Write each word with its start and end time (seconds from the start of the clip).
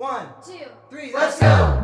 One, 0.00 0.28
two, 0.46 0.64
three, 0.90 1.10
let's 1.12 1.40
go. 1.40 1.82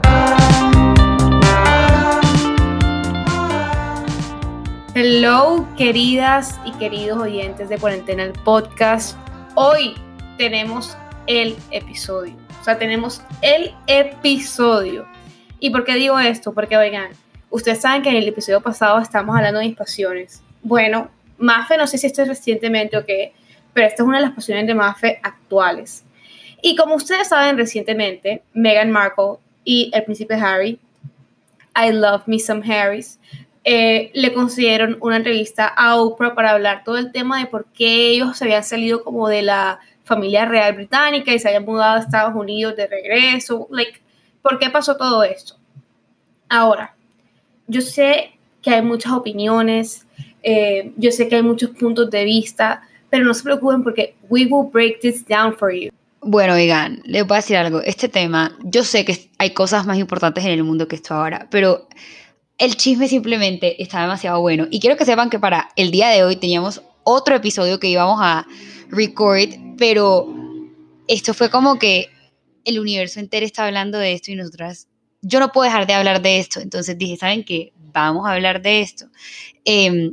Hello, 4.94 5.66
queridas 5.76 6.60
y 6.64 6.70
queridos 6.78 7.18
oyentes 7.18 7.68
de 7.68 7.76
Cuarentena 7.76 8.22
el 8.22 8.32
Podcast. 8.44 9.18
Hoy 9.56 9.96
tenemos 10.38 10.96
el 11.26 11.56
episodio. 11.72 12.36
O 12.60 12.62
sea, 12.62 12.78
tenemos 12.78 13.20
el 13.42 13.74
episodio. 13.88 15.08
¿Y 15.58 15.70
por 15.70 15.82
qué 15.82 15.96
digo 15.96 16.16
esto? 16.20 16.52
Porque, 16.54 16.76
oigan, 16.76 17.10
ustedes 17.50 17.80
saben 17.80 18.02
que 18.02 18.10
en 18.10 18.16
el 18.18 18.28
episodio 18.28 18.60
pasado 18.60 19.00
estamos 19.00 19.34
hablando 19.34 19.58
de 19.58 19.66
mis 19.66 19.76
pasiones. 19.76 20.40
Bueno, 20.62 21.10
Mafe, 21.36 21.76
no 21.76 21.88
sé 21.88 21.98
si 21.98 22.06
esto 22.06 22.22
es 22.22 22.28
recientemente 22.28 22.96
o 22.96 23.04
qué, 23.04 23.32
pero 23.72 23.88
esta 23.88 24.04
es 24.04 24.08
una 24.08 24.18
de 24.18 24.26
las 24.26 24.36
pasiones 24.36 24.68
de 24.68 24.74
Mafe 24.76 25.18
actuales. 25.20 26.03
Y 26.66 26.76
como 26.76 26.94
ustedes 26.94 27.28
saben, 27.28 27.58
recientemente, 27.58 28.42
Meghan 28.54 28.90
Markle 28.90 29.34
y 29.64 29.90
el 29.92 30.02
príncipe 30.02 30.32
Harry, 30.32 30.80
I 31.76 31.92
love 31.92 32.22
me 32.24 32.38
some 32.38 32.62
Harrys, 32.64 33.20
eh, 33.64 34.10
le 34.14 34.32
concedieron 34.32 34.96
una 35.02 35.16
entrevista 35.16 35.66
a 35.66 35.96
Oprah 35.96 36.34
para 36.34 36.52
hablar 36.52 36.82
todo 36.82 36.96
el 36.96 37.12
tema 37.12 37.38
de 37.38 37.44
por 37.44 37.66
qué 37.66 38.12
ellos 38.12 38.38
se 38.38 38.44
habían 38.44 38.64
salido 38.64 39.04
como 39.04 39.28
de 39.28 39.42
la 39.42 39.78
familia 40.04 40.46
real 40.46 40.72
británica 40.72 41.34
y 41.34 41.38
se 41.38 41.48
habían 41.48 41.66
mudado 41.66 41.96
a 41.96 42.00
Estados 42.00 42.34
Unidos 42.34 42.74
de 42.76 42.86
regreso. 42.86 43.68
Like, 43.70 44.00
¿Por 44.40 44.58
qué 44.58 44.70
pasó 44.70 44.96
todo 44.96 45.22
esto? 45.22 45.56
Ahora, 46.48 46.96
yo 47.66 47.82
sé 47.82 48.38
que 48.62 48.70
hay 48.70 48.80
muchas 48.80 49.12
opiniones, 49.12 50.06
eh, 50.42 50.94
yo 50.96 51.10
sé 51.10 51.28
que 51.28 51.36
hay 51.36 51.42
muchos 51.42 51.72
puntos 51.72 52.10
de 52.10 52.24
vista, 52.24 52.80
pero 53.10 53.26
no 53.26 53.34
se 53.34 53.42
preocupen 53.42 53.82
porque 53.82 54.14
we 54.30 54.46
will 54.46 54.70
break 54.72 55.00
this 55.00 55.22
down 55.26 55.54
for 55.54 55.70
you. 55.70 55.90
Bueno, 56.26 56.54
oigan, 56.54 57.02
les 57.04 57.26
voy 57.26 57.34
a 57.34 57.40
decir 57.40 57.58
algo. 57.58 57.82
Este 57.82 58.08
tema, 58.08 58.56
yo 58.62 58.82
sé 58.82 59.04
que 59.04 59.30
hay 59.36 59.50
cosas 59.50 59.84
más 59.84 59.98
importantes 59.98 60.42
en 60.44 60.52
el 60.52 60.64
mundo 60.64 60.88
que 60.88 60.96
esto 60.96 61.12
ahora, 61.12 61.48
pero 61.50 61.86
el 62.56 62.76
chisme 62.76 63.08
simplemente 63.08 63.82
está 63.82 64.00
demasiado 64.00 64.40
bueno. 64.40 64.66
Y 64.70 64.80
quiero 64.80 64.96
que 64.96 65.04
sepan 65.04 65.28
que 65.28 65.38
para 65.38 65.68
el 65.76 65.90
día 65.90 66.08
de 66.08 66.24
hoy 66.24 66.36
teníamos 66.36 66.80
otro 67.02 67.36
episodio 67.36 67.78
que 67.78 67.88
íbamos 67.88 68.20
a 68.22 68.46
record, 68.88 69.50
pero 69.76 70.26
esto 71.08 71.34
fue 71.34 71.50
como 71.50 71.78
que 71.78 72.08
el 72.64 72.80
universo 72.80 73.20
entero 73.20 73.44
está 73.44 73.66
hablando 73.66 73.98
de 73.98 74.14
esto 74.14 74.32
y 74.32 74.36
nosotras, 74.36 74.88
yo 75.20 75.40
no 75.40 75.52
puedo 75.52 75.64
dejar 75.66 75.86
de 75.86 75.92
hablar 75.92 76.22
de 76.22 76.38
esto. 76.38 76.60
Entonces 76.60 76.96
dije, 76.96 77.18
¿saben 77.18 77.44
qué? 77.44 77.74
Vamos 77.92 78.26
a 78.26 78.32
hablar 78.32 78.62
de 78.62 78.80
esto. 78.80 79.04
Eh, 79.66 80.12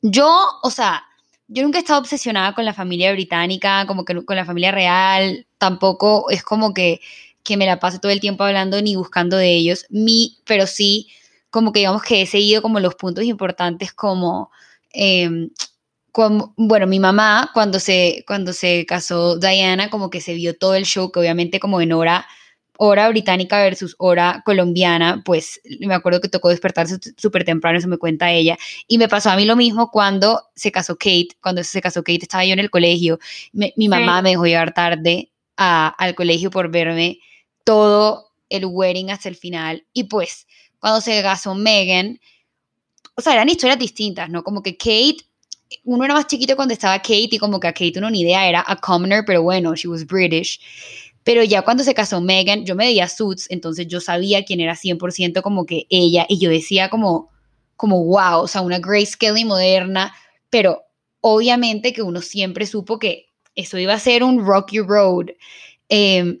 yo, 0.00 0.32
o 0.62 0.70
sea, 0.70 1.02
yo 1.48 1.64
nunca 1.64 1.78
he 1.78 1.80
estado 1.80 1.98
obsesionada 1.98 2.54
con 2.54 2.64
la 2.64 2.72
familia 2.72 3.12
británica, 3.12 3.84
como 3.86 4.04
que 4.04 4.24
con 4.24 4.36
la 4.36 4.44
familia 4.44 4.70
real, 4.70 5.48
tampoco 5.60 6.30
es 6.30 6.42
como 6.42 6.74
que, 6.74 7.00
que 7.44 7.56
me 7.56 7.66
la 7.66 7.78
paso 7.78 8.00
todo 8.00 8.10
el 8.10 8.20
tiempo 8.20 8.44
hablando 8.44 8.80
ni 8.82 8.96
buscando 8.96 9.36
de 9.36 9.54
ellos, 9.54 9.86
mi, 9.90 10.38
pero 10.46 10.66
sí 10.66 11.08
como 11.50 11.72
que 11.72 11.80
digamos 11.80 12.02
que 12.02 12.22
he 12.22 12.26
seguido 12.26 12.62
como 12.62 12.80
los 12.80 12.94
puntos 12.94 13.24
importantes 13.24 13.92
como, 13.92 14.50
eh, 14.92 15.48
como, 16.12 16.54
bueno, 16.56 16.86
mi 16.86 16.98
mamá 16.98 17.50
cuando 17.52 17.78
se, 17.78 18.24
cuando 18.26 18.52
se 18.52 18.86
casó 18.86 19.38
Diana 19.38 19.90
como 19.90 20.10
que 20.10 20.20
se 20.20 20.34
vio 20.34 20.56
todo 20.56 20.74
el 20.74 20.84
show 20.84 21.12
que 21.12 21.20
obviamente 21.20 21.60
como 21.60 21.80
en 21.80 21.92
hora 21.92 22.26
hora 22.82 23.10
británica 23.10 23.60
versus 23.62 23.94
hora 23.98 24.42
colombiana, 24.46 25.22
pues 25.26 25.60
me 25.80 25.92
acuerdo 25.92 26.22
que 26.22 26.30
tocó 26.30 26.48
despertarse 26.48 26.96
súper 27.18 27.44
temprano, 27.44 27.78
eso 27.78 27.88
me 27.88 27.98
cuenta 27.98 28.32
ella. 28.32 28.56
Y 28.88 28.96
me 28.96 29.06
pasó 29.06 29.28
a 29.28 29.36
mí 29.36 29.44
lo 29.44 29.54
mismo 29.54 29.90
cuando 29.90 30.44
se 30.54 30.72
casó 30.72 30.96
Kate, 30.96 31.28
cuando 31.42 31.62
se 31.62 31.82
casó 31.82 32.02
Kate 32.02 32.20
estaba 32.22 32.46
yo 32.46 32.54
en 32.54 32.58
el 32.58 32.70
colegio, 32.70 33.18
me, 33.52 33.74
mi 33.76 33.88
mamá 33.88 34.18
sí. 34.18 34.22
me 34.22 34.30
dejó 34.30 34.46
llegar 34.46 34.72
tarde 34.72 35.30
al 35.60 36.14
colegio 36.14 36.50
por 36.50 36.70
verme 36.70 37.18
todo 37.64 38.30
el 38.48 38.64
wedding 38.64 39.10
hasta 39.10 39.28
el 39.28 39.36
final. 39.36 39.84
Y 39.92 40.04
pues 40.04 40.46
cuando 40.78 41.02
se 41.02 41.22
casó 41.22 41.54
Megan, 41.54 42.18
o 43.14 43.20
sea, 43.20 43.34
eran 43.34 43.50
historias 43.50 43.78
distintas, 43.78 44.30
¿no? 44.30 44.42
Como 44.42 44.62
que 44.62 44.78
Kate, 44.78 45.18
uno 45.84 46.04
era 46.04 46.14
más 46.14 46.26
chiquito 46.26 46.56
cuando 46.56 46.72
estaba 46.72 46.98
Kate 46.98 47.28
y 47.32 47.38
como 47.38 47.60
que 47.60 47.68
a 47.68 47.72
Kate 47.72 47.98
uno 47.98 48.10
ni 48.10 48.22
idea 48.22 48.48
era 48.48 48.64
a 48.66 48.76
commoner, 48.76 49.24
pero 49.26 49.42
bueno, 49.42 49.74
she 49.74 49.86
was 49.86 50.06
British. 50.06 50.60
Pero 51.22 51.44
ya 51.44 51.60
cuando 51.60 51.84
se 51.84 51.92
casó 51.92 52.22
Megan, 52.22 52.64
yo 52.64 52.74
me 52.74 52.86
veía 52.86 53.06
Suits, 53.06 53.46
entonces 53.50 53.86
yo 53.86 54.00
sabía 54.00 54.44
quién 54.44 54.60
era 54.60 54.74
100% 54.74 55.42
como 55.42 55.66
que 55.66 55.86
ella, 55.90 56.24
y 56.28 56.38
yo 56.38 56.48
decía 56.48 56.88
como, 56.88 57.28
como 57.76 58.02
wow, 58.04 58.40
o 58.40 58.48
sea, 58.48 58.62
una 58.62 58.78
Grace 58.78 59.16
Kelly 59.18 59.44
moderna, 59.44 60.14
pero 60.48 60.82
obviamente 61.20 61.92
que 61.92 62.00
uno 62.00 62.22
siempre 62.22 62.64
supo 62.66 62.98
que 62.98 63.29
eso 63.60 63.78
iba 63.78 63.94
a 63.94 63.98
ser 63.98 64.22
un 64.22 64.44
rocky 64.44 64.80
road. 64.80 65.26
Eh, 65.88 66.40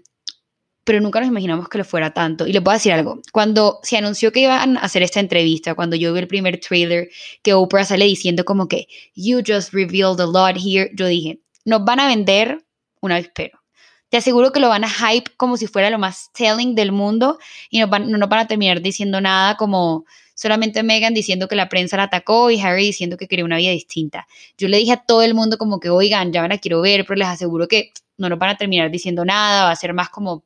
pero 0.84 1.00
nunca 1.00 1.20
nos 1.20 1.28
imaginamos 1.28 1.68
que 1.68 1.78
lo 1.78 1.84
fuera 1.84 2.12
tanto. 2.12 2.46
Y 2.46 2.52
les 2.52 2.62
voy 2.62 2.72
a 2.72 2.74
decir 2.78 2.92
algo, 2.92 3.20
cuando 3.32 3.78
se 3.82 3.96
anunció 3.96 4.32
que 4.32 4.40
iban 4.40 4.76
a 4.76 4.80
hacer 4.80 5.04
esta 5.04 5.20
entrevista, 5.20 5.74
cuando 5.76 5.94
yo 5.94 6.12
vi 6.12 6.18
el 6.18 6.26
primer 6.26 6.58
trailer 6.58 7.08
que 7.42 7.54
Oprah 7.54 7.84
sale 7.84 8.06
diciendo 8.06 8.44
como 8.44 8.66
que, 8.66 8.88
you 9.14 9.40
just 9.46 9.72
revealed 9.72 10.20
a 10.20 10.26
lot 10.26 10.56
here, 10.56 10.90
yo 10.96 11.06
dije, 11.06 11.40
nos 11.64 11.84
van 11.84 12.00
a 12.00 12.08
vender 12.08 12.64
una 13.00 13.16
avispero. 13.16 13.59
Te 14.10 14.18
aseguro 14.18 14.52
que 14.52 14.60
lo 14.60 14.68
van 14.68 14.84
a 14.84 14.90
hype 14.90 15.30
como 15.36 15.56
si 15.56 15.66
fuera 15.66 15.88
lo 15.88 15.98
más 15.98 16.30
telling 16.32 16.74
del 16.74 16.92
mundo 16.92 17.38
y 17.70 17.78
no, 17.78 17.88
van, 17.88 18.10
no 18.10 18.18
nos 18.18 18.28
van 18.28 18.40
a 18.40 18.46
terminar 18.46 18.82
diciendo 18.82 19.20
nada 19.20 19.56
como 19.56 20.04
solamente 20.34 20.82
Megan 20.82 21.14
diciendo 21.14 21.48
que 21.48 21.56
la 21.56 21.68
prensa 21.68 21.96
la 21.96 22.04
atacó 22.04 22.50
y 22.50 22.60
Harry 22.60 22.86
diciendo 22.86 23.16
que 23.16 23.28
quería 23.28 23.44
una 23.44 23.56
vida 23.56 23.70
distinta. 23.70 24.26
Yo 24.58 24.68
le 24.68 24.78
dije 24.78 24.92
a 24.92 24.96
todo 24.96 25.22
el 25.22 25.34
mundo 25.34 25.58
como 25.58 25.80
que, 25.80 25.90
oigan, 25.90 26.32
ya 26.32 26.42
me 26.42 26.48
la 26.48 26.58
quiero 26.58 26.80
ver, 26.80 27.04
pero 27.06 27.18
les 27.18 27.28
aseguro 27.28 27.68
que 27.68 27.92
no 28.18 28.28
nos 28.28 28.38
van 28.38 28.50
a 28.50 28.56
terminar 28.56 28.90
diciendo 28.90 29.24
nada, 29.24 29.64
va 29.64 29.70
a 29.70 29.76
ser 29.76 29.94
más 29.94 30.10
como 30.10 30.44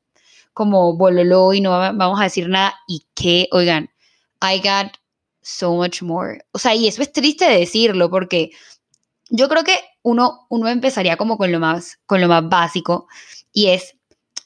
como 0.55 0.97
bololo 0.97 1.53
y 1.53 1.61
no 1.61 1.71
vamos 1.71 2.21
a 2.21 2.25
decir 2.25 2.49
nada. 2.49 2.75
Y 2.87 3.05
que, 3.15 3.49
oigan, 3.53 3.91
I 4.41 4.59
got 4.59 4.97
so 5.43 5.75
much 5.75 6.01
more. 6.03 6.45
O 6.53 6.59
sea, 6.59 6.75
y 6.75 6.89
eso 6.89 7.03
es 7.03 7.13
triste 7.13 7.45
decirlo 7.45 8.09
porque 8.09 8.51
yo 9.29 9.49
creo 9.49 9.65
que 9.65 9.79
uno, 10.03 10.47
uno 10.49 10.69
empezaría 10.69 11.17
como 11.17 11.37
con 11.37 11.53
lo, 11.53 11.61
más, 11.61 11.99
con 12.07 12.21
lo 12.21 12.29
más 12.29 12.49
básico 12.49 13.09
y 13.55 13.69
es, 13.69 13.97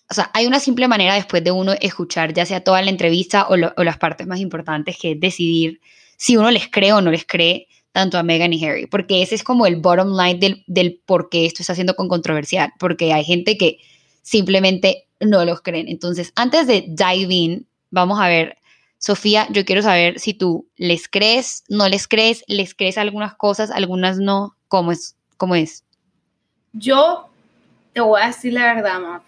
o 0.09 0.15
sea, 0.15 0.31
hay 0.35 0.47
una 0.47 0.61
simple 0.61 0.87
manera 0.87 1.15
después 1.15 1.43
de 1.43 1.51
uno 1.51 1.73
escuchar 1.81 2.33
ya 2.33 2.47
sea 2.47 2.63
toda 2.63 2.81
la 2.83 2.91
entrevista 2.91 3.49
o, 3.49 3.55
o 3.55 3.85
las 3.85 3.99
partes 3.99 4.29
más 4.29 4.39
importantes 4.39 4.97
que 4.97 5.13
es 5.13 5.21
decidir 5.21 5.81
si 6.17 6.37
uno 6.37 6.53
les 6.53 6.69
cree 6.69 6.93
o 6.93 7.01
no 7.01 7.11
les 7.11 7.27
cree 7.27 7.67
tanto 7.93 8.19
a 8.19 8.23
Meghan 8.23 8.53
y 8.53 8.65
Harry, 8.65 8.87
porque 8.87 9.23
ese 9.23 9.35
es 9.35 9.43
como 9.43 9.67
el 9.67 9.77
bottom 9.77 10.17
line 10.17 10.39
del, 10.39 10.63
del 10.69 11.01
por 11.05 11.31
qué 11.31 11.47
esto 11.47 11.63
está 11.63 11.75
siendo 11.75 11.97
con 11.97 12.07
controversial, 12.07 12.73
porque 12.79 13.13
hay 13.13 13.25
gente 13.25 13.57
que 13.57 13.79
simplemente 14.23 15.09
no 15.21 15.45
los 15.45 15.63
creen. 15.63 15.89
Entonces, 15.89 16.33
antes 16.37 16.67
de 16.67 16.85
dive 16.87 17.35
in, 17.35 17.67
vamos 17.91 18.21
a 18.21 18.29
ver, 18.29 18.59
Sofía, 18.99 19.49
yo 19.51 19.65
quiero 19.65 19.83
saber 19.83 20.21
si 20.21 20.35
tú 20.35 20.69
les 20.77 21.09
crees, 21.09 21.65
no 21.69 21.89
les 21.89 22.07
crees, 22.07 22.45
les 22.47 22.75
crees 22.75 22.99
algunas 22.99 23.35
cosas, 23.35 23.71
algunas 23.71 24.19
no, 24.19 24.57
¿cómo 24.69 24.93
es? 24.93 25.17
¿Cómo 25.37 25.55
es? 25.55 25.85
Yo 26.73 27.29
te 27.99 28.03
voy 28.03 28.21
a 28.23 28.29
decir 28.29 28.53
la 28.53 28.75
verdad, 28.75 29.01
ma. 29.01 29.23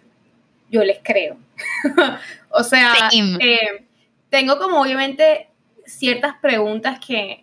Yo 0.71 0.85
les 0.85 1.01
creo. 1.03 1.37
o 2.51 2.63
sea, 2.63 2.95
eh, 3.13 3.85
tengo 4.29 4.59
como 4.59 4.81
obviamente 4.81 5.49
ciertas 5.85 6.37
preguntas 6.41 7.01
que, 7.05 7.43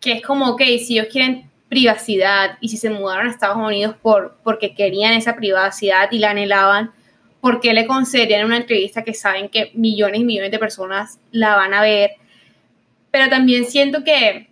que 0.00 0.12
es 0.12 0.22
como, 0.22 0.48
ok, 0.48 0.62
si 0.78 0.98
ellos 0.98 1.08
quieren 1.12 1.50
privacidad 1.68 2.56
y 2.62 2.70
si 2.70 2.78
se 2.78 2.88
mudaron 2.88 3.26
a 3.26 3.30
Estados 3.30 3.58
Unidos 3.58 3.94
por, 4.00 4.38
porque 4.42 4.74
querían 4.74 5.12
esa 5.12 5.36
privacidad 5.36 6.10
y 6.10 6.18
la 6.18 6.30
anhelaban, 6.30 6.92
¿por 7.42 7.60
qué 7.60 7.74
le 7.74 7.86
concederían 7.86 8.46
una 8.46 8.56
entrevista 8.56 9.04
que 9.04 9.12
saben 9.12 9.50
que 9.50 9.70
millones 9.74 10.22
y 10.22 10.24
millones 10.24 10.50
de 10.50 10.58
personas 10.58 11.18
la 11.30 11.56
van 11.56 11.74
a 11.74 11.82
ver? 11.82 12.12
Pero 13.10 13.28
también 13.28 13.66
siento 13.66 14.02
que 14.02 14.48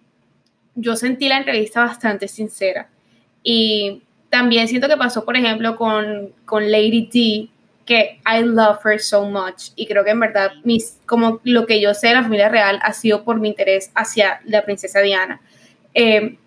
yo 0.74 0.94
sentí 0.94 1.30
la 1.30 1.38
entrevista 1.38 1.80
bastante 1.80 2.28
sincera 2.28 2.90
y 3.42 4.02
también 4.32 4.66
siento 4.66 4.88
que 4.88 4.96
pasó, 4.96 5.26
por 5.26 5.36
ejemplo, 5.36 5.76
con, 5.76 6.32
con 6.46 6.72
Lady 6.72 7.06
D, 7.12 7.48
que 7.84 8.18
I 8.24 8.42
love 8.42 8.78
her 8.82 8.98
so 8.98 9.26
much 9.26 9.72
y 9.76 9.86
creo 9.86 10.04
que 10.04 10.10
en 10.10 10.20
verdad 10.20 10.52
mis, 10.64 10.96
como 11.04 11.38
lo 11.44 11.66
que 11.66 11.82
yo 11.82 11.92
sé 11.92 12.08
de 12.08 12.14
la 12.14 12.22
familia 12.22 12.48
real 12.48 12.78
ha 12.82 12.94
sido 12.94 13.24
por 13.24 13.38
mi 13.38 13.48
interés 13.48 13.90
hacia 13.94 14.40
la 14.46 14.64
princesa 14.64 15.00
Diana. 15.00 15.42
Eh, 15.92 16.38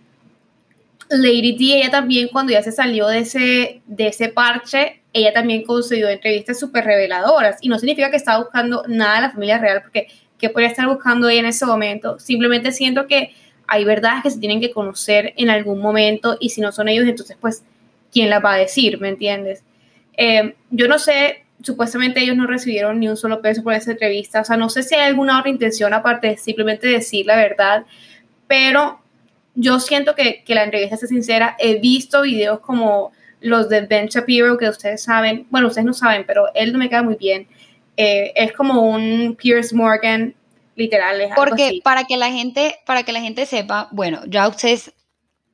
Lady 1.12 1.56
D, 1.56 1.78
ella 1.78 1.92
también 1.92 2.30
cuando 2.30 2.54
ya 2.54 2.64
se 2.64 2.72
salió 2.72 3.08
de 3.08 3.20
ese, 3.20 3.82
de 3.86 4.08
ese 4.08 4.30
parche, 4.30 5.04
ella 5.14 5.32
también 5.32 5.62
concedió 5.64 6.10
entrevistas 6.10 6.60
súper 6.60 6.86
reveladoras 6.86 7.60
y 7.62 7.70
no 7.70 7.78
significa 7.78 8.10
que 8.10 8.18
estaba 8.18 8.40
buscando 8.40 8.84
nada 8.88 9.18
de 9.18 9.22
la 9.22 9.32
familia 9.32 9.60
real 9.60 9.84
porque 9.84 10.08
que 10.40 10.50
podría 10.50 10.70
estar 10.70 10.88
buscando 10.88 11.30
ella 11.30 11.42
en 11.42 11.46
ese 11.46 11.68
momento. 11.68 12.18
Simplemente 12.18 12.72
siento 12.72 13.06
que 13.06 13.36
hay 13.68 13.86
verdades 13.86 14.24
que 14.24 14.32
se 14.32 14.40
tienen 14.40 14.60
que 14.60 14.72
conocer 14.72 15.36
en 15.38 15.52
algún 15.52 15.80
momento 15.80 16.36
y 16.40 16.50
si 16.50 16.62
no 16.62 16.72
son 16.72 16.88
ellos, 16.88 17.06
entonces 17.08 17.38
pues, 17.40 17.64
¿quién 18.16 18.30
las 18.30 18.44
va 18.44 18.54
a 18.54 18.58
decir? 18.58 18.98
¿Me 19.02 19.10
entiendes? 19.10 19.62
Eh, 20.16 20.56
yo 20.70 20.88
no 20.88 21.00
sé, 21.00 21.44
supuestamente 21.62 22.22
ellos 22.22 22.38
no 22.38 22.48
recibieron 22.48 22.98
ni 22.98 23.10
un 23.10 23.18
solo 23.18 23.42
peso 23.42 23.62
por 23.62 23.74
esa 23.74 23.92
entrevista, 23.92 24.40
o 24.40 24.46
sea, 24.46 24.56
no 24.56 24.70
sé 24.70 24.84
si 24.84 24.96
hay 24.96 25.02
alguna 25.02 25.38
otra 25.38 25.52
intención 25.52 25.94
aparte 25.94 26.28
de 26.28 26.38
simplemente 26.38 26.88
decir 26.88 27.26
la 27.26 27.36
verdad, 27.36 27.86
pero 28.48 29.02
yo 29.54 29.82
siento 29.82 30.16
que, 30.16 30.46
que 30.46 30.56
la 30.56 30.64
entrevista 30.64 30.96
es 30.96 31.10
sincera. 31.10 31.58
He 31.60 31.80
visto 31.80 32.22
videos 32.22 32.62
como 32.62 33.12
los 33.42 33.68
de 33.68 33.82
Ben 33.82 34.08
Shapiro, 34.08 34.58
que 34.58 34.70
ustedes 34.70 35.04
saben, 35.04 35.46
bueno, 35.50 35.68
ustedes 35.68 35.86
no 35.86 35.94
saben, 35.94 36.24
pero 36.26 36.46
él 36.54 36.72
no 36.72 36.80
me 36.80 36.88
queda 36.88 37.04
muy 37.04 37.16
bien. 37.16 37.48
Eh, 37.98 38.32
es 38.34 38.54
como 38.54 38.82
un 38.82 39.36
Pierce 39.38 39.76
Morgan 39.76 40.34
literal. 40.76 41.22
Porque 41.36 41.82
para 41.84 42.06
que 42.06 42.16
la 42.16 42.32
gente, 42.32 42.78
para 42.86 43.04
que 43.04 43.12
la 43.12 43.20
gente 43.20 43.46
sepa, 43.46 43.90
bueno, 43.92 44.22
ya 44.28 44.48
ustedes 44.48 44.94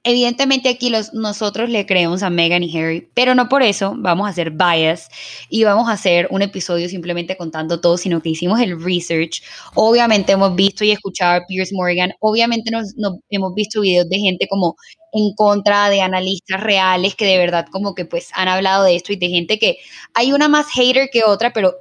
Evidentemente 0.03 0.67
aquí 0.67 0.89
los, 0.89 1.13
nosotros 1.13 1.69
le 1.69 1.85
creemos 1.85 2.23
a 2.23 2.31
Meghan 2.31 2.63
y 2.63 2.75
Harry, 2.75 3.07
pero 3.13 3.35
no 3.35 3.47
por 3.49 3.61
eso 3.61 3.93
vamos 3.95 4.25
a 4.25 4.31
hacer 4.31 4.49
bias 4.49 5.09
y 5.47 5.63
vamos 5.63 5.89
a 5.89 5.91
hacer 5.91 6.27
un 6.31 6.41
episodio 6.41 6.89
simplemente 6.89 7.37
contando 7.37 7.79
todo, 7.79 7.97
sino 7.97 8.19
que 8.19 8.29
hicimos 8.29 8.59
el 8.61 8.83
research. 8.83 9.43
Obviamente 9.75 10.31
hemos 10.31 10.55
visto 10.55 10.83
y 10.83 10.89
escuchado 10.89 11.41
a 11.41 11.45
Piers 11.45 11.71
Morgan, 11.71 12.13
obviamente 12.19 12.71
nos, 12.71 12.95
hemos 13.29 13.53
visto 13.53 13.81
videos 13.81 14.09
de 14.09 14.17
gente 14.17 14.47
como 14.47 14.75
en 15.13 15.35
contra 15.35 15.89
de 15.91 16.01
analistas 16.01 16.61
reales 16.61 17.13
que 17.15 17.25
de 17.25 17.37
verdad 17.37 17.67
como 17.71 17.93
que 17.93 18.05
pues 18.05 18.29
han 18.33 18.47
hablado 18.47 18.85
de 18.85 18.95
esto 18.95 19.13
y 19.13 19.17
de 19.17 19.29
gente 19.29 19.59
que 19.59 19.77
hay 20.15 20.31
una 20.31 20.47
más 20.47 20.65
hater 20.71 21.09
que 21.11 21.23
otra, 21.23 21.53
pero 21.53 21.75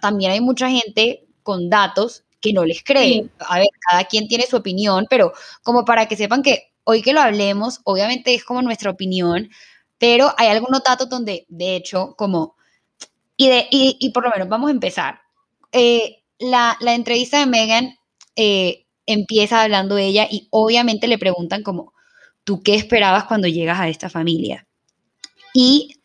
también 0.00 0.30
hay 0.30 0.40
mucha 0.40 0.70
gente 0.70 1.26
con 1.42 1.68
datos 1.68 2.24
que 2.40 2.54
no 2.54 2.64
les 2.64 2.82
cree. 2.82 3.28
A 3.40 3.58
ver, 3.58 3.68
cada 3.90 4.04
quien 4.04 4.28
tiene 4.28 4.46
su 4.46 4.56
opinión, 4.56 5.06
pero 5.10 5.32
como 5.62 5.84
para 5.84 6.06
que 6.06 6.16
sepan 6.16 6.42
que 6.42 6.70
hoy 6.88 7.02
que 7.02 7.12
lo 7.12 7.20
hablemos, 7.20 7.80
obviamente 7.84 8.34
es 8.34 8.44
como 8.44 8.62
nuestra 8.62 8.90
opinión, 8.90 9.50
pero 9.98 10.32
hay 10.38 10.48
algunos 10.48 10.82
datos 10.84 11.08
donde, 11.08 11.44
de 11.48 11.74
hecho, 11.74 12.14
como, 12.16 12.54
y, 13.36 14.10
por 14.10 14.24
lo 14.24 14.30
menos 14.30 14.48
vamos 14.48 14.68
a 14.68 14.72
empezar. 14.72 15.20
Eh, 15.72 16.22
la, 16.38 16.76
entrevista 16.80 17.40
de 17.40 17.46
Megan 17.46 17.98
eh, 18.36 18.86
empieza 19.04 19.62
hablando 19.62 19.96
de 19.96 20.06
ella 20.06 20.28
y 20.30 20.46
obviamente 20.50 21.08
le 21.08 21.18
preguntan 21.18 21.64
como, 21.64 21.92
¿tú 22.44 22.62
qué 22.62 22.76
esperabas 22.76 23.24
cuando 23.24 23.48
llegas 23.48 23.80
a 23.80 23.88
esta 23.88 24.08
familia? 24.08 24.68
Y 25.52 25.96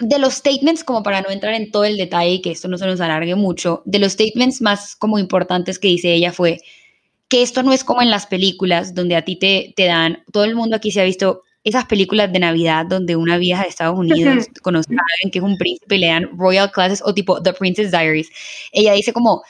de 0.00 0.18
los 0.18 0.34
statements, 0.34 0.84
como 0.84 1.02
para 1.02 1.22
no 1.22 1.30
entrar 1.30 1.54
en 1.54 1.70
todo 1.70 1.84
el 1.84 1.96
detalle 1.96 2.32
y 2.32 2.42
que 2.42 2.50
esto 2.50 2.68
no 2.68 2.76
se 2.76 2.86
nos 2.86 3.00
alargue 3.00 3.36
mucho, 3.36 3.82
de 3.86 4.00
los 4.00 4.12
statements 4.12 4.60
más 4.60 4.96
como 4.96 5.18
importantes 5.18 5.78
que 5.78 5.88
dice 5.88 6.12
ella 6.12 6.30
fue, 6.30 6.60
que 7.32 7.40
esto 7.40 7.62
no 7.62 7.72
es 7.72 7.82
como 7.82 8.02
en 8.02 8.10
las 8.10 8.26
películas 8.26 8.94
donde 8.94 9.16
a 9.16 9.24
ti 9.24 9.36
te, 9.36 9.72
te 9.74 9.86
dan, 9.86 10.22
todo 10.34 10.44
el 10.44 10.54
mundo 10.54 10.76
aquí 10.76 10.90
se 10.90 11.00
ha 11.00 11.04
visto 11.04 11.44
esas 11.64 11.86
películas 11.86 12.30
de 12.30 12.38
Navidad 12.38 12.84
donde 12.84 13.16
una 13.16 13.38
vieja 13.38 13.62
de 13.62 13.70
Estados 13.70 13.98
Unidos 13.98 14.48
conoce 14.62 14.92
a 14.92 15.00
alguien 15.14 15.30
que 15.32 15.38
es 15.38 15.42
un 15.42 15.56
príncipe 15.56 15.96
y 15.96 16.00
le 16.00 16.08
dan 16.08 16.28
royal 16.36 16.70
classes 16.70 17.00
o 17.02 17.14
tipo 17.14 17.42
The 17.42 17.54
Princess 17.54 17.90
Diaries. 17.90 18.28
Ella 18.70 18.92
dice 18.92 19.14
como, 19.14 19.42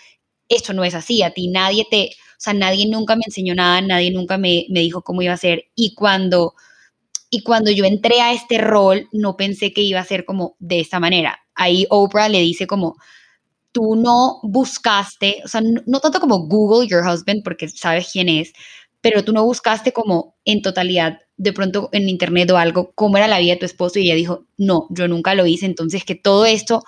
esto 0.48 0.72
no 0.74 0.84
es 0.84 0.94
así, 0.94 1.24
a 1.24 1.32
ti 1.32 1.48
nadie 1.48 1.84
te, 1.90 2.10
o 2.12 2.38
sea, 2.38 2.54
nadie 2.54 2.86
nunca 2.88 3.16
me 3.16 3.22
enseñó 3.26 3.52
nada, 3.56 3.80
nadie 3.80 4.12
nunca 4.12 4.38
me, 4.38 4.66
me 4.68 4.78
dijo 4.78 5.02
cómo 5.02 5.20
iba 5.20 5.32
a 5.32 5.36
ser. 5.36 5.64
Y 5.74 5.96
cuando, 5.96 6.54
y 7.30 7.42
cuando 7.42 7.72
yo 7.72 7.84
entré 7.84 8.20
a 8.20 8.32
este 8.32 8.58
rol, 8.58 9.08
no 9.10 9.36
pensé 9.36 9.72
que 9.72 9.80
iba 9.80 9.98
a 9.98 10.04
ser 10.04 10.24
como 10.24 10.54
de 10.60 10.78
esta 10.78 11.00
manera. 11.00 11.40
Ahí 11.56 11.84
Oprah 11.90 12.28
le 12.28 12.42
dice 12.42 12.68
como, 12.68 12.94
tú 13.72 13.96
no 13.96 14.38
buscaste, 14.42 15.40
o 15.44 15.48
sea, 15.48 15.62
no, 15.62 16.00
tanto 16.00 16.20
como 16.20 16.46
Google 16.46 16.86
Your 16.86 17.06
Husband, 17.06 17.42
porque 17.42 17.68
sabes 17.68 18.10
quién 18.12 18.28
es, 18.28 18.52
pero 19.00 19.24
tú 19.24 19.32
no 19.32 19.44
buscaste 19.44 19.92
como 19.92 20.36
en 20.44 20.62
totalidad, 20.62 21.18
de 21.36 21.52
pronto 21.52 21.88
en 21.92 22.08
internet 22.08 22.50
o 22.50 22.58
algo, 22.58 22.92
cómo 22.94 23.16
era 23.16 23.26
la 23.26 23.38
vida 23.38 23.54
de 23.54 23.60
tu 23.60 23.66
esposo 23.66 23.98
y 23.98 24.04
ella 24.04 24.14
dijo, 24.14 24.44
no, 24.58 24.86
yo 24.90 25.08
nunca 25.08 25.34
lo 25.34 25.46
hice, 25.46 25.66
entonces 25.66 26.04
que 26.04 26.14
todo 26.14 26.44
esto, 26.44 26.84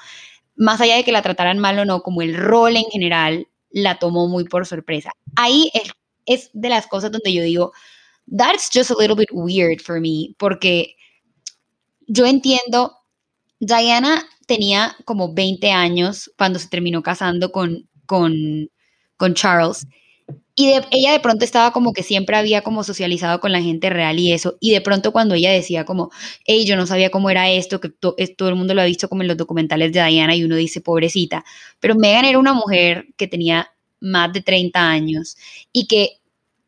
más 0.55 0.81
allá 0.81 0.97
de 0.97 1.05
que 1.05 1.13
la 1.13 1.23
trataran 1.23 1.59
mal 1.59 1.79
o 1.79 1.85
no, 1.85 2.03
como 2.03 2.23
el 2.23 2.37
rol 2.37 2.77
en 2.77 2.85
general, 2.85 3.49
la 3.71 3.99
tomó 3.99 4.29
muy 4.29 4.45
por 4.45 4.67
sorpresa. 4.67 5.11
Ahí 5.35 5.71
es, 5.75 5.91
es 6.27 6.51
de 6.53 6.69
las 6.69 6.87
cosas 6.87 7.11
donde 7.11 7.33
yo 7.33 7.43
digo, 7.43 7.73
that's 8.37 8.69
just 8.73 8.91
a 8.91 8.95
little 8.95 9.17
bit 9.17 9.31
weird 9.33 9.81
for 9.81 10.01
me, 10.01 10.35
porque 10.39 10.95
yo 12.07 12.27
entiendo, 12.27 12.93
Diana 13.59 14.25
tenía 14.47 14.97
como 15.05 15.35
20 15.35 15.71
años 15.73 16.31
cuando 16.37 16.59
se 16.59 16.69
terminó 16.69 17.03
casando 17.03 17.53
con, 17.53 17.89
con, 18.07 18.71
con 19.17 19.35
Charles. 19.35 19.87
Y 20.57 20.73
ella 20.93 21.13
de 21.13 21.21
pronto 21.21 21.45
estaba 21.45 21.73
como 21.73 21.93
que 21.93 22.05
siempre 22.05 22.37
había 22.37 22.63
como 22.63 22.85
socializado 22.85 23.41
con 23.41 23.51
la 23.51 23.61
gente 23.61 23.91
real 23.91 24.21
y 24.21 24.33
eso. 24.33 24.57
Y 24.61 24.71
de 24.71 24.81
pronto 24.81 25.11
cuando 25.13 25.35
ella 25.35 25.51
decía 25.51 25.85
como, 25.85 26.11
hey, 26.45 26.65
yo 26.65 26.77
no 26.77 26.87
sabía 26.87 27.11
cómo 27.11 27.29
era 27.29 27.51
esto, 27.51 27.81
que 27.81 27.89
todo 27.91 28.49
el 28.49 28.55
mundo 28.55 28.73
lo 28.75 28.83
ha 28.83 28.85
visto 28.85 29.09
como 29.09 29.23
en 29.23 29.29
los 29.29 29.37
documentales 29.37 29.93
de 29.93 30.05
Diana 30.07 30.37
y 30.37 30.45
uno 30.45 30.55
dice, 30.55 30.81
pobrecita. 30.81 31.45
Pero 31.81 31.97
Megan 31.97 32.25
era 32.25 32.39
una 32.39 32.55
mujer 32.55 33.09
que 33.17 33.27
tenía 33.27 33.73
más 34.01 34.33
de 34.33 34.43
30 34.43 34.81
años 34.89 35.37
y 35.73 35.89
que, 35.89 36.19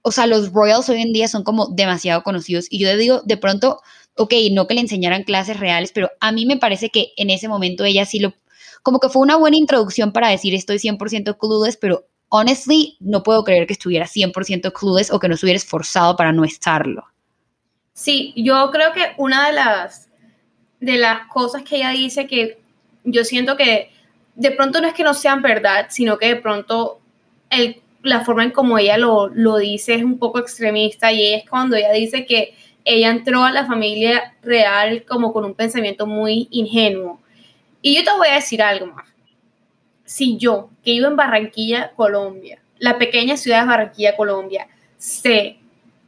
o 0.03 0.11
sea, 0.11 0.27
los 0.27 0.53
Royals 0.53 0.89
hoy 0.89 1.03
en 1.03 1.13
día 1.13 1.29
son 1.29 1.45
como 1.45 1.69
demasiado 1.69 2.25
conocidos. 2.25 2.67
Y 2.71 2.81
yo 2.81 2.97
digo, 2.97 3.23
de 3.25 3.37
pronto 3.37 3.81
ok, 4.17 4.33
no 4.53 4.67
que 4.67 4.75
le 4.75 4.81
enseñaran 4.81 5.25
clases 5.25 5.59
reales, 5.61 5.93
pero 5.93 6.11
a 6.21 6.33
mí 6.33 6.47
me 6.47 6.57
parece 6.57 6.91
que 6.91 7.13
en 7.17 7.31
ese 7.31 7.49
momento 7.49 7.85
ella 7.85 8.05
sí 8.05 8.19
lo, 8.19 8.35
como 8.83 8.99
que 8.99 9.09
fue 9.09 9.23
una 9.23 9.37
buena 9.37 9.57
introducción 9.57 10.13
para 10.13 10.29
decir 10.29 10.55
estoy 10.55 10.79
100% 10.79 11.37
clueless, 11.39 11.77
pero 11.77 12.07
honestly 12.29 12.97
no 13.01 13.23
puedo 13.23 13.45
creer 13.45 13.67
que 13.67 13.75
estuviera 13.75 14.07
100% 14.07 14.73
clueless 14.73 15.13
o 15.13 15.21
que 15.21 15.29
no 15.29 15.35
estuviera 15.35 15.57
esforzado 15.57 16.17
para 16.17 16.33
no 16.33 16.45
estarlo. 16.45 17.05
Sí, 17.93 18.33
yo 18.37 18.71
creo 18.71 18.93
que 18.93 19.13
una 19.17 19.47
de 19.47 19.55
las, 19.55 20.09
de 20.81 20.99
las 20.99 21.29
cosas 21.29 21.63
que 21.63 21.77
ella 21.77 21.91
dice 21.91 22.27
que 22.27 22.59
yo 23.05 23.25
siento 23.25 23.57
que 23.57 23.91
de 24.35 24.51
pronto 24.51 24.81
no 24.81 24.89
es 24.89 24.95
que 24.95 25.03
no 25.03 25.15
sean 25.15 25.41
verdad, 25.41 25.87
sino 25.89 26.19
que 26.19 26.27
de 26.27 26.37
pronto 26.37 27.01
el, 27.51 27.81
la 28.03 28.25
forma 28.25 28.45
en 28.45 28.51
como 28.51 28.79
ella 28.79 28.99
lo, 28.99 29.29
lo 29.29 29.57
dice 29.57 29.95
es 29.95 30.05
un 30.05 30.19
poco 30.19 30.39
extremista 30.39 31.13
y 31.13 31.35
es 31.35 31.49
cuando 31.49 31.77
ella 31.77 31.93
dice 31.93 32.27
que 32.27 32.55
ella 32.87 33.11
entró 33.11 33.43
a 33.45 33.51
la 33.51 33.67
familia 33.67 34.35
real 34.43 35.05
como 35.07 35.33
con 35.33 35.45
un 35.45 35.55
pensamiento 35.55 36.07
muy 36.07 36.47
ingenuo. 36.53 37.21
Y 37.83 37.97
yo 37.97 38.05
te 38.05 38.13
voy 38.17 38.29
a 38.29 38.37
decir 38.37 38.63
algo 38.63 38.87
más. 38.87 39.09
Si 40.05 40.37
yo, 40.37 40.71
que 40.85 40.93
vivo 40.93 41.09
en 41.09 41.17
Barranquilla, 41.17 41.91
Colombia, 41.97 42.61
la 42.79 42.97
pequeña 42.97 43.37
ciudad 43.37 43.63
de 43.63 43.67
Barranquilla, 43.67 44.17
Colombia, 44.17 44.69
sé 44.99 45.59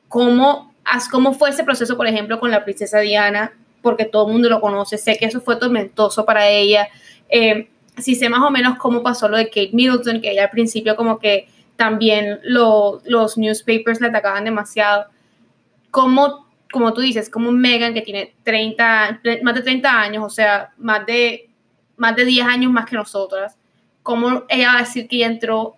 cómo, 0.06 0.72
cómo 1.10 1.34
fue 1.34 1.50
ese 1.50 1.64
proceso, 1.64 1.96
por 1.96 2.06
ejemplo, 2.06 2.38
con 2.38 2.52
la 2.52 2.64
princesa 2.64 3.00
Diana, 3.00 3.52
porque 3.82 4.04
todo 4.04 4.28
el 4.28 4.32
mundo 4.32 4.48
lo 4.48 4.60
conoce, 4.60 4.98
sé 4.98 5.18
que 5.18 5.26
eso 5.26 5.40
fue 5.40 5.56
tormentoso 5.56 6.24
para 6.24 6.48
ella. 6.48 6.88
Eh, 7.28 7.68
si 7.96 8.14
sé 8.14 8.28
más 8.28 8.42
o 8.42 8.50
menos 8.50 8.78
cómo 8.78 9.02
pasó 9.02 9.28
lo 9.28 9.36
de 9.36 9.46
Kate 9.46 9.70
Middleton, 9.72 10.20
que 10.20 10.30
ella 10.30 10.44
al 10.44 10.50
principio 10.50 10.94
como 10.94 11.18
que 11.18 11.48
también 11.74 12.38
los 12.44 13.36
newspapers 13.36 14.00
le 14.00 14.06
atacaban 14.06 14.44
demasiado. 14.44 15.06
¿Cómo 15.90 16.47
como 16.72 16.92
tú 16.92 17.00
dices, 17.00 17.30
como 17.30 17.50
Megan 17.50 17.94
que 17.94 18.02
tiene 18.02 18.34
30, 18.42 19.20
más 19.42 19.54
de 19.54 19.62
30 19.62 20.00
años, 20.00 20.24
o 20.24 20.30
sea, 20.30 20.72
más 20.76 21.06
de, 21.06 21.48
más 21.96 22.14
de 22.14 22.24
10 22.24 22.46
años 22.46 22.72
más 22.72 22.86
que 22.86 22.96
nosotras, 22.96 23.56
¿cómo 24.02 24.44
ella 24.48 24.72
va 24.72 24.78
a 24.78 24.82
decir 24.82 25.08
que 25.08 25.16
ella 25.16 25.26
entró 25.26 25.76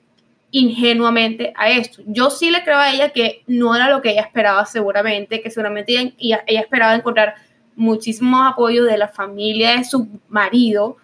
ingenuamente 0.51 1.53
a 1.57 1.71
esto? 1.71 2.03
Yo 2.07 2.31
sí 2.31 2.51
le 2.51 2.65
creo 2.65 2.79
a 2.79 2.93
ella 2.93 3.11
que 3.11 3.45
no 3.47 3.75
era 3.75 3.89
lo 3.89 4.03
que 4.03 4.11
ella 4.11 4.23
esperaba 4.23 4.67
seguramente, 4.67 5.41
que 5.41 5.51
seguramente 5.51 6.15
ella, 6.19 6.43
ella 6.47 6.61
esperaba 6.61 6.95
encontrar 6.95 7.37
muchísimo 7.77 8.45
apoyo 8.45 8.85
de 8.85 8.99
la 8.99 9.09
familia 9.09 9.77
de 9.77 9.85
su 9.85 10.09
marido, 10.29 10.97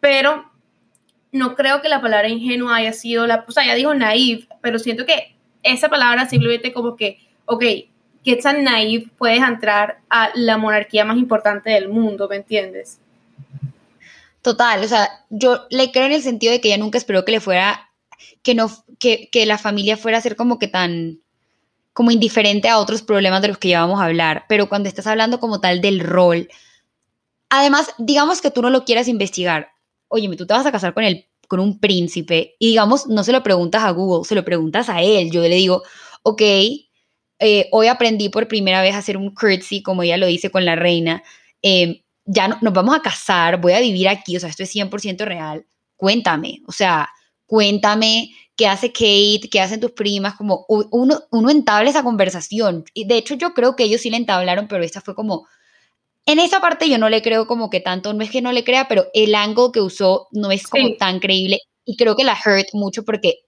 pero 0.00 0.50
no 1.30 1.54
creo 1.54 1.82
que 1.82 1.88
la 1.88 2.00
palabra 2.00 2.28
ingenua 2.28 2.76
haya 2.76 2.92
sido 2.92 3.26
la, 3.26 3.44
o 3.46 3.52
sea, 3.52 3.66
ya 3.66 3.74
dijo 3.74 3.94
naive, 3.94 4.48
pero 4.62 4.78
siento 4.78 5.04
que 5.04 5.36
esa 5.62 5.88
palabra 5.88 6.26
simplemente 6.28 6.72
como 6.72 6.96
que, 6.96 7.18
ok, 7.44 7.64
qué 8.26 8.34
tan 8.34 8.64
naive 8.64 9.06
puedes 9.16 9.40
entrar 9.40 10.00
a 10.10 10.30
la 10.34 10.58
monarquía 10.58 11.04
más 11.04 11.16
importante 11.16 11.70
del 11.70 11.88
mundo, 11.88 12.26
¿me 12.28 12.34
entiendes? 12.34 12.98
Total, 14.42 14.82
o 14.82 14.88
sea, 14.88 15.08
yo 15.30 15.66
le 15.70 15.92
creo 15.92 16.06
en 16.06 16.12
el 16.12 16.22
sentido 16.22 16.52
de 16.52 16.60
que 16.60 16.66
ella 16.66 16.76
nunca 16.76 16.98
esperó 16.98 17.24
que 17.24 17.30
le 17.30 17.38
fuera, 17.38 17.88
que 18.42 18.56
no, 18.56 18.68
que, 18.98 19.28
que 19.30 19.46
la 19.46 19.58
familia 19.58 19.96
fuera 19.96 20.18
a 20.18 20.20
ser 20.20 20.34
como 20.34 20.58
que 20.58 20.66
tan, 20.66 21.20
como 21.92 22.10
indiferente 22.10 22.68
a 22.68 22.78
otros 22.78 23.02
problemas 23.02 23.42
de 23.42 23.48
los 23.48 23.58
que 23.58 23.68
ya 23.68 23.82
vamos 23.82 24.00
a 24.00 24.06
hablar, 24.06 24.44
pero 24.48 24.68
cuando 24.68 24.88
estás 24.88 25.06
hablando 25.06 25.38
como 25.38 25.60
tal 25.60 25.80
del 25.80 26.00
rol, 26.00 26.48
además, 27.48 27.92
digamos 27.96 28.40
que 28.40 28.50
tú 28.50 28.60
no 28.60 28.70
lo 28.70 28.84
quieras 28.84 29.06
investigar, 29.06 29.70
oye, 30.08 30.28
tú 30.36 30.48
te 30.48 30.54
vas 30.54 30.66
a 30.66 30.72
casar 30.72 30.94
con 30.94 31.04
el 31.04 31.26
con 31.46 31.60
un 31.60 31.78
príncipe 31.78 32.56
y 32.58 32.70
digamos, 32.70 33.06
no 33.06 33.22
se 33.22 33.30
lo 33.30 33.44
preguntas 33.44 33.84
a 33.84 33.92
Google, 33.92 34.24
se 34.24 34.34
lo 34.34 34.44
preguntas 34.44 34.88
a 34.88 35.00
él. 35.00 35.30
Yo 35.30 35.42
le 35.42 35.54
digo, 35.54 35.84
ok, 36.24 36.42
eh, 37.38 37.68
hoy 37.72 37.88
aprendí 37.88 38.28
por 38.28 38.48
primera 38.48 38.82
vez 38.82 38.94
a 38.94 38.98
hacer 38.98 39.16
un 39.16 39.34
curtsy, 39.34 39.82
como 39.82 40.02
ella 40.02 40.16
lo 40.16 40.26
dice 40.26 40.50
con 40.50 40.64
la 40.64 40.76
reina. 40.76 41.22
Em, 41.62 42.00
ya 42.24 42.48
nos 42.48 42.72
vamos 42.72 42.96
a 42.96 43.02
casar, 43.02 43.60
voy 43.60 43.72
a 43.72 43.80
vivir 43.80 44.08
aquí, 44.08 44.36
o 44.36 44.40
sea, 44.40 44.48
esto 44.48 44.62
es 44.62 44.70
100% 44.74 45.24
real. 45.24 45.66
Cuéntame, 45.96 46.60
o 46.66 46.72
sea, 46.72 47.08
cuéntame 47.46 48.30
qué 48.56 48.66
hace 48.66 48.92
Kate, 48.92 49.48
qué 49.50 49.60
hacen 49.60 49.80
tus 49.80 49.92
primas, 49.92 50.34
como 50.34 50.64
uno, 50.68 51.20
uno 51.30 51.50
entable 51.50 51.90
esa 51.90 52.02
conversación. 52.02 52.84
Y 52.94 53.06
de 53.06 53.16
hecho 53.18 53.34
yo 53.34 53.54
creo 53.54 53.76
que 53.76 53.84
ellos 53.84 54.00
sí 54.00 54.10
la 54.10 54.16
entablaron, 54.16 54.66
pero 54.68 54.82
esta 54.82 55.00
fue 55.00 55.14
como, 55.14 55.46
en 56.26 56.38
esa 56.40 56.60
parte 56.60 56.88
yo 56.88 56.98
no 56.98 57.08
le 57.08 57.22
creo 57.22 57.46
como 57.46 57.70
que 57.70 57.80
tanto, 57.80 58.12
no 58.12 58.24
es 58.24 58.30
que 58.30 58.42
no 58.42 58.52
le 58.52 58.64
crea, 58.64 58.88
pero 58.88 59.06
el 59.14 59.34
ángulo 59.34 59.72
que 59.72 59.80
usó 59.80 60.28
no 60.32 60.50
es 60.50 60.66
como 60.66 60.94
tan 60.96 61.20
creíble 61.20 61.60
y 61.84 61.96
creo 61.96 62.16
que 62.16 62.24
la 62.24 62.34
hurt 62.34 62.68
mucho 62.72 63.04
porque 63.04 63.45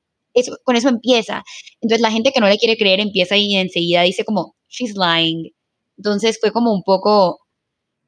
con 0.64 0.76
eso 0.76 0.88
empieza. 0.88 1.42
Entonces 1.80 2.00
la 2.00 2.10
gente 2.10 2.32
que 2.32 2.40
no 2.40 2.48
le 2.48 2.58
quiere 2.58 2.76
creer 2.76 3.00
empieza 3.00 3.36
y 3.36 3.56
enseguida 3.56 4.02
dice 4.02 4.24
como, 4.24 4.56
she's 4.68 4.94
lying. 4.96 5.50
Entonces 5.96 6.38
fue 6.40 6.52
como 6.52 6.72
un 6.72 6.82
poco, 6.82 7.40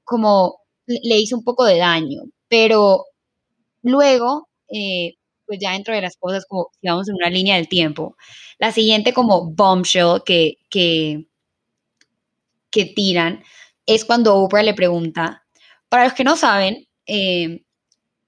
como 0.04 0.58
le 0.86 1.18
hizo 1.20 1.36
un 1.36 1.44
poco 1.44 1.64
de 1.64 1.78
daño, 1.78 2.22
pero 2.48 3.04
luego, 3.82 4.48
eh, 4.68 5.14
pues 5.46 5.58
ya 5.60 5.72
dentro 5.72 5.94
de 5.94 6.02
las 6.02 6.16
cosas, 6.16 6.46
como 6.48 6.68
si 6.80 6.88
vamos 6.88 7.08
en 7.08 7.16
una 7.16 7.30
línea 7.30 7.56
del 7.56 7.68
tiempo, 7.68 8.16
la 8.58 8.72
siguiente 8.72 9.12
como 9.12 9.52
bombshell 9.52 10.22
que, 10.24 10.56
que, 10.70 11.26
que 12.70 12.84
tiran 12.86 13.42
es 13.86 14.04
cuando 14.04 14.36
Oprah 14.36 14.62
le 14.62 14.74
pregunta, 14.74 15.44
para 15.88 16.04
los 16.04 16.14
que 16.14 16.24
no 16.24 16.36
saben, 16.36 16.86
eh, 17.06 17.62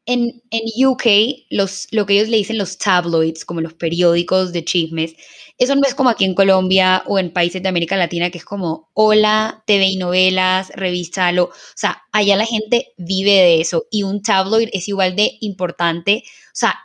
en, 0.06 0.42
en, 0.50 0.87
UK, 0.87 1.06
los, 1.50 1.87
lo 1.90 2.06
que 2.06 2.14
ellos 2.14 2.28
le 2.28 2.37
dicen 2.38 2.59
los 2.59 2.78
tabloids, 2.78 3.44
como 3.44 3.61
los 3.61 3.75
periódicos 3.75 4.52
de 4.52 4.64
chismes, 4.64 5.14
eso 5.59 5.76
no 5.76 5.82
es 5.87 5.94
como 5.94 6.11
aquí 6.11 6.25
en 6.25 6.35
Colombia 6.35 7.04
o 7.06 7.18
en 7.18 7.32
países 7.32 7.62
de 7.62 7.68
América 7.68 7.97
Latina, 7.97 8.30
que 8.30 8.38
es 8.38 8.44
como, 8.44 8.90
hola, 8.94 9.62
TV 9.66 9.87
y 9.87 9.97
novelas, 9.97 10.71
revista, 10.75 11.30
O 11.40 11.50
sea, 11.76 12.02
allá 12.11 12.37
la 12.37 12.47
gente 12.47 12.94
vive 12.97 13.32
de 13.32 13.61
eso 13.61 13.85
y 13.90 14.02
un 14.02 14.23
tabloid 14.23 14.68
es 14.73 14.88
igual 14.88 15.14
de 15.14 15.38
importante. 15.40 16.25
O 16.26 16.54
sea, 16.54 16.78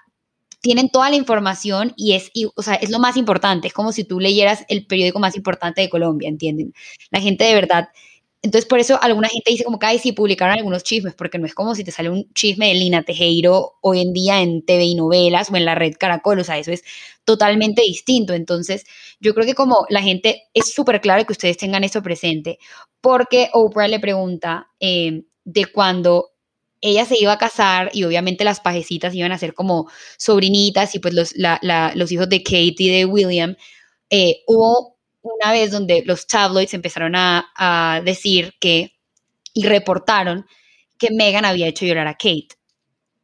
tienen 0.61 0.89
toda 0.89 1.09
la 1.09 1.15
información 1.15 1.93
y 1.95 2.13
es, 2.13 2.31
o 2.55 2.61
sea, 2.61 2.75
es 2.75 2.89
lo 2.89 2.99
más 2.99 3.17
importante. 3.17 3.67
Es 3.67 3.73
como 3.73 3.91
si 3.91 4.03
tú 4.03 4.19
leyeras 4.19 4.65
el 4.69 4.85
periódico 4.85 5.19
más 5.19 5.35
importante 5.35 5.81
de 5.81 5.89
Colombia, 5.89 6.29
¿entienden? 6.29 6.73
La 7.09 7.21
gente 7.21 7.45
de 7.45 7.53
verdad 7.55 7.89
entonces, 8.43 8.67
por 8.67 8.79
eso 8.79 9.01
alguna 9.01 9.29
gente 9.29 9.51
dice 9.51 9.63
como 9.63 9.79
que, 9.79 9.87
ay, 9.87 9.99
publicaron 10.13 10.55
algunos 10.55 10.83
chismes, 10.83 11.15
porque 11.15 11.39
no 11.39 11.45
es 11.47 11.55
como 11.55 11.73
si 11.75 11.83
te 11.83 11.91
sale 11.91 12.09
un 12.09 12.31
chisme 12.33 12.67
de 12.67 12.75
Lina 12.75 13.03
Tejero 13.03 13.73
hoy 13.81 14.01
en 14.01 14.13
día 14.13 14.41
en 14.41 14.63
TV 14.63 14.83
y 14.85 14.95
novelas 14.95 15.49
o 15.51 15.55
en 15.55 15.65
la 15.65 15.75
red 15.75 15.93
Caracol, 15.99 16.39
o 16.39 16.43
sea, 16.43 16.57
eso 16.57 16.71
es 16.71 16.83
totalmente 17.25 17.81
distinto. 17.81 18.33
Entonces, 18.33 18.85
yo 19.19 19.33
creo 19.33 19.45
que 19.45 19.55
como 19.55 19.85
la 19.89 20.01
gente, 20.01 20.43
es 20.53 20.71
súper 20.73 21.01
claro 21.01 21.25
que 21.25 21.33
ustedes 21.33 21.57
tengan 21.57 21.83
eso 21.83 22.03
presente, 22.03 22.59
porque 23.01 23.49
Oprah 23.53 23.87
le 23.87 23.99
pregunta 23.99 24.67
eh, 24.79 25.23
de 25.43 25.65
cuando 25.65 26.29
ella 26.81 27.05
se 27.05 27.17
iba 27.19 27.33
a 27.33 27.37
casar 27.39 27.89
y 27.93 28.03
obviamente 28.03 28.43
las 28.43 28.59
pajecitas 28.59 29.15
iban 29.15 29.31
a 29.31 29.39
ser 29.39 29.55
como 29.55 29.89
sobrinitas 30.17 30.93
y 30.93 30.99
pues 30.99 31.13
los, 31.13 31.33
los 31.95 32.11
hijos 32.11 32.29
de 32.29 32.43
Kate 32.43 32.75
y 32.77 32.89
de 32.89 33.05
William, 33.05 33.55
eh, 34.11 34.43
hubo 34.47 34.96
una 35.21 35.51
vez 35.51 35.71
donde 35.71 36.03
los 36.05 36.27
tabloids 36.27 36.73
empezaron 36.73 37.13
a, 37.15 38.01
decir 38.03 38.53
que 38.59 38.93
y 39.53 39.65
reportaron 39.65 40.45
que 40.99 41.09
Megan 41.11 41.45
había 41.45 41.67
hecho 41.67 41.85
llorar 41.85 42.07
a 42.07 42.13
Kate. 42.13 42.49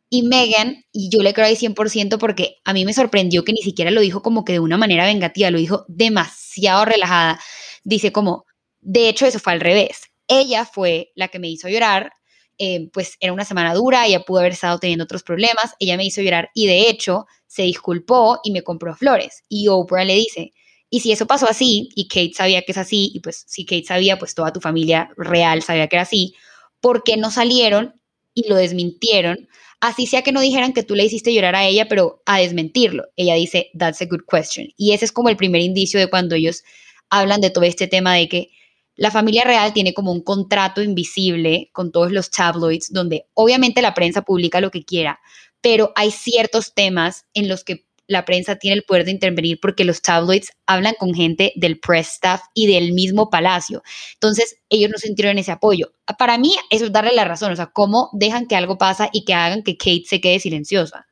Y 0.09 0.23
Megan, 0.23 0.85
y 0.91 1.09
yo 1.09 1.21
le 1.23 1.33
creo 1.33 1.47
ahí 1.47 1.55
100% 1.55 2.17
porque 2.19 2.57
a 2.65 2.73
mí 2.73 2.85
me 2.85 2.93
sorprendió 2.93 3.43
que 3.43 3.53
ni 3.53 3.61
siquiera 3.61 3.91
lo 3.91 4.01
dijo 4.01 4.21
como 4.21 4.45
que 4.45 4.53
de 4.53 4.59
una 4.59 4.77
manera 4.77 5.05
vengativa, 5.05 5.49
lo 5.49 5.57
dijo 5.57 5.85
demasiado 5.87 6.85
relajada. 6.85 7.39
Dice 7.83 8.11
como, 8.11 8.45
de 8.81 9.09
hecho 9.09 9.25
eso 9.25 9.39
fue 9.39 9.53
al 9.53 9.59
revés. 9.59 10.01
Ella 10.27 10.65
fue 10.65 11.11
la 11.15 11.27
que 11.29 11.39
me 11.39 11.49
hizo 11.49 11.67
llorar, 11.67 12.11
eh, 12.59 12.89
pues 12.93 13.17
era 13.19 13.33
una 13.33 13.45
semana 13.45 13.73
dura, 13.73 14.05
ella 14.05 14.21
pudo 14.21 14.39
haber 14.39 14.53
estado 14.53 14.77
teniendo 14.77 15.05
otros 15.05 15.23
problemas, 15.23 15.73
ella 15.79 15.97
me 15.97 16.05
hizo 16.05 16.21
llorar 16.21 16.49
y 16.53 16.67
de 16.67 16.89
hecho 16.89 17.25
se 17.47 17.63
disculpó 17.63 18.39
y 18.43 18.51
me 18.51 18.61
compró 18.61 18.95
flores. 18.95 19.43
Y 19.49 19.67
Oprah 19.67 20.05
le 20.05 20.15
dice, 20.15 20.53
y 20.93 20.99
si 20.99 21.11
eso 21.11 21.25
pasó 21.25 21.49
así, 21.49 21.89
y 21.95 22.07
Kate 22.07 22.35
sabía 22.35 22.61
que 22.61 22.71
es 22.71 22.77
así, 22.77 23.09
y 23.15 23.19
pues 23.19 23.45
si 23.47 23.65
Kate 23.65 23.83
sabía, 23.83 24.19
pues 24.19 24.35
toda 24.35 24.53
tu 24.53 24.61
familia 24.61 25.09
real 25.17 25.63
sabía 25.63 25.87
que 25.87 25.95
era 25.95 26.03
así, 26.03 26.35
¿por 26.81 27.03
qué 27.03 27.17
no 27.17 27.31
salieron 27.31 27.99
y 28.35 28.47
lo 28.47 28.55
desmintieron? 28.55 29.49
Así 29.81 30.05
sea 30.05 30.21
que 30.21 30.31
no 30.31 30.39
dijeran 30.39 30.71
que 30.71 30.83
tú 30.83 30.93
le 30.93 31.03
hiciste 31.03 31.33
llorar 31.33 31.55
a 31.55 31.65
ella, 31.65 31.87
pero 31.89 32.21
a 32.27 32.37
desmentirlo. 32.37 33.05
Ella 33.15 33.33
dice, 33.33 33.71
that's 33.75 34.03
a 34.03 34.05
good 34.05 34.21
question. 34.31 34.67
Y 34.77 34.91
ese 34.91 35.05
es 35.05 35.11
como 35.11 35.29
el 35.29 35.35
primer 35.35 35.61
indicio 35.61 35.99
de 35.99 36.11
cuando 36.11 36.35
ellos 36.35 36.61
hablan 37.09 37.41
de 37.41 37.49
todo 37.49 37.63
este 37.63 37.87
tema 37.87 38.13
de 38.13 38.29
que 38.29 38.51
la 38.95 39.09
familia 39.09 39.45
real 39.45 39.73
tiene 39.73 39.95
como 39.95 40.11
un 40.11 40.21
contrato 40.21 40.83
invisible 40.83 41.71
con 41.73 41.91
todos 41.91 42.11
los 42.11 42.29
tabloids, 42.29 42.93
donde 42.93 43.25
obviamente 43.33 43.81
la 43.81 43.95
prensa 43.95 44.21
publica 44.21 44.61
lo 44.61 44.69
que 44.69 44.85
quiera, 44.85 45.19
pero 45.59 45.91
hay 45.95 46.11
ciertos 46.11 46.75
temas 46.75 47.25
en 47.33 47.47
los 47.47 47.63
que 47.63 47.83
la 48.07 48.25
prensa 48.25 48.57
tiene 48.57 48.77
el 48.77 48.83
poder 48.83 49.05
de 49.05 49.11
intervenir 49.11 49.59
porque 49.61 49.85
los 49.85 50.01
tabloids 50.01 50.51
hablan 50.65 50.95
con 50.99 51.13
gente 51.13 51.53
del 51.55 51.79
press 51.79 52.13
staff 52.13 52.41
y 52.53 52.67
del 52.67 52.93
mismo 52.93 53.29
palacio. 53.29 53.81
Entonces, 54.13 54.57
ellos 54.69 54.91
no 54.91 54.97
sintieron 54.97 55.37
ese 55.37 55.51
apoyo. 55.51 55.93
Para 56.17 56.37
mí, 56.37 56.53
eso 56.69 56.85
es 56.85 56.91
darle 56.91 57.13
la 57.13 57.25
razón. 57.25 57.51
O 57.51 57.55
sea, 57.55 57.67
cómo 57.67 58.09
dejan 58.13 58.47
que 58.47 58.55
algo 58.55 58.77
pasa 58.77 59.09
y 59.13 59.25
que 59.25 59.33
hagan 59.33 59.63
que 59.63 59.77
Kate 59.77 60.03
se 60.05 60.21
quede 60.21 60.39
silenciosa. 60.39 61.07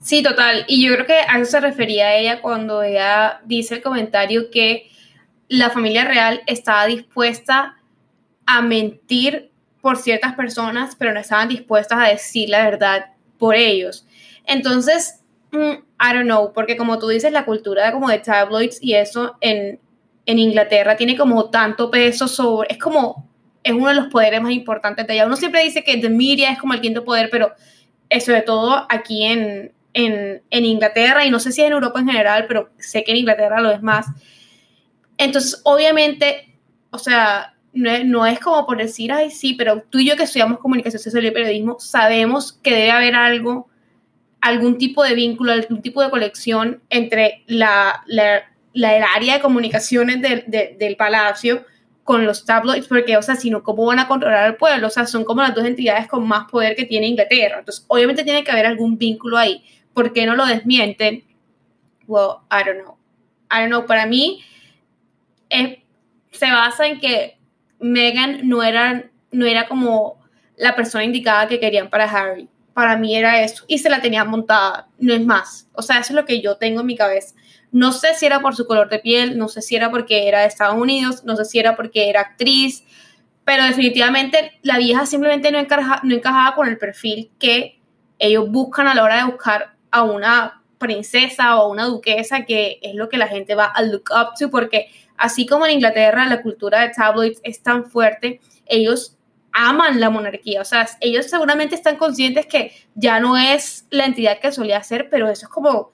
Sí, 0.00 0.22
total. 0.22 0.64
Y 0.68 0.86
yo 0.86 0.94
creo 0.94 1.06
que 1.06 1.14
a 1.14 1.38
eso 1.38 1.52
se 1.52 1.60
refería 1.60 2.16
ella 2.16 2.40
cuando 2.40 2.82
ella 2.82 3.40
dice 3.44 3.76
el 3.76 3.82
comentario 3.82 4.50
que 4.50 4.90
la 5.48 5.70
familia 5.70 6.04
real 6.04 6.42
estaba 6.46 6.86
dispuesta 6.86 7.76
a 8.46 8.62
mentir 8.62 9.50
por 9.80 9.96
ciertas 9.96 10.34
personas, 10.34 10.96
pero 10.96 11.12
no 11.12 11.20
estaban 11.20 11.48
dispuestas 11.48 11.98
a 11.98 12.08
decir 12.08 12.48
la 12.48 12.64
verdad 12.64 13.06
por 13.38 13.54
ellos. 13.54 14.06
Entonces, 14.44 15.20
I 15.62 16.12
don't 16.12 16.24
know, 16.24 16.52
porque 16.52 16.76
como 16.76 16.98
tú 16.98 17.08
dices, 17.08 17.32
la 17.32 17.44
cultura 17.44 17.92
como 17.92 18.08
de 18.08 18.18
tabloids 18.18 18.78
y 18.82 18.94
eso 18.94 19.36
en, 19.40 19.80
en 20.26 20.38
Inglaterra 20.38 20.96
tiene 20.96 21.16
como 21.16 21.50
tanto 21.50 21.90
peso 21.90 22.28
sobre, 22.28 22.72
es 22.72 22.78
como, 22.78 23.28
es 23.62 23.72
uno 23.72 23.88
de 23.88 23.94
los 23.94 24.06
poderes 24.08 24.40
más 24.42 24.52
importantes 24.52 25.06
de 25.06 25.14
allá. 25.14 25.26
Uno 25.26 25.36
siempre 25.36 25.62
dice 25.62 25.82
que 25.82 25.96
the 25.96 26.08
media 26.08 26.50
es 26.50 26.58
como 26.58 26.74
el 26.74 26.80
quinto 26.80 27.04
poder, 27.04 27.28
pero 27.30 27.52
eso 28.08 28.32
de 28.32 28.42
todo 28.42 28.86
aquí 28.88 29.24
en, 29.24 29.72
en, 29.92 30.42
en 30.50 30.64
Inglaterra, 30.64 31.24
y 31.24 31.30
no 31.30 31.40
sé 31.40 31.52
si 31.52 31.62
en 31.62 31.72
Europa 31.72 32.00
en 32.00 32.06
general, 32.06 32.46
pero 32.46 32.70
sé 32.78 33.02
que 33.02 33.12
en 33.12 33.18
Inglaterra 33.18 33.60
lo 33.60 33.70
es 33.70 33.82
más. 33.82 34.06
Entonces, 35.18 35.60
obviamente, 35.64 36.54
o 36.90 36.98
sea, 36.98 37.54
no 37.72 37.90
es, 37.90 38.04
no 38.04 38.26
es, 38.26 38.38
como 38.40 38.66
por 38.66 38.78
decir, 38.78 39.12
ay, 39.12 39.30
sí, 39.30 39.54
pero 39.54 39.82
tú 39.90 39.98
y 39.98 40.08
yo 40.08 40.16
que 40.16 40.24
estudiamos 40.24 40.58
comunicación 40.58 41.02
social 41.02 41.24
y 41.24 41.30
periodismo, 41.30 41.78
sabemos 41.78 42.52
que 42.52 42.72
debe 42.72 42.90
haber 42.90 43.14
algo 43.14 43.68
algún 44.46 44.78
tipo 44.78 45.02
de 45.02 45.14
vínculo, 45.14 45.52
algún 45.52 45.82
tipo 45.82 46.02
de 46.02 46.10
colección 46.10 46.80
entre 46.88 47.42
la, 47.46 48.04
el 48.06 48.84
área 49.14 49.34
de 49.34 49.40
comunicaciones 49.40 50.22
del 50.22 50.96
palacio 50.96 51.64
con 52.04 52.24
los 52.24 52.44
tabloids, 52.44 52.86
porque, 52.86 53.16
o 53.16 53.22
sea, 53.22 53.34
si 53.34 53.50
no, 53.50 53.64
¿cómo 53.64 53.84
van 53.86 53.98
a 53.98 54.06
controlar 54.06 54.44
al 54.44 54.56
pueblo? 54.56 54.86
O 54.86 54.90
sea, 54.90 55.06
son 55.06 55.24
como 55.24 55.42
las 55.42 55.52
dos 55.52 55.64
entidades 55.64 56.06
con 56.06 56.26
más 56.28 56.48
poder 56.48 56.76
que 56.76 56.84
tiene 56.84 57.08
Inglaterra. 57.08 57.58
Entonces, 57.58 57.84
obviamente 57.88 58.22
tiene 58.22 58.44
que 58.44 58.52
haber 58.52 58.66
algún 58.66 58.96
vínculo 58.96 59.36
ahí. 59.36 59.64
¿Por 59.92 60.12
qué 60.12 60.24
no 60.26 60.36
lo 60.36 60.46
desmienten? 60.46 61.24
Well, 62.06 62.36
I 62.48 62.64
don't 62.64 62.84
know. 62.84 62.96
I 63.50 63.62
don't 63.62 63.70
know. 63.70 63.84
Para 63.84 64.06
mí, 64.06 64.44
se 66.30 66.50
basa 66.52 66.86
en 66.86 67.00
que 67.00 67.38
Meghan 67.80 68.48
no 68.48 68.62
era, 68.62 69.10
no 69.32 69.44
era 69.44 69.66
como 69.66 70.20
la 70.56 70.76
persona 70.76 71.02
indicada 71.02 71.48
que 71.48 71.58
querían 71.58 71.90
para 71.90 72.04
Harry 72.04 72.48
para 72.76 72.98
mí 72.98 73.16
era 73.16 73.42
eso. 73.42 73.64
Y 73.68 73.78
se 73.78 73.88
la 73.88 74.02
tenía 74.02 74.22
montada, 74.26 74.88
no 74.98 75.14
es 75.14 75.24
más. 75.24 75.66
O 75.72 75.80
sea, 75.80 75.98
eso 75.98 76.12
es 76.12 76.14
lo 76.14 76.26
que 76.26 76.42
yo 76.42 76.58
tengo 76.58 76.82
en 76.82 76.86
mi 76.86 76.94
cabeza. 76.94 77.34
No 77.72 77.90
sé 77.90 78.12
si 78.12 78.26
era 78.26 78.40
por 78.40 78.54
su 78.54 78.66
color 78.66 78.90
de 78.90 78.98
piel, 78.98 79.38
no 79.38 79.48
sé 79.48 79.62
si 79.62 79.76
era 79.76 79.90
porque 79.90 80.28
era 80.28 80.40
de 80.40 80.46
Estados 80.48 80.76
Unidos, 80.76 81.24
no 81.24 81.36
sé 81.36 81.46
si 81.46 81.58
era 81.58 81.74
porque 81.74 82.10
era 82.10 82.20
actriz, 82.20 82.84
pero 83.46 83.64
definitivamente 83.64 84.58
la 84.60 84.76
vieja 84.76 85.06
simplemente 85.06 85.50
no, 85.50 85.58
no 86.02 86.14
encajaba 86.14 86.54
con 86.54 86.68
el 86.68 86.76
perfil 86.76 87.30
que 87.38 87.80
ellos 88.18 88.50
buscan 88.50 88.88
a 88.88 88.94
la 88.94 89.04
hora 89.04 89.24
de 89.24 89.32
buscar 89.32 89.74
a 89.90 90.02
una 90.02 90.62
princesa 90.76 91.56
o 91.56 91.72
una 91.72 91.86
duquesa, 91.86 92.44
que 92.44 92.78
es 92.82 92.94
lo 92.94 93.08
que 93.08 93.16
la 93.16 93.28
gente 93.28 93.54
va 93.54 93.64
a 93.64 93.80
look 93.80 94.10
up 94.10 94.38
to, 94.38 94.50
porque 94.50 94.90
así 95.16 95.46
como 95.46 95.64
en 95.64 95.72
Inglaterra 95.72 96.26
la 96.26 96.42
cultura 96.42 96.82
de 96.82 96.90
tabloids 96.90 97.40
es 97.42 97.62
tan 97.62 97.86
fuerte, 97.86 98.38
ellos 98.66 99.15
aman 99.56 99.98
la 100.00 100.10
monarquía. 100.10 100.60
O 100.60 100.64
sea, 100.64 100.86
ellos 101.00 101.26
seguramente 101.26 101.74
están 101.74 101.96
conscientes 101.96 102.46
que 102.46 102.72
ya 102.94 103.18
no 103.20 103.38
es 103.38 103.86
la 103.90 104.04
entidad 104.04 104.38
que 104.38 104.52
solía 104.52 104.82
ser, 104.82 105.08
pero 105.10 105.30
eso 105.30 105.46
es 105.46 105.48
como 105.48 105.92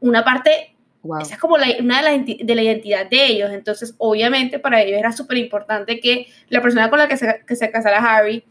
una 0.00 0.24
parte, 0.24 0.76
esa 1.20 1.34
es 1.34 1.40
como 1.40 1.56
una 1.56 1.66
de, 1.66 1.82
la 1.82 2.10
de 2.16 2.54
la 2.54 2.62
identidad 2.62 3.10
de 3.10 3.26
ellos. 3.26 3.50
Entonces, 3.50 3.94
obviamente, 3.98 4.60
para 4.60 4.80
ellos 4.80 4.98
era 4.98 5.10
súper 5.10 5.38
importante 5.38 5.98
que 5.98 6.28
la 6.48 6.62
persona 6.62 6.88
con 6.90 7.00
la 7.00 7.08
que 7.08 7.16
se, 7.16 7.42
que 7.44 7.56
se 7.56 7.70
casara 7.72 7.98
Harry, 7.98 8.44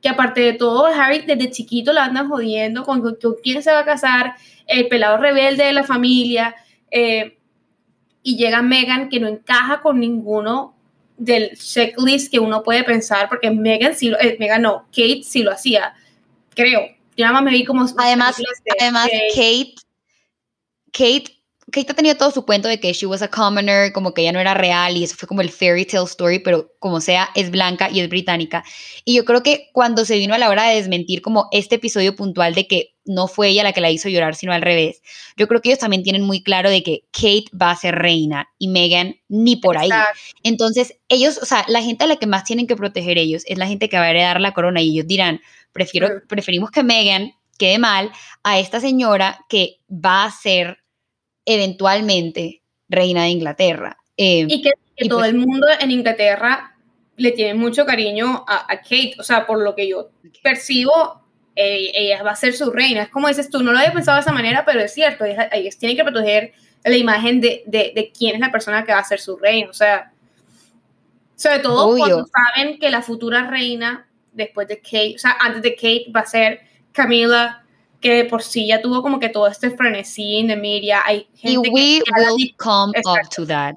que 0.00 0.08
aparte 0.08 0.40
de 0.40 0.54
todo, 0.54 0.86
Harry 0.86 1.20
desde 1.20 1.52
chiquito 1.52 1.92
la 1.92 2.04
andan 2.04 2.28
jodiendo 2.28 2.82
con, 2.82 3.02
con, 3.02 3.16
quién 3.40 3.62
se 3.62 3.70
va 3.70 3.80
a 3.80 3.84
casar, 3.84 4.34
el 4.66 4.88
pelado 4.88 5.18
rebelde 5.18 5.62
de 5.64 5.72
la 5.72 5.84
familia. 5.84 6.56
Eh, 6.90 7.38
y 8.24 8.36
llega 8.36 8.62
Megan 8.62 9.08
que 9.08 9.20
no 9.20 9.28
encaja 9.28 9.80
con 9.80 10.00
ninguno 10.00 10.74
del 11.24 11.56
checklist 11.56 12.30
que 12.30 12.38
uno 12.38 12.62
puede 12.62 12.84
pensar, 12.84 13.28
porque 13.28 13.50
Megan 13.50 13.94
sí, 13.94 14.12
eh, 14.20 14.36
Megan 14.38 14.62
no, 14.62 14.86
Kate 14.88 15.22
sí 15.24 15.42
lo 15.42 15.52
hacía, 15.52 15.94
creo. 16.54 16.80
Yo 17.16 17.24
nada 17.24 17.34
más 17.34 17.42
me 17.44 17.50
vi 17.50 17.64
como... 17.64 17.86
Además, 17.98 18.36
además 18.80 19.08
Kate, 19.34 19.74
Kate 20.92 21.41
Kate 21.72 21.90
ha 21.90 21.94
tenido 21.94 22.16
todo 22.16 22.30
su 22.30 22.44
cuento 22.44 22.68
de 22.68 22.78
que 22.78 22.92
she 22.92 23.06
was 23.06 23.22
a 23.22 23.28
commoner, 23.28 23.92
como 23.92 24.14
que 24.14 24.22
ella 24.22 24.32
no 24.32 24.38
era 24.38 24.54
real 24.54 24.96
y 24.96 25.04
eso 25.04 25.16
fue 25.16 25.26
como 25.26 25.40
el 25.40 25.50
fairy 25.50 25.84
tale 25.84 26.04
story, 26.04 26.38
pero 26.38 26.72
como 26.78 27.00
sea, 27.00 27.30
es 27.34 27.50
blanca 27.50 27.90
y 27.90 28.00
es 28.00 28.08
británica. 28.08 28.62
Y 29.04 29.16
yo 29.16 29.24
creo 29.24 29.42
que 29.42 29.70
cuando 29.72 30.04
se 30.04 30.16
vino 30.16 30.34
a 30.34 30.38
la 30.38 30.50
hora 30.50 30.68
de 30.68 30.76
desmentir 30.76 31.22
como 31.22 31.48
este 31.50 31.76
episodio 31.76 32.14
puntual 32.14 32.54
de 32.54 32.68
que 32.68 32.94
no 33.04 33.26
fue 33.26 33.48
ella 33.48 33.64
la 33.64 33.72
que 33.72 33.80
la 33.80 33.90
hizo 33.90 34.08
llorar, 34.08 34.34
sino 34.34 34.52
al 34.52 34.62
revés, 34.62 35.02
yo 35.36 35.48
creo 35.48 35.60
que 35.60 35.70
ellos 35.70 35.80
también 35.80 36.02
tienen 36.02 36.22
muy 36.22 36.42
claro 36.42 36.70
de 36.70 36.82
que 36.82 37.04
Kate 37.10 37.46
va 37.60 37.70
a 37.70 37.76
ser 37.76 37.96
reina 37.96 38.48
y 38.58 38.68
Meghan 38.68 39.16
ni 39.28 39.56
por 39.56 39.78
ahí. 39.78 39.88
Entonces, 40.42 40.94
ellos, 41.08 41.38
o 41.42 41.46
sea, 41.46 41.64
la 41.68 41.82
gente 41.82 42.04
a 42.04 42.06
la 42.06 42.16
que 42.16 42.26
más 42.26 42.44
tienen 42.44 42.66
que 42.66 42.76
proteger 42.76 43.18
ellos 43.18 43.42
es 43.46 43.58
la 43.58 43.66
gente 43.66 43.88
que 43.88 43.96
va 43.96 44.04
a 44.04 44.10
heredar 44.10 44.40
la 44.40 44.52
corona 44.52 44.82
y 44.82 44.90
ellos 44.90 45.06
dirán, 45.06 45.40
prefiero, 45.72 46.08
preferimos 46.28 46.70
que 46.70 46.84
Meghan 46.84 47.32
quede 47.58 47.78
mal 47.78 48.12
a 48.42 48.58
esta 48.58 48.80
señora 48.80 49.44
que 49.48 49.78
va 49.88 50.24
a 50.24 50.30
ser 50.30 50.81
eventualmente 51.44 52.62
reina 52.88 53.24
de 53.24 53.28
Inglaterra. 53.30 53.96
Eh, 54.16 54.46
y 54.48 54.62
que, 54.62 54.72
todo 55.08 55.20
pues 55.20 55.30
el 55.30 55.38
mundo 55.38 55.66
en 55.80 55.90
Inglaterra 55.90 56.76
le 57.16 57.32
tiene 57.32 57.54
mucho 57.54 57.84
cariño 57.84 58.44
a, 58.46 58.66
Kate, 58.76 59.14
o 59.18 59.22
sea, 59.22 59.46
por 59.46 59.62
lo 59.62 59.74
que 59.74 59.88
yo 59.88 60.10
percibo, 60.42 61.22
eh, 61.56 61.90
ella 61.94 62.22
va 62.22 62.32
a 62.32 62.36
ser 62.36 62.54
su 62.54 62.70
reina. 62.70 63.02
Es 63.02 63.08
como 63.08 63.28
dices 63.28 63.50
tú, 63.50 63.62
no 63.62 63.72
lo 63.72 63.78
había 63.78 63.92
pensado 63.92 64.16
de 64.16 64.22
esa 64.22 64.32
manera, 64.32 64.64
pero 64.64 64.80
es 64.80 64.92
cierto, 64.92 65.24
ellos, 65.24 65.78
tienen 65.78 65.96
que 65.96 66.04
proteger 66.04 66.52
la 66.84 66.96
imagen 66.96 67.40
de, 67.40 67.62
de, 67.66 68.12
quién 68.16 68.34
es 68.34 68.40
la 68.40 68.50
persona 68.50 68.84
que 68.84 68.92
va 68.92 68.98
a 68.98 69.04
ser 69.04 69.20
su 69.20 69.36
reina, 69.36 69.70
o 69.70 69.74
sea, 69.74 70.12
sobre 71.36 71.60
todo 71.60 71.96
cuando 71.96 72.26
saben 72.26 72.78
que 72.78 72.90
la 72.90 73.02
futura 73.02 73.48
reina 73.48 74.08
después 74.32 74.66
de 74.68 74.78
Kate, 74.78 75.14
o 75.16 75.18
sea, 75.18 75.36
antes 75.40 75.62
de 75.62 75.74
Kate 75.74 76.06
va 76.14 76.20
a 76.20 76.26
ser 76.26 76.60
Camila 76.92 77.61
que 78.02 78.24
por 78.24 78.42
sí 78.42 78.66
ya 78.66 78.82
tuvo 78.82 79.00
como 79.00 79.18
que 79.20 79.30
todo 79.30 79.46
este 79.46 79.70
frenesí 79.70 80.38
en 80.38 80.60
media. 80.60 81.00
Hay 81.06 81.28
gente 81.34 81.52
y 81.52 81.56
we 81.56 82.02
will 82.34 82.54
come 82.58 82.92
up 83.06 83.28
to 83.34 83.46
that. 83.46 83.76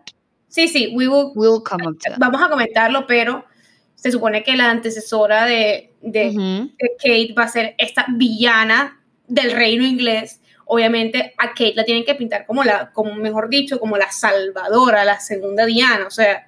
Sí, 0.49 0.67
sí, 0.67 0.91
we 0.93 1.07
will, 1.07 1.61
come 1.63 1.87
up 1.87 1.97
to 1.99 2.09
that. 2.09 2.17
Vamos 2.17 2.41
a 2.41 2.49
comentarlo, 2.49 3.05
pero 3.07 3.45
se 3.93 4.11
supone 4.11 4.43
que 4.43 4.55
la 4.55 4.69
antecesora 4.71 5.45
de, 5.45 5.93
de, 6.01 6.69
Kate 6.97 7.33
va 7.37 7.43
a 7.43 7.47
ser 7.47 7.75
esta 7.77 8.07
villana 8.09 9.01
del 9.27 9.51
reino 9.51 9.85
inglés. 9.85 10.41
Obviamente 10.65 11.35
a 11.37 11.49
Kate 11.49 11.75
la 11.75 11.85
tienen 11.85 12.03
que 12.03 12.15
pintar 12.15 12.47
como 12.47 12.63
la, 12.63 12.91
como 12.91 13.13
mejor 13.13 13.49
dicho, 13.49 13.79
como 13.79 13.95
la 13.95 14.11
salvadora, 14.11 15.05
la 15.05 15.19
segunda 15.19 15.65
Diana, 15.65 16.07
o 16.07 16.11
sea. 16.11 16.47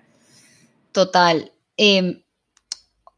Total. 0.91 1.51
Em, 1.77 2.23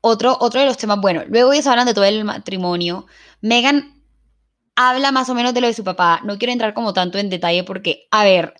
otro, 0.02 0.36
otro 0.42 0.60
de 0.60 0.66
los 0.66 0.78
temas, 0.78 1.00
bueno, 1.00 1.24
luego 1.28 1.54
ellos 1.54 1.68
hablan 1.68 1.86
de 1.86 1.94
todo 1.94 2.04
el 2.04 2.26
matrimonio. 2.26 3.06
Megan 3.40 3.99
habla 4.82 5.12
más 5.12 5.28
o 5.28 5.36
menos 5.36 5.54
de 5.54 5.60
lo 5.60 5.68
de 5.68 5.74
su 5.74 5.84
papá. 5.84 6.22
No 6.24 6.38
quiero 6.38 6.54
entrar 6.54 6.74
como 6.74 6.94
tanto 6.94 7.18
en 7.18 7.30
detalle 7.30 7.66
porque, 7.66 8.08
a 8.12 8.24
ver, 8.24 8.54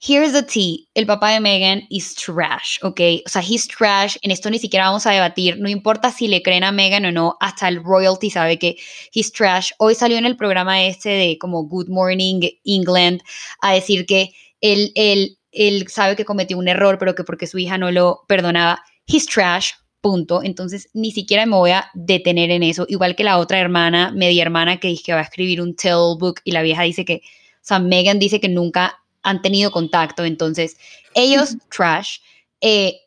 here's 0.00 0.32
the 0.32 0.42
tea. 0.42 0.78
El 0.94 1.06
papá 1.06 1.30
de 1.30 1.38
Megan 1.38 1.82
is 1.90 2.16
trash, 2.16 2.78
¿ok? 2.82 3.00
O 3.24 3.28
sea, 3.28 3.40
he's 3.40 3.68
trash. 3.68 4.16
En 4.22 4.32
esto 4.32 4.50
ni 4.50 4.58
siquiera 4.58 4.86
vamos 4.86 5.06
a 5.06 5.12
debatir. 5.12 5.60
No 5.60 5.68
importa 5.68 6.10
si 6.10 6.26
le 6.26 6.42
creen 6.42 6.64
a 6.64 6.72
Megan 6.72 7.04
o 7.04 7.12
no, 7.12 7.36
hasta 7.38 7.68
el 7.68 7.84
royalty 7.84 8.30
sabe 8.30 8.58
que 8.58 8.78
he's 9.12 9.30
trash. 9.30 9.70
Hoy 9.78 9.94
salió 9.94 10.18
en 10.18 10.26
el 10.26 10.36
programa 10.36 10.82
este 10.82 11.10
de 11.10 11.38
como 11.38 11.62
Good 11.62 11.88
Morning 11.88 12.40
England 12.64 13.20
a 13.60 13.72
decir 13.72 14.06
que 14.06 14.30
él, 14.60 14.90
él, 14.96 15.38
él 15.52 15.86
sabe 15.86 16.16
que 16.16 16.24
cometió 16.24 16.58
un 16.58 16.66
error, 16.66 16.98
pero 16.98 17.14
que 17.14 17.22
porque 17.22 17.46
su 17.46 17.58
hija 17.58 17.78
no 17.78 17.92
lo 17.92 18.24
perdonaba. 18.26 18.82
He's 19.06 19.24
trash, 19.24 19.70
punto. 20.00 20.42
Entonces, 20.42 20.88
ni 20.92 21.12
siquiera 21.12 21.46
me 21.46 21.56
voy 21.56 21.70
a 21.72 21.90
detener 21.94 22.50
en 22.50 22.62
eso. 22.62 22.86
Igual 22.88 23.16
que 23.16 23.24
la 23.24 23.38
otra 23.38 23.58
hermana, 23.58 24.12
media 24.12 24.42
hermana, 24.42 24.78
que 24.78 24.88
dice 24.88 25.02
que 25.06 25.12
va 25.12 25.20
a 25.20 25.24
escribir 25.24 25.60
un 25.60 25.74
tell 25.74 26.16
book 26.18 26.40
y 26.44 26.52
la 26.52 26.62
vieja 26.62 26.82
dice 26.82 27.04
que, 27.04 27.16
o 27.16 27.62
sea, 27.62 27.78
Megan 27.78 28.18
dice 28.18 28.40
que 28.40 28.48
nunca 28.48 28.98
han 29.22 29.42
tenido 29.42 29.70
contacto. 29.70 30.24
Entonces, 30.24 30.76
ellos, 31.14 31.56
trash. 31.74 32.18
Eh, 32.60 33.00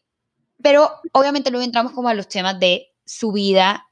pero 0.62 0.89
obviamente 1.12 1.51
luego 1.51 1.65
entramos 1.65 1.91
como 1.91 2.09
a 2.09 2.13
los 2.13 2.27
temas 2.27 2.59
de 2.59 2.93
su 3.05 3.31
vida 3.31 3.88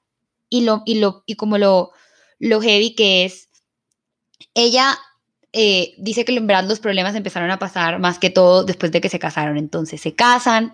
y, 0.50 0.64
lo, 0.64 0.84
y, 0.86 1.00
lo, 1.00 1.24
y 1.26 1.36
como 1.36 1.58
lo, 1.58 1.92
lo 2.40 2.62
heavy 2.62 2.96
que 2.96 3.26
es. 3.26 3.50
Ella 4.54 4.98
eh, 5.54 5.94
dice 5.98 6.26
que 6.26 6.36
en 6.36 6.48
verdad 6.48 6.68
los 6.68 6.80
problemas 6.80 7.16
empezaron 7.16 7.52
a 7.52 7.60
pasar 7.60 8.00
más 8.00 8.20
que 8.20 8.30
todo 8.30 8.64
después 8.64 8.92
de 8.92 9.02
que 9.02 9.10
se 9.10 9.20
casaron. 9.20 9.58
Entonces 9.58 10.02
se 10.02 10.14
casan, 10.14 10.74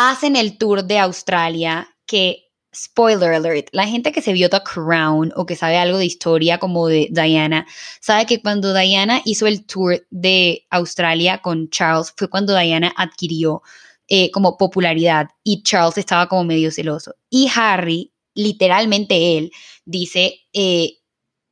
hacen 0.00 0.36
el 0.36 0.58
tour 0.58 0.84
de 0.84 0.96
Australia 1.00 1.88
que 2.06 2.52
spoiler 2.72 3.32
alert, 3.32 3.66
la 3.72 3.84
gente 3.84 4.12
que 4.12 4.22
se 4.22 4.32
vio 4.32 4.48
The 4.48 4.62
Crown 4.62 5.32
o 5.34 5.44
que 5.44 5.56
sabe 5.56 5.76
algo 5.76 5.98
de 5.98 6.04
historia 6.04 6.58
como 6.58 6.86
de 6.86 7.08
Diana, 7.10 7.66
sabe 8.00 8.24
que 8.24 8.40
cuando 8.40 8.72
Diana 8.72 9.20
hizo 9.24 9.48
el 9.48 9.66
tour 9.66 10.06
de 10.10 10.64
Australia 10.70 11.38
con 11.38 11.68
Charles 11.70 12.14
fue 12.16 12.30
cuando 12.30 12.56
Diana 12.56 12.94
adquirió 12.96 13.62
eh, 14.06 14.30
como 14.30 14.56
popularidad 14.56 15.30
y 15.42 15.64
Charles 15.64 15.98
estaba 15.98 16.28
como 16.28 16.44
medio 16.44 16.70
celoso. 16.70 17.16
Y 17.28 17.50
Harry, 17.56 18.12
literalmente 18.34 19.36
él, 19.36 19.50
dice 19.84 20.42
eh, 20.52 20.98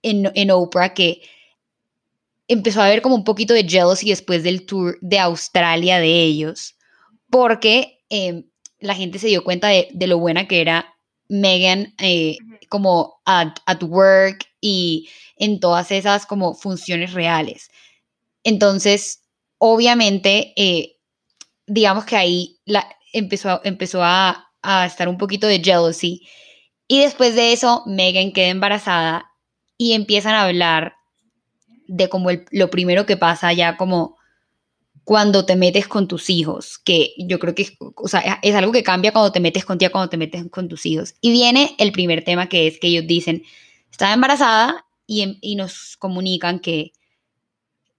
en, 0.03 0.31
en 0.37 0.53
Oprah 0.53 0.95
que 0.95 1.21
empezó 2.47 2.81
a 2.81 2.87
haber 2.87 3.03
como 3.03 3.17
un 3.17 3.25
poquito 3.25 3.55
de 3.55 3.69
jealousy 3.69 4.11
después 4.11 4.45
del 4.45 4.67
tour 4.67 4.99
de 5.01 5.19
Australia 5.19 5.99
de 5.99 6.23
ellos, 6.23 6.77
porque 7.29 7.96
Em, 8.09 8.45
la 8.79 8.95
gente 8.95 9.19
se 9.19 9.29
dio 9.29 9.45
cuenta 9.45 9.69
de, 9.69 10.07
lo 10.07 10.19
buena 10.19 10.47
que 10.47 10.61
era 10.61 10.95
Megan 11.29 11.95
eh, 11.99 12.37
como 12.69 13.21
at, 13.25 13.57
work 13.83 14.47
y 14.61 15.09
en 15.37 15.61
todas 15.61 15.91
esas 15.91 16.27
como 16.27 16.55
funciones 16.55 17.13
reales. 17.13 17.71
Entonces, 18.45 19.23
obviamente, 19.59 20.53
eh, 20.57 20.97
digamos 21.67 22.05
que 22.05 22.17
ahí 22.17 22.59
la, 22.65 22.87
empezó, 23.13 23.61
empezó 23.65 24.03
a, 24.03 24.43
estar 24.85 25.09
un 25.09 25.17
poquito 25.17 25.47
de 25.47 25.61
jealousy. 25.63 26.27
Y 26.89 27.01
después 27.01 27.37
de 27.37 27.53
eso, 27.53 27.85
Megan 27.87 28.33
queda 28.33 28.49
embarazada 28.49 29.31
y 29.79 29.93
empiezan 29.93 30.35
a 30.35 30.43
hablar 30.43 30.97
de 31.87 32.09
como 32.09 32.31
lo 32.51 32.69
primero 32.69 33.07
que 33.07 33.17
pasa 33.17 33.53
ya 33.53 33.77
como 33.77 34.16
cuando 35.07 35.47
te 35.47 35.55
metes 35.55 35.87
con 35.87 36.09
tus 36.09 36.29
hijos, 36.31 36.79
que 36.79 37.15
yo 37.17 37.39
creo 37.39 37.55
que 37.55 37.63
es, 38.43 38.55
algo 38.57 38.73
que 38.73 38.83
cambia 38.83 39.13
cuando 39.13 39.31
te 39.31 39.39
metes 39.39 39.65
contigo, 39.65 39.93
cuando 39.93 40.11
te 40.11 40.17
metes 40.17 40.45
con 40.51 40.67
tus 40.67 40.85
hijos. 40.85 41.15
Y 41.21 41.31
viene 41.31 41.77
el 41.79 41.93
primer 41.93 42.25
tema 42.25 42.49
que 42.49 42.67
es 42.67 42.81
que 42.81 42.89
ellos 42.89 43.07
dicen, 43.07 43.45
estaba 43.89 44.13
embarazada 44.13 44.85
y, 45.07 45.23
em, 45.23 45.39
y 45.41 45.55
nos 45.55 45.97
comunican 45.97 46.59
que 46.59 46.91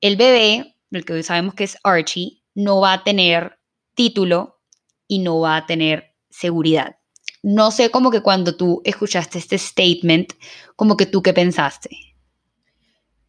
el 0.02 0.18
bebé, 0.18 0.76
el 0.92 1.06
que 1.06 1.14
hoy 1.14 1.24
sabemos 1.24 1.54
que 1.54 1.64
es 1.64 1.78
Archie, 1.82 2.42
no 2.56 2.82
va 2.82 2.92
a 2.92 3.04
tener 3.06 3.58
título 3.94 4.60
y 5.08 5.20
no 5.20 5.40
va 5.40 5.56
a 5.56 5.66
tener 5.66 6.14
seguridad. 6.30 6.98
No 7.42 7.72
sé 7.72 7.90
como 7.90 8.12
que 8.12 8.20
cuando 8.20 8.58
tú 8.58 8.82
escuchaste 8.84 9.38
este 9.38 9.58
statement, 9.58 10.34
como 10.76 10.98
que 10.98 11.06
tú 11.06 11.22
qué 11.22 11.32
pensaste. 11.32 11.90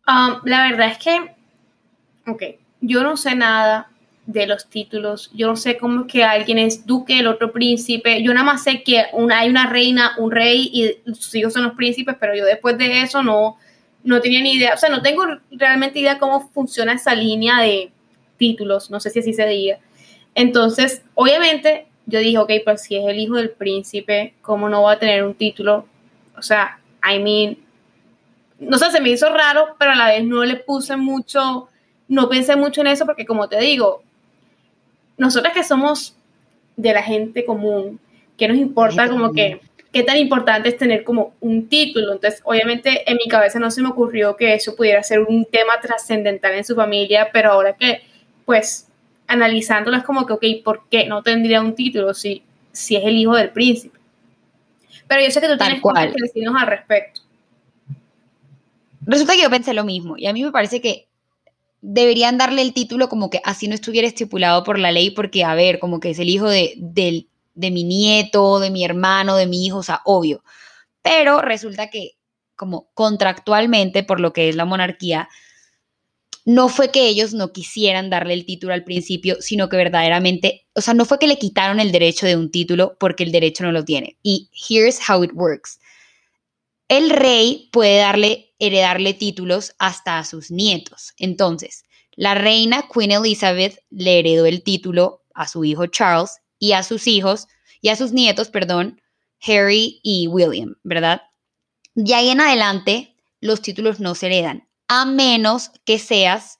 Um, 0.08 0.40
la 0.44 0.68
verdad 0.68 0.90
es 0.90 0.98
que, 0.98 1.36
ok, 2.26 2.42
yo 2.80 3.02
no 3.02 3.16
sé 3.16 3.34
nada 3.34 3.90
de 4.26 4.46
los 4.46 4.68
títulos, 4.68 5.30
yo 5.32 5.46
no 5.46 5.56
sé 5.56 5.78
cómo 5.78 6.02
es 6.02 6.12
que 6.12 6.22
alguien 6.22 6.58
es 6.58 6.84
duque, 6.84 7.18
el 7.18 7.26
otro 7.26 7.50
príncipe, 7.50 8.22
yo 8.22 8.34
nada 8.34 8.44
más 8.44 8.62
sé 8.62 8.82
que 8.82 9.06
una, 9.14 9.38
hay 9.38 9.48
una 9.48 9.70
reina, 9.70 10.12
un 10.18 10.30
rey 10.30 10.70
y 10.70 11.12
sus 11.14 11.34
hijos 11.34 11.54
son 11.54 11.62
los 11.62 11.72
príncipes, 11.72 12.14
pero 12.20 12.36
yo 12.36 12.44
después 12.44 12.76
de 12.76 13.00
eso 13.00 13.22
no, 13.22 13.56
no 14.04 14.20
tenía 14.20 14.42
ni 14.42 14.52
idea, 14.52 14.74
o 14.74 14.76
sea, 14.76 14.90
no 14.90 15.00
tengo 15.00 15.24
realmente 15.50 15.98
idea 15.98 16.18
cómo 16.18 16.50
funciona 16.50 16.92
esa 16.92 17.14
línea 17.14 17.60
de 17.60 17.90
títulos, 18.36 18.90
no 18.90 19.00
sé 19.00 19.08
si 19.10 19.20
así 19.20 19.32
se 19.32 19.46
diga. 19.46 19.78
Entonces, 20.34 21.02
obviamente, 21.14 21.86
yo 22.04 22.20
dije, 22.20 22.38
ok, 22.38 22.52
pues 22.64 22.82
si 22.82 22.96
es 22.96 23.06
el 23.06 23.18
hijo 23.18 23.36
del 23.36 23.50
príncipe, 23.50 24.34
¿cómo 24.42 24.68
no 24.68 24.82
va 24.82 24.92
a 24.92 24.98
tener 24.98 25.24
un 25.24 25.34
título? 25.34 25.86
O 26.36 26.42
sea, 26.42 26.80
I 27.02 27.18
mean, 27.18 27.58
no 28.58 28.78
sé, 28.78 28.90
se 28.90 29.00
me 29.00 29.10
hizo 29.10 29.28
raro, 29.30 29.76
pero 29.78 29.92
a 29.92 29.94
la 29.94 30.08
vez 30.08 30.24
no 30.24 30.44
le 30.44 30.56
puse 30.56 30.96
mucho 30.96 31.68
no 32.08 32.28
pensé 32.28 32.56
mucho 32.56 32.80
en 32.80 32.88
eso 32.88 33.06
porque 33.06 33.26
como 33.26 33.48
te 33.48 33.60
digo, 33.60 34.02
nosotras 35.16 35.52
que 35.52 35.64
somos 35.64 36.16
de 36.76 36.92
la 36.92 37.02
gente 37.02 37.44
común, 37.44 38.00
que 38.36 38.48
nos 38.48 38.56
importa 38.56 39.08
como 39.08 39.32
que 39.32 39.60
qué 39.92 40.02
tan 40.02 40.16
importante 40.16 40.68
es 40.68 40.76
tener 40.76 41.02
como 41.04 41.34
un 41.40 41.68
título. 41.68 42.12
Entonces, 42.12 42.40
obviamente 42.44 43.10
en 43.10 43.16
mi 43.16 43.28
cabeza 43.28 43.58
no 43.58 43.70
se 43.70 43.82
me 43.82 43.88
ocurrió 43.88 44.36
que 44.36 44.54
eso 44.54 44.76
pudiera 44.76 45.02
ser 45.02 45.20
un 45.20 45.44
tema 45.44 45.80
trascendental 45.80 46.54
en 46.54 46.64
su 46.64 46.74
familia, 46.74 47.30
pero 47.32 47.52
ahora 47.52 47.74
que, 47.74 48.02
pues, 48.44 48.86
analizándolo 49.26 49.96
es 49.96 50.04
como 50.04 50.24
que, 50.24 50.32
ok, 50.34 50.44
¿por 50.64 50.88
qué 50.88 51.06
no 51.06 51.22
tendría 51.22 51.60
un 51.60 51.74
título 51.74 52.14
si, 52.14 52.42
si 52.72 52.96
es 52.96 53.04
el 53.04 53.16
hijo 53.16 53.34
del 53.34 53.50
príncipe? 53.50 53.98
Pero 55.08 55.22
yo 55.24 55.30
sé 55.30 55.40
que 55.40 55.48
tú 55.48 55.56
tienes 55.56 55.80
cosas 55.80 56.06
que 56.06 56.22
decirnos 56.22 56.54
al 56.60 56.68
respecto. 56.68 57.22
Resulta 59.04 59.34
que 59.34 59.42
yo 59.42 59.50
pensé 59.50 59.72
lo 59.72 59.84
mismo 59.84 60.18
y 60.18 60.26
a 60.26 60.32
mí 60.34 60.44
me 60.44 60.52
parece 60.52 60.82
que 60.82 61.07
deberían 61.80 62.38
darle 62.38 62.62
el 62.62 62.72
título 62.74 63.08
como 63.08 63.30
que 63.30 63.40
así 63.44 63.68
no 63.68 63.74
estuviera 63.74 64.08
estipulado 64.08 64.64
por 64.64 64.78
la 64.78 64.92
ley, 64.92 65.10
porque, 65.10 65.44
a 65.44 65.54
ver, 65.54 65.78
como 65.78 66.00
que 66.00 66.10
es 66.10 66.18
el 66.18 66.28
hijo 66.28 66.48
de, 66.48 66.74
de 66.78 67.70
mi 67.70 67.84
nieto, 67.84 68.60
de 68.60 68.70
mi 68.70 68.84
hermano, 68.84 69.36
de 69.36 69.46
mi 69.46 69.66
hijo, 69.66 69.78
o 69.78 69.82
sea, 69.82 70.00
obvio. 70.04 70.42
Pero 71.02 71.40
resulta 71.40 71.90
que, 71.90 72.12
como 72.56 72.90
contractualmente, 72.94 74.02
por 74.02 74.20
lo 74.20 74.32
que 74.32 74.48
es 74.48 74.56
la 74.56 74.64
monarquía, 74.64 75.28
no 76.44 76.70
fue 76.70 76.90
que 76.90 77.08
ellos 77.08 77.34
no 77.34 77.52
quisieran 77.52 78.08
darle 78.08 78.32
el 78.32 78.46
título 78.46 78.72
al 78.72 78.82
principio, 78.82 79.36
sino 79.40 79.68
que 79.68 79.76
verdaderamente, 79.76 80.66
o 80.74 80.80
sea, 80.80 80.94
no 80.94 81.04
fue 81.04 81.18
que 81.18 81.26
le 81.26 81.36
quitaron 81.36 81.78
el 81.78 81.92
derecho 81.92 82.24
de 82.24 82.36
un 82.36 82.50
título 82.50 82.96
porque 82.98 83.22
el 83.22 83.32
derecho 83.32 83.64
no 83.64 83.72
lo 83.72 83.84
tiene. 83.84 84.16
Y 84.22 84.48
here's 84.68 84.98
how 85.06 85.22
it 85.22 85.30
works. 85.34 85.78
El 86.88 87.10
rey 87.10 87.68
puede 87.72 87.98
darle, 87.98 88.54
heredarle 88.58 89.14
títulos 89.14 89.74
hasta 89.78 90.18
a 90.18 90.24
sus 90.24 90.50
nietos. 90.50 91.12
Entonces, 91.18 91.84
la 92.12 92.34
reina 92.34 92.88
Queen 92.92 93.12
Elizabeth 93.12 93.78
le 93.90 94.18
heredó 94.18 94.46
el 94.46 94.62
título 94.62 95.24
a 95.34 95.46
su 95.46 95.64
hijo 95.64 95.86
Charles 95.86 96.38
y 96.58 96.72
a 96.72 96.82
sus 96.82 97.06
hijos, 97.06 97.46
y 97.80 97.90
a 97.90 97.96
sus 97.96 98.12
nietos, 98.12 98.48
perdón, 98.48 99.00
Harry 99.40 100.00
y 100.02 100.26
William, 100.26 100.74
¿verdad? 100.82 101.22
De 101.94 102.14
ahí 102.14 102.30
en 102.30 102.40
adelante, 102.40 103.14
los 103.40 103.62
títulos 103.62 104.00
no 104.00 104.16
se 104.16 104.26
heredan 104.26 104.68
a 104.88 105.04
menos 105.04 105.70
que 105.84 105.98
seas 105.98 106.58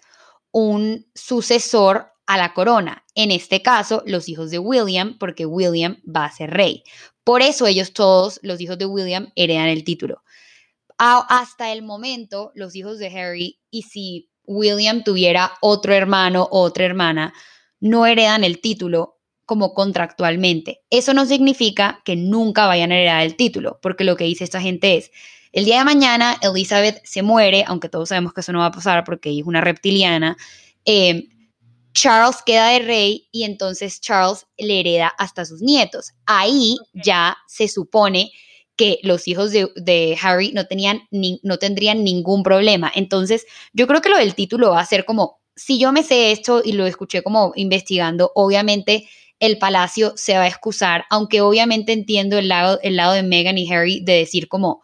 un 0.53 1.07
sucesor 1.15 2.13
a 2.27 2.37
la 2.37 2.53
corona. 2.53 3.05
En 3.15 3.31
este 3.31 3.63
caso, 3.63 4.03
los 4.07 4.29
hijos 4.29 4.51
de 4.51 4.59
William, 4.59 5.17
porque 5.19 5.47
William 5.47 6.01
va 6.05 6.27
a 6.27 6.33
ser 6.33 6.51
rey. 6.51 6.85
Por 7.29 7.43
eso 7.43 7.67
ellos 7.67 7.93
todos, 7.93 8.41
los 8.43 8.59
hijos 8.59 8.79
de 8.79 8.87
William, 8.87 9.31
heredan 9.37 9.69
el 9.69 9.85
título. 9.85 10.23
hasta 10.97 11.75
el 11.75 11.83
momento, 11.83 12.53
los 12.55 12.75
hijos 12.75 12.99
de 12.99 13.09
Harry, 13.09 13.61
y 13.71 13.83
si 13.83 14.31
William 14.47 15.05
tuviera 15.05 15.53
otro 15.61 15.93
hermano 15.93 16.45
o 16.45 16.63
otra 16.63 16.87
hermana, 16.87 17.35
no 17.81 18.07
heredan 18.07 18.45
el 18.45 18.63
título 18.63 19.19
como 19.45 19.75
contractualmente. 19.75 20.81
Eso 20.89 21.13
no 21.13 21.27
significa 21.27 22.01
que 22.03 22.17
nunca 22.17 22.67
vayan 22.67 22.93
a 22.93 22.97
heredar 22.97 23.23
el 23.27 23.37
título, 23.37 23.79
porque 23.83 24.05
lo 24.05 24.17
que 24.17 24.25
dice 24.25 24.45
esta 24.45 24.63
gente 24.63 24.97
es, 24.97 25.11
el 25.53 25.67
día 25.67 25.81
de 25.81 25.85
mañana 25.85 26.39
Elizabeth 26.41 27.03
se 27.05 27.21
muere, 27.21 27.63
aunque 27.67 27.91
todos 27.91 28.09
sabemos 28.09 28.33
que 28.33 28.41
eso 28.41 28.55
no 28.55 28.61
va 28.61 28.67
a 28.67 28.73
pasar 28.73 29.05
porque 29.05 29.29
ella 29.29 29.43
es 29.43 29.47
una 29.47 29.61
reptiliana. 29.61 30.39
Eh, 30.87 31.29
Charles 32.01 32.43
queda 32.47 32.69
de 32.69 32.79
rey 32.79 33.29
y 33.33 33.43
entonces 33.43 34.01
Charles 34.01 34.47
le 34.57 34.79
hereda 34.79 35.09
hasta 35.19 35.45
sus 35.45 35.61
nietos. 35.63 36.13
Ahí 36.27 36.77
ya 36.95 37.37
se 37.49 37.67
supone 37.67 38.31
que 38.77 39.01
los 39.03 39.27
hijos 39.27 39.51
de, 39.51 40.19
Harry 40.23 40.53
no, 40.53 40.67
tenían 40.69 41.03
no 41.11 41.59
tendrían 41.59 42.05
ningún 42.05 42.45
problema. 42.45 42.93
Entonces, 42.95 43.47
yo 43.73 43.89
creo 43.89 44.01
que 44.01 44.11
lo 44.11 44.17
del 44.17 44.37
título 44.37 44.71
va 44.71 44.81
a 44.81 44.87
ser 44.87 45.05
como, 45.05 45.41
si 45.57 45.81
yo 45.81 45.91
me 45.91 46.05
sé 46.05 46.31
esto 46.31 46.63
y 46.65 46.71
lo 46.71 46.87
escuché 46.87 47.25
como 47.25 47.53
investigando, 47.57 48.31
obviamente 48.37 49.09
el 49.41 49.59
palacio 49.59 50.13
se 50.17 50.35
va 50.35 50.45
a 50.45 50.49
excusar, 50.49 51.05
aunque 51.11 51.41
obviamente 51.41 51.93
entiendo 51.93 52.39
el 52.39 52.47
lado, 52.47 52.79
el 52.85 52.95
lado 52.95 53.15
de 53.15 53.25
Meghan 53.25 53.59
y 53.59 53.73
Harry 53.73 54.05
de 54.05 54.13
decir 54.13 54.47
como, 54.47 54.83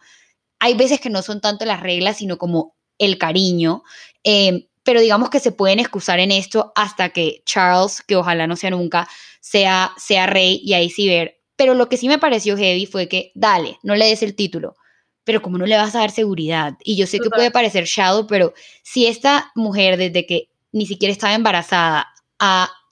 hay 0.58 0.74
veces 0.74 0.98
que 0.98 1.10
no 1.10 1.22
son 1.22 1.40
tanto 1.40 1.64
las 1.64 1.80
reglas, 1.80 2.16
sino 2.16 2.38
como 2.38 2.74
el 2.98 3.18
cariño. 3.18 3.84
Eh, 4.24 4.66
pero 4.84 5.00
digamos 5.00 5.30
que 5.30 5.40
se 5.40 5.50
pueden 5.50 5.80
excusar 5.80 6.20
en 6.20 6.30
esto 6.30 6.72
hasta 6.76 7.08
que 7.08 7.42
Charles, 7.44 8.02
que 8.02 8.16
ojalá 8.16 8.46
no 8.46 8.54
sea 8.54 8.70
nunca, 8.70 9.08
sea, 9.40 9.92
sea 9.96 10.26
rey 10.26 10.60
y 10.62 10.74
ahí 10.74 10.90
sí 10.90 11.08
ver. 11.08 11.40
Pero 11.56 11.74
lo 11.74 11.88
que 11.88 11.96
sí 11.96 12.06
me 12.06 12.18
pareció 12.18 12.56
heavy 12.56 12.86
fue 12.86 13.08
que, 13.08 13.32
dale, 13.34 13.78
no 13.82 13.96
le 13.96 14.06
des 14.06 14.22
el 14.22 14.34
título, 14.34 14.76
pero 15.24 15.40
como 15.40 15.56
no 15.56 15.66
le 15.66 15.76
vas 15.76 15.94
a 15.94 16.00
dar 16.00 16.10
seguridad. 16.10 16.74
Y 16.84 16.96
yo 16.96 17.06
sé 17.06 17.18
que 17.18 17.30
puede 17.30 17.50
parecer 17.50 17.84
shadow, 17.84 18.26
pero 18.26 18.52
si 18.82 19.06
esta 19.06 19.50
mujer 19.54 19.96
desde 19.96 20.26
que 20.26 20.48
ni 20.72 20.86
siquiera 20.86 21.12
estaba 21.12 21.34
embarazada, 21.34 22.08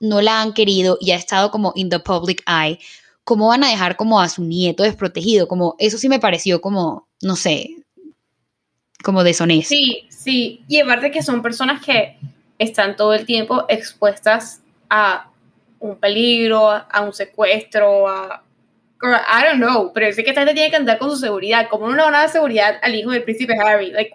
no 0.01 0.21
la 0.23 0.41
han 0.41 0.55
querido 0.55 0.97
y 1.01 1.11
ha 1.11 1.17
estado 1.17 1.51
como 1.51 1.73
in 1.75 1.91
the 1.91 1.99
public 1.99 2.43
eye, 2.49 2.79
¿cómo 3.25 3.49
van 3.49 3.65
a 3.65 3.69
dejar 3.69 3.97
como 3.97 4.21
a 4.21 4.29
su 4.29 4.43
nieto 4.43 4.83
desprotegido? 4.83 5.47
Como 5.47 5.77
eso 5.79 5.99
sí 5.99 6.09
me 6.09 6.21
pareció 6.21 6.61
como, 6.61 7.09
no 7.21 7.37
sé, 7.37 7.77
como 9.03 9.25
deshonesto. 9.25 9.69
Sí, 9.69 10.07
sí, 10.09 10.65
y 10.69 10.81
aparte 10.81 11.11
que 11.11 11.23
son 11.23 11.43
personas 11.43 11.85
que 11.85 12.17
están 12.59 12.97
todo 12.97 13.15
el 13.15 13.27
tiempo 13.27 13.65
expuestas 13.69 14.63
a 14.89 15.29
un 15.81 15.97
peligro, 15.97 16.71
a 16.71 17.01
un 17.01 17.13
secuestro, 17.13 18.09
a 18.09 18.43
I 19.03 19.45
don't 19.45 19.59
know, 19.59 19.93
pero 19.93 20.13
sé 20.13 20.23
que 20.23 20.31
esta 20.31 20.43
gente 20.43 20.55
tiene 20.55 20.71
que 20.71 20.77
andar 20.77 20.99
con 20.99 21.11
su 21.11 21.17
seguridad. 21.17 21.67
¿Cómo 21.69 21.89
no 21.89 21.97
le 21.97 22.03
van 22.03 22.15
a 22.15 22.19
dar 22.19 22.29
seguridad 22.29 22.79
al 22.83 22.95
hijo 22.95 23.11
del 23.11 23.25
príncipe 23.25 23.55
Harry? 23.59 23.91
Like, 23.91 24.15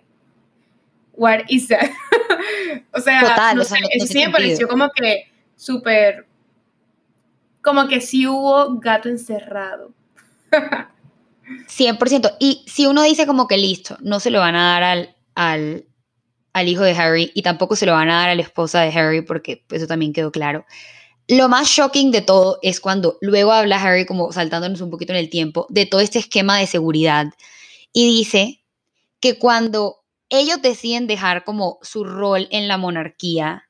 what 1.13 1.41
is 1.49 1.67
that? 1.67 1.89
o 2.93 3.01
sea, 3.01 3.53
no 3.53 3.65
sé, 3.65 3.75
eso 3.91 4.07
sí 4.07 4.19
me 4.25 4.29
pareció 4.29 4.67
como 4.67 4.89
que 4.91 5.29
súper 5.57 6.25
como 7.61 7.87
que 7.89 7.99
sí 7.99 8.25
hubo 8.25 8.79
gato 8.79 9.09
encerrado. 9.09 9.91
100%. 11.67 12.37
Y 12.39 12.63
si 12.67 12.85
uno 12.85 13.03
dice 13.03 13.25
como 13.25 13.47
que 13.47 13.57
listo, 13.57 13.97
no 14.01 14.19
se 14.19 14.31
lo 14.31 14.39
van 14.39 14.55
a 14.55 14.71
dar 14.71 14.83
al, 14.83 15.15
al, 15.35 15.85
al, 16.53 16.67
hijo 16.67 16.83
de 16.83 16.91
Harry 16.91 17.31
y 17.33 17.41
tampoco 17.41 17.75
se 17.75 17.85
lo 17.85 17.93
van 17.93 18.09
a 18.09 18.19
dar 18.19 18.29
a 18.29 18.35
la 18.35 18.41
esposa 18.41 18.81
de 18.81 18.89
Harry 18.89 19.21
porque 19.21 19.65
eso 19.71 19.87
también 19.87 20.13
quedó 20.13 20.31
claro. 20.31 20.65
Lo 21.27 21.49
más 21.49 21.67
shocking 21.67 22.11
de 22.11 22.21
todo 22.21 22.57
es 22.61 22.79
cuando 22.79 23.17
luego 23.21 23.51
habla 23.51 23.81
Harry 23.81 24.05
como 24.05 24.31
saltándonos 24.31 24.79
un 24.81 24.89
poquito 24.89 25.11
en 25.11 25.19
el 25.19 25.29
tiempo 25.29 25.67
de 25.69 25.85
todo 25.85 25.99
este 25.99 26.19
esquema 26.19 26.57
de 26.57 26.67
seguridad 26.67 27.27
y 27.91 28.07
dice 28.07 28.63
que 29.19 29.37
cuando 29.37 30.03
ellos 30.29 30.61
deciden 30.61 31.07
dejar 31.07 31.43
como 31.43 31.79
su 31.81 32.03
rol 32.03 32.47
en 32.51 32.67
la 32.67 32.77
monarquía, 32.77 33.63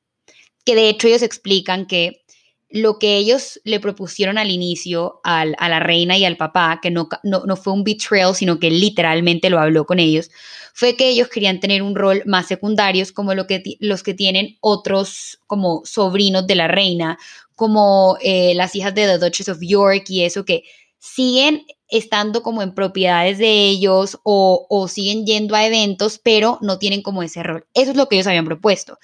que 0.66 0.76
de 0.76 0.90
hecho 0.90 1.08
ellos 1.08 1.22
explican 1.22 1.86
que 1.86 2.24
lo 2.70 3.00
que 3.00 3.16
ellos 3.16 3.62
le 3.64 3.80
propusieron 3.80 4.38
al 4.38 4.52
inicio 4.52 5.22
a 5.24 5.46
la 5.46 5.80
reina 5.80 6.18
y 6.18 6.26
al 6.26 6.36
papá, 6.36 6.80
que 6.82 6.92
no, 6.92 7.08
no, 7.24 7.56
fue 7.56 7.74
un 7.74 7.84
betrayal, 7.84 8.36
sino 8.36 8.60
que 8.60 8.70
literalmente 8.70 9.50
lo 9.50 9.60
habló 9.60 9.86
con 9.86 10.00
ellos, 10.00 10.30
fue 10.74 10.96
que 10.96 11.08
ellos 11.10 11.30
querían 11.30 11.60
tener 11.60 11.82
un 11.82 11.96
rol 11.96 12.24
más 12.26 12.48
secundarios 12.48 13.12
como 13.12 13.34
lo 13.34 13.48
que, 13.48 13.64
los 13.80 14.04
que 14.04 14.14
tienen 14.14 14.58
otros 14.60 15.40
como 15.48 15.82
sobrinos 15.86 16.46
de 16.46 16.56
la 16.56 16.68
reina, 16.68 17.18
como 17.56 18.18
eh, 18.22 18.54
las 18.54 18.76
hijas 18.76 18.94
de 18.94 19.08
The 19.08 19.18
Duchess 19.18 19.50
of 19.50 19.60
York 19.62 20.04
y 20.10 20.24
eso, 20.24 20.44
que 20.44 20.64
siguen 21.00 21.66
estando 21.88 22.44
como 22.44 22.62
en 22.62 22.76
propiedades 22.76 23.38
de 23.38 23.70
ellos 23.70 24.20
o, 24.24 24.68
o 24.70 24.88
siguen 24.90 25.26
yendo 25.26 25.56
a 25.56 25.66
eventos, 25.66 26.20
pero 26.22 26.60
no 26.62 26.80
tienen 26.80 27.02
como 27.02 27.24
ese 27.24 27.44
rol. 27.44 27.66
Eso 27.74 27.92
es 27.92 27.98
lo 27.98 28.10
que 28.10 28.18
ellos 28.18 28.28
habían 28.28 28.46
propuesto. 28.46 29.00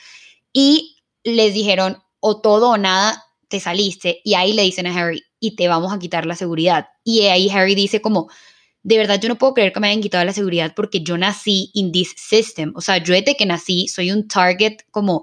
Y 0.51 0.97
les 1.23 1.53
dijeron, 1.53 2.03
o 2.19 2.41
todo 2.41 2.71
o 2.71 2.77
nada, 2.77 3.23
te 3.53 3.59
saliste 3.59 4.19
y 4.23 4.33
ahí 4.33 4.51
le 4.53 4.63
dicen 4.63 4.87
a 4.87 4.99
Harry 4.99 5.21
y 5.39 5.55
te 5.55 5.67
vamos 5.67 5.93
a 5.93 5.99
quitar 5.99 6.25
la 6.25 6.35
seguridad. 6.35 6.87
Y 7.03 7.21
ahí 7.27 7.51
Harry 7.51 7.75
dice 7.75 8.01
como, 8.01 8.27
de 8.81 8.97
verdad 8.97 9.21
yo 9.21 9.29
no 9.29 9.37
puedo 9.37 9.53
creer 9.53 9.71
que 9.71 9.79
me 9.79 9.89
hayan 9.89 10.01
quitado 10.01 10.25
la 10.25 10.33
seguridad 10.33 10.73
porque 10.75 11.03
yo 11.03 11.19
nací 11.19 11.69
in 11.75 11.91
this 11.91 12.15
system. 12.17 12.73
O 12.75 12.81
sea, 12.81 12.97
yo 12.97 13.13
desde 13.13 13.35
que 13.35 13.45
nací 13.45 13.87
soy 13.87 14.11
un 14.11 14.27
target 14.27 14.77
como 14.89 15.21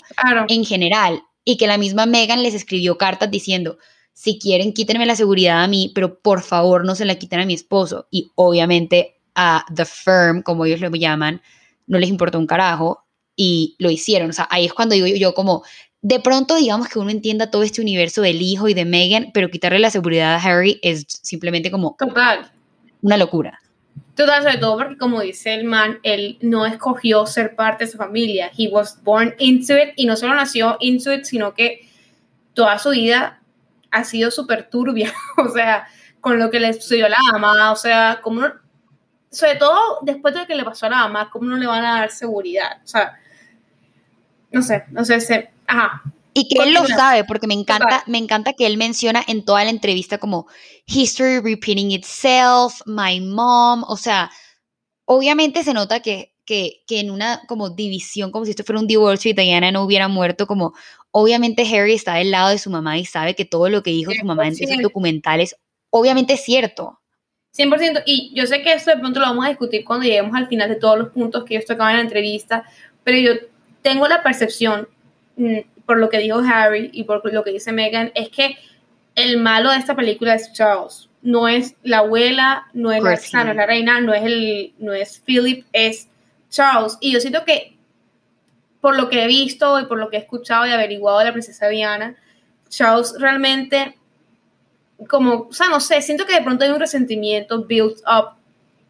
en 0.48 0.64
general. 0.64 1.24
Y 1.44 1.56
que 1.56 1.66
la 1.66 1.76
misma 1.76 2.06
Megan 2.06 2.44
les 2.44 2.54
escribió 2.54 2.98
cartas 2.98 3.32
diciendo, 3.32 3.78
si 4.12 4.38
quieren 4.38 4.74
quítenme 4.74 5.06
la 5.06 5.16
seguridad 5.16 5.64
a 5.64 5.66
mí, 5.66 5.90
pero 5.92 6.20
por 6.20 6.42
favor 6.42 6.84
no 6.84 6.94
se 6.94 7.06
la 7.06 7.16
quiten 7.16 7.40
a 7.40 7.46
mi 7.46 7.54
esposo. 7.54 8.06
Y 8.12 8.30
obviamente 8.36 9.16
a 9.34 9.64
The 9.74 9.86
Firm, 9.86 10.42
como 10.42 10.66
ellos 10.66 10.80
lo 10.80 10.90
llaman, 10.90 11.42
no 11.88 11.98
les 11.98 12.10
importó 12.10 12.38
un 12.38 12.46
carajo 12.46 13.08
y 13.34 13.74
lo 13.80 13.90
hicieron. 13.90 14.30
O 14.30 14.32
sea, 14.32 14.46
ahí 14.52 14.66
es 14.66 14.72
cuando 14.72 14.94
digo 14.94 15.08
yo 15.08 15.34
como, 15.34 15.64
de 16.02 16.20
pronto 16.20 16.56
digamos 16.56 16.88
que 16.88 16.98
uno 16.98 17.10
entienda 17.10 17.50
todo 17.50 17.62
este 17.62 17.80
universo 17.80 18.22
del 18.22 18.40
hijo 18.40 18.68
y 18.68 18.74
de 18.74 18.84
Meghan, 18.84 19.30
pero 19.34 19.50
quitarle 19.50 19.78
la 19.78 19.90
seguridad 19.90 20.34
a 20.34 20.42
Harry 20.42 20.78
es 20.82 21.04
simplemente 21.08 21.70
como 21.70 21.96
Total. 21.98 22.50
una 23.02 23.16
locura. 23.16 23.60
Total, 24.14 24.42
sobre 24.42 24.58
todo 24.58 24.76
porque 24.76 24.96
como 24.96 25.20
dice 25.20 25.54
el 25.54 25.64
man, 25.64 25.98
él 26.02 26.38
no 26.40 26.66
escogió 26.66 27.26
ser 27.26 27.54
parte 27.54 27.84
de 27.84 27.90
su 27.90 27.98
familia. 27.98 28.50
He 28.56 28.68
was 28.68 29.02
born 29.02 29.34
into 29.38 29.76
it 29.76 29.90
y 29.96 30.06
no 30.06 30.16
solo 30.16 30.34
nació 30.34 30.76
into 30.80 31.12
it, 31.12 31.24
sino 31.24 31.54
que 31.54 31.88
toda 32.54 32.78
su 32.78 32.90
vida 32.90 33.40
ha 33.90 34.04
sido 34.04 34.30
súper 34.30 34.68
turbia. 34.68 35.12
o 35.36 35.48
sea, 35.50 35.86
con 36.20 36.38
lo 36.38 36.50
que 36.50 36.60
le 36.60 36.72
sucedió 36.74 37.06
a 37.06 37.10
la 37.10 37.18
mamá, 37.32 37.72
o 37.72 37.76
sea, 37.76 38.20
como 38.22 38.42
sobre 39.30 39.56
todo 39.56 40.00
después 40.02 40.34
de 40.34 40.46
que 40.46 40.54
le 40.54 40.64
pasó 40.64 40.86
a 40.86 40.90
la 40.90 40.96
mamá, 40.98 41.30
¿cómo 41.30 41.46
no 41.46 41.56
le 41.56 41.66
van 41.66 41.84
a 41.84 42.00
dar 42.00 42.10
seguridad? 42.10 42.80
O 42.84 42.86
sea, 42.86 43.18
no 44.50 44.62
sé, 44.62 44.84
no 44.90 45.04
sé, 45.04 45.20
se, 45.20 45.50
ajá. 45.70 46.02
Y 46.32 46.48
que 46.48 46.62
él 46.62 46.74
lo 46.74 46.86
sabe, 46.86 47.24
porque 47.24 47.48
me 47.48 47.54
encanta, 47.54 48.04
me 48.06 48.18
encanta 48.18 48.52
que 48.52 48.66
él 48.66 48.76
menciona 48.76 49.22
en 49.26 49.44
toda 49.44 49.64
la 49.64 49.70
entrevista 49.70 50.18
como 50.18 50.46
history 50.86 51.40
repeating 51.40 51.90
itself, 51.90 52.80
my 52.86 53.20
mom, 53.20 53.82
o 53.88 53.96
sea, 53.96 54.30
obviamente 55.06 55.64
se 55.64 55.74
nota 55.74 56.00
que, 56.00 56.32
que, 56.44 56.82
que 56.86 57.00
en 57.00 57.10
una 57.10 57.42
como 57.48 57.70
división, 57.70 58.30
como 58.30 58.44
si 58.44 58.52
esto 58.52 58.62
fuera 58.62 58.80
un 58.80 58.86
divorcio 58.86 59.30
y 59.30 59.34
Diana 59.34 59.72
no 59.72 59.82
hubiera 59.82 60.06
muerto, 60.06 60.46
como 60.46 60.72
obviamente 61.10 61.62
Harry 61.62 61.94
está 61.94 62.14
del 62.14 62.30
lado 62.30 62.50
de 62.50 62.58
su 62.58 62.70
mamá 62.70 62.96
y 62.96 63.04
sabe 63.04 63.34
que 63.34 63.44
todo 63.44 63.68
lo 63.68 63.82
que 63.82 63.90
dijo 63.90 64.12
su 64.12 64.24
mamá 64.24 64.46
en 64.46 64.82
documentales, 64.82 65.56
obviamente 65.90 66.34
es 66.34 66.44
cierto. 66.44 67.00
100%, 67.56 68.04
y 68.06 68.32
yo 68.34 68.46
sé 68.46 68.62
que 68.62 68.72
esto 68.72 68.92
de 68.92 68.98
pronto 68.98 69.18
lo 69.18 69.26
vamos 69.26 69.44
a 69.44 69.48
discutir 69.48 69.84
cuando 69.84 70.06
lleguemos 70.06 70.36
al 70.36 70.46
final 70.46 70.68
de 70.68 70.76
todos 70.76 70.96
los 70.96 71.08
puntos 71.08 71.44
que 71.44 71.56
ellos 71.56 71.66
tocaban 71.66 71.92
en 71.92 71.96
la 71.98 72.04
entrevista, 72.04 72.64
pero 73.02 73.18
yo 73.18 73.32
tengo 73.82 74.06
la 74.06 74.22
percepción, 74.22 74.88
por 75.86 75.98
lo 75.98 76.08
que 76.08 76.18
dijo 76.18 76.38
Harry 76.38 76.90
y 76.92 77.04
por 77.04 77.32
lo 77.32 77.44
que 77.44 77.52
dice 77.52 77.72
Megan, 77.72 78.12
es 78.14 78.28
que 78.28 78.56
el 79.14 79.38
malo 79.38 79.70
de 79.70 79.78
esta 79.78 79.96
película 79.96 80.34
es 80.34 80.52
Charles. 80.52 81.08
No 81.22 81.48
es 81.48 81.74
la 81.82 81.98
abuela, 81.98 82.68
no 82.72 82.92
es 82.92 83.02
la, 83.02 83.44
no 83.44 83.50
es 83.50 83.56
la 83.56 83.66
reina, 83.66 84.00
no 84.00 84.14
es, 84.14 84.22
el, 84.24 84.72
no 84.78 84.92
es 84.92 85.20
Philip, 85.24 85.66
es 85.72 86.08
Charles. 86.48 86.96
Y 87.00 87.12
yo 87.12 87.20
siento 87.20 87.44
que 87.44 87.76
por 88.80 88.96
lo 88.96 89.08
que 89.08 89.24
he 89.24 89.26
visto 89.26 89.78
y 89.78 89.84
por 89.84 89.98
lo 89.98 90.08
que 90.08 90.16
he 90.16 90.20
escuchado 90.20 90.66
y 90.66 90.70
averiguado 90.70 91.18
de 91.18 91.26
la 91.26 91.32
princesa 91.32 91.68
Diana, 91.68 92.16
Charles 92.68 93.14
realmente, 93.18 93.98
como, 95.08 95.48
o 95.50 95.52
sea, 95.52 95.68
no 95.68 95.80
sé, 95.80 96.00
siento 96.00 96.24
que 96.24 96.34
de 96.34 96.42
pronto 96.42 96.64
hay 96.64 96.70
un 96.70 96.80
resentimiento 96.80 97.64
built 97.64 97.98
up 98.06 98.36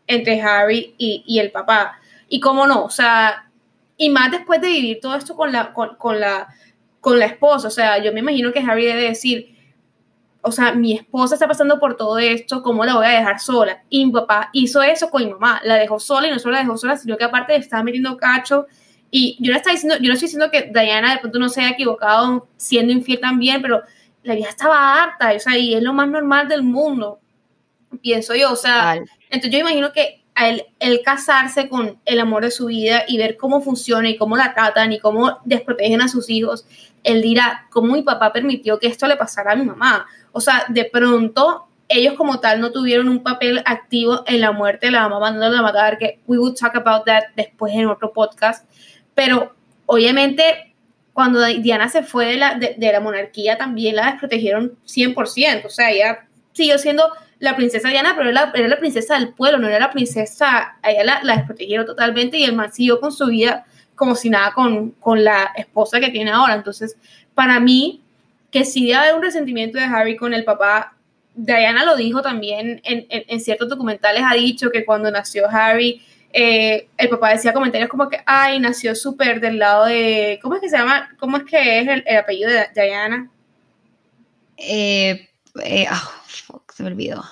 entre 0.06 0.40
Harry 0.40 0.94
y, 0.98 1.38
el 1.38 1.50
papá. 1.50 1.98
Y 2.28 2.40
cómo 2.40 2.66
no, 2.66 2.84
o 2.84 2.90
sea, 2.90 3.49
y 4.00 4.08
más 4.08 4.30
después 4.30 4.62
de 4.62 4.68
vivir 4.68 4.98
todo 4.98 5.14
esto 5.14 5.36
con 5.36 5.52
la, 5.52 5.74
con, 5.74 6.18
la, 6.18 6.48
con 7.02 7.18
la 7.18 7.26
esposa, 7.26 7.68
o 7.68 7.70
sea, 7.70 8.02
yo 8.02 8.14
me 8.14 8.20
imagino 8.20 8.50
que 8.50 8.60
Harry 8.60 8.86
debe 8.86 9.02
decir, 9.02 9.54
o 10.40 10.50
sea, 10.50 10.72
mi 10.72 10.94
esposa 10.94 11.34
está 11.34 11.46
pasando 11.46 11.78
por 11.78 11.98
todo 11.98 12.18
esto, 12.18 12.62
¿cómo 12.62 12.82
la 12.86 12.94
voy 12.94 13.04
a 13.04 13.10
dejar 13.10 13.40
sola? 13.40 13.82
Y 13.90 14.06
mi 14.06 14.12
papá 14.12 14.48
hizo 14.54 14.82
eso 14.82 15.10
con 15.10 15.22
mi 15.22 15.30
mamá, 15.30 15.60
la 15.64 15.74
dejó 15.74 16.00
sola 16.00 16.28
y 16.28 16.30
no 16.30 16.38
solo 16.38 16.54
la 16.54 16.60
dejó 16.60 16.78
sola, 16.78 16.96
sino 16.96 17.18
que 17.18 17.24
aparte 17.24 17.54
estaba 17.56 17.82
metiendo 17.82 18.16
cacho. 18.16 18.66
Y 19.10 19.36
yo 19.38 19.52
no, 19.52 19.58
estoy 19.58 19.72
diciendo, 19.72 19.96
yo 20.00 20.08
no 20.08 20.14
estoy 20.14 20.28
diciendo 20.28 20.50
que 20.50 20.70
Diana 20.72 21.12
de 21.12 21.18
pronto 21.18 21.38
no 21.38 21.50
se 21.50 21.60
haya 21.60 21.72
equivocado 21.72 22.48
siendo 22.56 22.94
infiel 22.94 23.20
también, 23.20 23.60
pero 23.60 23.82
la 24.22 24.34
vieja 24.34 24.48
estaba 24.48 25.02
harta, 25.02 25.34
o 25.36 25.38
sea, 25.38 25.58
y 25.58 25.74
es 25.74 25.82
lo 25.82 25.92
más 25.92 26.08
normal 26.08 26.48
del 26.48 26.62
mundo, 26.62 27.20
pienso 28.00 28.34
yo, 28.34 28.50
o 28.50 28.56
sea, 28.56 28.94
entonces 29.28 29.50
yo 29.50 29.58
imagino 29.58 29.92
que 29.92 30.19
el, 30.37 30.64
el 30.79 31.03
casarse 31.03 31.69
con 31.69 31.99
el 32.05 32.21
amor 32.21 32.45
de 32.45 32.51
su 32.51 32.66
vida 32.66 33.05
y 33.07 33.19
ver 33.19 33.37
cómo 33.37 33.61
funciona 33.61 34.09
y 34.09 34.16
cómo 34.16 34.37
la 34.37 34.55
tratan 34.55 34.93
y 34.93 34.99
cómo 34.99 35.38
desprotegen 35.45 36.01
a 36.01 36.09
sus 36.09 36.31
hijos, 36.31 36.66
él 37.05 37.23
dirá, 37.23 37.66
¿cómo 37.71 37.95
mi 37.95 38.03
papá 38.03 38.33
permitió 38.33 38.79
que 38.79 38.87
esto 38.87 39.07
le 39.07 39.16
pasara 39.16 39.53
a 39.53 39.57
mi 39.57 39.64
mamá? 39.64 40.07
O 40.33 40.40
sea, 40.40 40.64
de 40.69 40.85
pronto 40.85 41.66
ellos 41.88 42.14
como 42.14 42.38
tal 42.38 42.61
no 42.61 42.71
tuvieron 42.71 43.09
un 43.09 43.23
papel 43.23 43.62
activo 43.66 44.23
en 44.27 44.40
la 44.40 44.53
muerte 44.53 44.87
de 44.87 44.93
la 44.93 45.09
mamá 45.09 45.19
mandándola 45.19 45.59
a 45.59 45.62
matar, 45.62 45.99
que 45.99 46.21
we 46.27 46.38
will 46.38 46.55
talk 46.55 46.77
about 46.77 47.05
that 47.05 47.25
después 47.37 47.75
en 47.75 47.87
otro 47.87 48.12
podcast, 48.12 48.64
pero 49.14 49.55
obviamente 49.87 50.75
cuando 51.12 51.45
Diana 51.45 51.88
se 51.88 52.05
fue 52.05 52.27
de 52.27 52.37
la, 52.37 52.55
de, 52.55 52.77
la 52.79 53.01
monarquía 53.01 53.59
también 53.59 53.97
la 53.97 54.07
desprotegieron 54.07 54.79
100%, 54.87 55.66
o 55.66 55.69
sea, 55.69 55.90
ella 55.90 56.27
siguió 56.53 56.79
siendo 56.79 57.11
la 57.40 57.57
princesa 57.57 57.88
Diana, 57.88 58.14
pero 58.16 58.31
era, 58.31 58.53
la 58.55 58.79
princesa 58.79 59.18
del 59.18 59.33
pueblo, 59.33 59.59
no 59.59 59.66
era 59.66 59.81
la 59.81 59.90
princesa, 59.90 60.76
ella 60.85 61.05
la, 61.05 61.20
la 61.24 61.37
desprotegieron 61.37 61.87
totalmente 61.87 62.37
y 62.37 62.44
el 62.44 62.55
man 62.55 62.72
siguió 62.72 63.00
con 63.00 63.12
su 63.12 63.26
vida 63.26 63.66
como 63.94 64.14
si 64.14 64.31
nada 64.31 64.53
con, 64.53 64.92
con 64.92 65.24
la 65.24 65.53
esposa 65.57 66.00
que 66.00 66.11
tiene 66.11 66.31
ahora, 66.31 66.55
entonces 66.55 66.96
para 67.35 67.59
mí 67.61 68.03
que 68.50 68.64
sí 68.64 68.87
debe 68.87 68.96
haber 68.96 69.14
un 69.14 69.22
resentimiento 69.22 69.79
de 69.79 69.85
Harry 69.85 70.16
con 70.16 70.35
el 70.35 70.44
papá. 70.44 70.94
Diana 71.35 71.85
lo 71.85 71.96
dijo 71.96 72.20
también 72.20 72.81
en, 72.85 73.07
en, 73.09 73.40
ciertos 73.40 73.68
documentales, 73.68 74.22
ha 74.29 74.35
dicho 74.35 74.70
que 74.70 74.85
cuando 74.85 75.11
nació 75.11 75.48
Harry, 75.48 76.03
eh, 76.33 76.88
el 76.96 77.09
papá 77.09 77.31
decía 77.31 77.53
comentarios 77.53 77.88
como 77.88 78.09
que, 78.09 78.20
ay, 78.26 78.59
nació 78.61 78.94
súper 78.94 79.40
del 79.40 79.59
lado 79.59 79.87
de, 79.87 80.38
¿cómo 80.42 80.57
es 80.57 80.61
que 80.61 80.68
se 80.68 80.76
llama? 80.76 81.09
¿Cómo 81.18 81.38
es 81.38 81.44
que 81.44 81.81
es 81.81 81.88
el, 81.88 82.16
apellido 82.16 82.50
de 82.50 82.66
Diana? 82.74 83.31
Eh, 84.57 85.29
eh 85.64 85.87
fuck, 86.26 86.69
se 86.81 86.83
me 86.83 86.90
olvidó. 86.90 87.23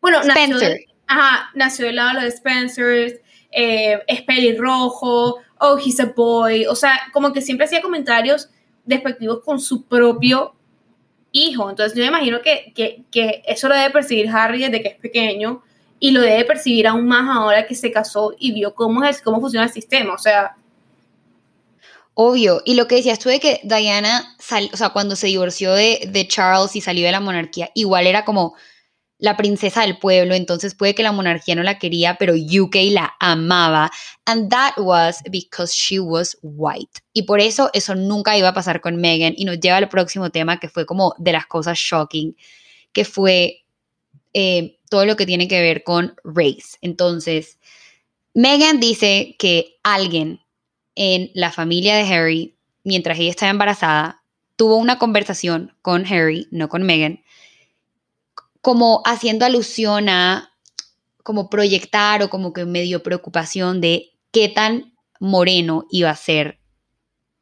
Bueno, 0.00 0.22
Nació, 0.22 0.58
ajá, 1.06 1.50
nació 1.54 1.86
del 1.86 1.96
lado 1.96 2.18
de 2.18 2.26
los 2.26 2.34
Spencers, 2.34 3.14
eh, 3.50 3.98
es 4.06 4.22
pelirrojo, 4.22 5.38
oh, 5.58 5.78
he's 5.78 5.98
a 5.98 6.12
boy, 6.14 6.66
o 6.66 6.74
sea, 6.74 7.00
como 7.12 7.32
que 7.32 7.40
siempre 7.40 7.64
hacía 7.64 7.80
comentarios 7.80 8.50
despectivos 8.84 9.42
con 9.42 9.58
su 9.58 9.86
propio 9.86 10.54
hijo. 11.32 11.70
Entonces 11.70 11.96
yo 11.96 12.02
me 12.02 12.08
imagino 12.08 12.40
que, 12.42 12.72
que, 13.10 13.42
eso 13.46 13.68
lo 13.68 13.74
debe 13.74 13.90
percibir 13.90 14.28
Harry 14.28 14.60
desde 14.60 14.82
que 14.82 14.88
es 14.88 14.96
pequeño 14.96 15.62
y 15.98 16.10
lo 16.10 16.20
debe 16.20 16.44
percibir 16.44 16.86
aún 16.86 17.06
más 17.06 17.34
ahora 17.34 17.66
que 17.66 17.74
se 17.74 17.90
casó 17.90 18.34
y 18.38 18.52
vio 18.52 18.74
cómo, 18.74 19.02
es, 19.04 19.22
cómo 19.22 19.40
funciona 19.40 19.66
el 19.66 19.72
sistema. 19.72 20.14
O 20.14 20.18
sea... 20.18 20.56
Obvio, 22.18 22.62
y 22.64 22.74
lo 22.74 22.88
que 22.88 22.96
decías 22.96 23.18
tú 23.18 23.28
de 23.28 23.40
que 23.40 23.60
Diana, 23.62 24.36
o 24.72 24.76
sea, 24.76 24.88
cuando 24.90 25.16
se 25.16 25.26
divorció 25.26 25.74
de, 25.74 26.08
de 26.10 26.26
Charles 26.26 26.74
y 26.74 26.80
salió 26.80 27.04
de 27.04 27.12
la 27.12 27.20
monarquía, 27.20 27.70
igual 27.74 28.06
era 28.06 28.24
como, 28.24 28.54
la 29.18 29.36
princesa 29.36 29.82
del 29.82 29.98
pueblo, 29.98 30.34
entonces 30.34 30.74
puede 30.74 30.94
que 30.94 31.02
la 31.02 31.12
monarquía 31.12 31.54
no 31.54 31.62
la 31.62 31.78
quería, 31.78 32.16
pero 32.18 32.34
UK 32.34 32.76
la 32.90 33.14
amaba. 33.18 33.90
And 34.26 34.50
that 34.50 34.74
was 34.76 35.22
because 35.30 35.72
she 35.74 35.98
was 35.98 36.36
white. 36.42 37.00
Y 37.12 37.22
por 37.22 37.40
eso 37.40 37.70
eso 37.72 37.94
nunca 37.94 38.36
iba 38.36 38.48
a 38.48 38.54
pasar 38.54 38.80
con 38.80 38.96
Meghan. 38.96 39.34
Y 39.36 39.44
nos 39.44 39.58
lleva 39.58 39.78
al 39.78 39.88
próximo 39.88 40.30
tema 40.30 40.60
que 40.60 40.68
fue 40.68 40.84
como 40.84 41.14
de 41.18 41.32
las 41.32 41.46
cosas 41.46 41.78
shocking, 41.78 42.36
que 42.92 43.04
fue 43.04 43.64
eh, 44.34 44.78
todo 44.90 45.06
lo 45.06 45.16
que 45.16 45.26
tiene 45.26 45.48
que 45.48 45.62
ver 45.62 45.82
con 45.82 46.14
race. 46.22 46.76
Entonces, 46.82 47.58
Meghan 48.34 48.80
dice 48.80 49.34
que 49.38 49.78
alguien 49.82 50.40
en 50.96 51.30
la 51.34 51.52
familia 51.52 51.94
de 51.94 52.02
Harry, 52.12 52.56
mientras 52.82 53.18
ella 53.18 53.30
estaba 53.30 53.50
embarazada, 53.50 54.22
tuvo 54.56 54.76
una 54.76 54.98
conversación 54.98 55.76
con 55.82 56.06
Harry, 56.06 56.48
no 56.50 56.68
con 56.68 56.82
Meghan, 56.82 57.22
como 58.60 59.02
haciendo 59.04 59.44
alusión 59.44 60.08
a 60.08 60.52
como 61.22 61.50
proyectar 61.50 62.22
o 62.22 62.30
como 62.30 62.52
que 62.52 62.64
medio 62.64 63.02
preocupación 63.02 63.80
de 63.80 64.12
qué 64.32 64.48
tan 64.48 64.94
moreno 65.20 65.86
iba 65.90 66.10
a 66.10 66.16
ser 66.16 66.58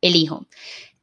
el 0.01 0.17
hijo. 0.17 0.47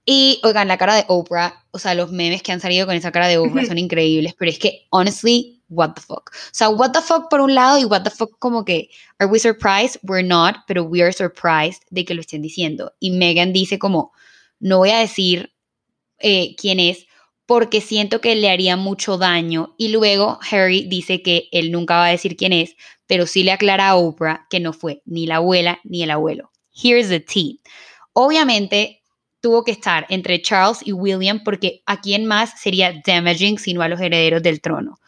Y 0.05 0.39
oigan, 0.43 0.67
la 0.67 0.77
cara 0.77 0.95
de 0.95 1.05
Oprah, 1.07 1.65
o 1.71 1.79
sea, 1.79 1.93
los 1.93 2.11
memes 2.11 2.41
que 2.41 2.51
han 2.51 2.59
salido 2.59 2.85
con 2.85 2.95
esa 2.95 3.11
cara 3.11 3.27
de 3.27 3.37
Oprah 3.37 3.65
son 3.67 3.77
increíbles, 3.77 4.35
pero 4.37 4.51
es 4.51 4.59
que, 4.59 4.87
honestly, 4.89 5.60
what 5.71 5.95
the 5.95 6.01
fuck. 6.01 6.31
O 6.33 6.53
sea, 6.53 6.69
what 6.69 6.91
the 6.91 7.01
fuck 7.01 7.29
por 7.29 7.41
un 7.41 7.55
lado 7.55 7.79
y 7.79 7.85
what 7.85 8.03
the 8.03 8.11
fuck 8.11 8.37
como 8.39 8.63
que, 8.63 8.89
are 9.19 9.29
we 9.29 9.39
surprised? 9.39 9.97
We're 10.03 10.27
not, 10.27 10.57
pero 10.67 10.83
we 10.83 11.01
are 11.01 11.11
surprised 11.11 11.81
de 11.89 12.05
que 12.05 12.13
lo 12.13 12.21
estén 12.21 12.41
diciendo. 12.41 12.93
Y 12.99 13.11
Megan 13.11 13.53
dice 13.53 13.79
como, 13.79 14.11
no 14.59 14.79
voy 14.79 14.91
a 14.91 14.99
decir 14.99 15.53
eh, 16.19 16.55
quién 16.57 16.79
es, 16.79 17.07
porque 17.45 17.81
siento 17.81 18.21
que 18.21 18.35
le 18.35 18.49
haría 18.49 18.77
mucho 18.77 19.17
daño. 19.17 19.75
Y 19.77 19.89
luego 19.89 20.39
Harry 20.51 20.85
dice 20.87 21.21
que 21.21 21.49
él 21.51 21.71
nunca 21.71 21.95
va 21.95 22.05
a 22.05 22.11
decir 22.11 22.37
quién 22.37 22.53
es, 22.53 22.75
pero 23.07 23.25
sí 23.25 23.43
le 23.43 23.51
aclara 23.51 23.89
a 23.89 23.95
Oprah 23.95 24.47
que 24.49 24.59
no 24.59 24.73
fue 24.73 25.01
ni 25.05 25.25
la 25.25 25.37
abuela 25.37 25.79
ni 25.83 26.03
el 26.03 26.11
abuelo. 26.11 26.51
Here's 26.73 27.09
the 27.09 27.19
tea. 27.19 27.55
Obviamente 28.13 29.01
tuvo 29.41 29.63
que 29.63 29.71
estar 29.71 30.05
entre 30.09 30.41
Charles 30.41 30.79
y 30.85 30.93
William 30.93 31.43
porque 31.43 31.81
a 31.85 31.99
quién 31.99 32.25
más 32.25 32.61
sería 32.61 32.93
damaging 33.05 33.57
sino 33.57 33.81
a 33.81 33.89
los 33.89 33.99
herederos 33.99 34.41
del 34.43 34.61
trono. 34.61 34.99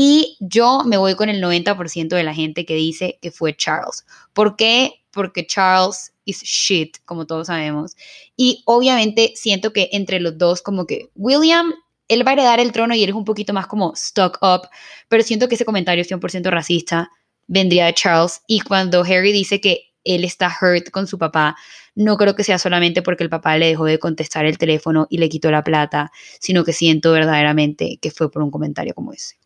Y 0.00 0.36
yo 0.38 0.84
me 0.84 0.96
voy 0.96 1.16
con 1.16 1.28
el 1.28 1.42
90% 1.42 2.14
de 2.14 2.22
la 2.22 2.32
gente 2.32 2.64
que 2.64 2.76
dice 2.76 3.18
que 3.20 3.32
fue 3.32 3.56
Charles. 3.56 4.06
¿Por 4.32 4.54
qué? 4.54 5.02
Porque 5.10 5.44
Charles 5.44 6.12
is 6.24 6.40
shit, 6.44 6.98
como 7.04 7.26
todos 7.26 7.48
sabemos. 7.48 7.96
Y 8.36 8.62
obviamente 8.64 9.32
siento 9.34 9.72
que 9.72 9.88
entre 9.90 10.20
los 10.20 10.38
dos, 10.38 10.62
como 10.62 10.86
que 10.86 11.10
William 11.16 11.74
él 12.06 12.24
va 12.24 12.30
a 12.30 12.34
heredar 12.34 12.60
el 12.60 12.70
trono 12.70 12.94
y 12.94 13.02
él 13.02 13.08
es 13.08 13.16
un 13.16 13.24
poquito 13.24 13.52
más 13.52 13.66
como 13.66 13.92
stuck 13.96 14.38
up, 14.40 14.68
pero 15.08 15.24
siento 15.24 15.48
que 15.48 15.56
ese 15.56 15.64
comentario 15.64 16.04
100% 16.04 16.48
racista 16.48 17.10
vendría 17.48 17.86
de 17.86 17.94
Charles 17.94 18.42
y 18.46 18.60
cuando 18.60 19.02
Harry 19.02 19.32
dice 19.32 19.60
que 19.60 19.94
él 20.04 20.22
está 20.22 20.56
hurt 20.62 20.90
con 20.90 21.08
su 21.08 21.18
papá, 21.18 21.56
no 21.96 22.16
creo 22.16 22.36
que 22.36 22.44
sea 22.44 22.60
solamente 22.60 23.02
porque 23.02 23.24
el 23.24 23.30
papá 23.30 23.58
le 23.58 23.66
dejó 23.66 23.84
de 23.86 23.98
contestar 23.98 24.46
el 24.46 24.58
teléfono 24.58 25.08
y 25.10 25.18
le 25.18 25.28
quitó 25.28 25.50
la 25.50 25.64
plata, 25.64 26.12
sino 26.38 26.62
que 26.62 26.72
siento 26.72 27.10
verdaderamente 27.10 27.98
que 28.00 28.12
fue 28.12 28.30
por 28.30 28.42
un 28.42 28.52
comentario 28.52 28.94
como 28.94 29.12
ese. 29.12 29.38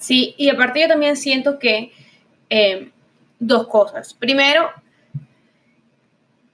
Sí, 0.00 0.34
y 0.38 0.48
aparte 0.48 0.80
yo 0.80 0.88
también 0.88 1.14
siento 1.14 1.58
que 1.58 1.92
eh, 2.48 2.90
dos 3.38 3.68
cosas. 3.68 4.14
Primero, 4.14 4.70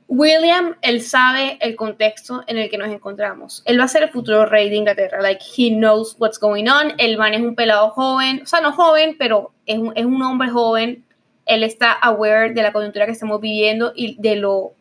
William, 0.09 0.75
él 0.83 1.01
sabe 1.01 1.57
el 1.61 1.77
contexto 1.77 2.43
en 2.49 2.59
el 2.59 2.69
que 2.69 2.77
nos 2.77 2.89
encontramos. 2.89 3.63
Él 3.65 3.79
va 3.79 3.85
a 3.85 3.89
ser 3.89 4.03
el 4.03 4.11
futuro 4.11 4.47
rey 4.47 4.69
de 4.69 4.75
Inglaterra. 4.75 5.23
Like, 5.23 5.45
he 5.57 5.71
knows 5.71 6.17
what's 6.19 6.41
going 6.41 6.67
on. 6.67 6.95
El 6.99 7.19
man 7.19 7.35
es 7.35 7.41
un 7.41 7.55
pelado 7.55 7.91
joven, 7.91 8.41
o 8.43 8.47
sea, 8.47 8.61
no 8.61 8.73
joven, 8.73 9.15
pero 9.17 9.53
es 9.65 9.79
un, 9.79 9.93
es 9.97 10.05
un 10.05 10.21
hombre 10.23 10.51
joven. 10.51 11.05
Él 11.45 11.63
está 11.63 11.93
aware 11.93 12.53
de 12.53 12.63
la 12.65 12.73
coyuntura 12.73 13.07
que 13.07 13.13
estamos 13.13 13.41
viviendo 13.41 13.93
y 13.95 14.21
de 14.21 14.35
lo, 14.35 14.57
o 14.59 14.75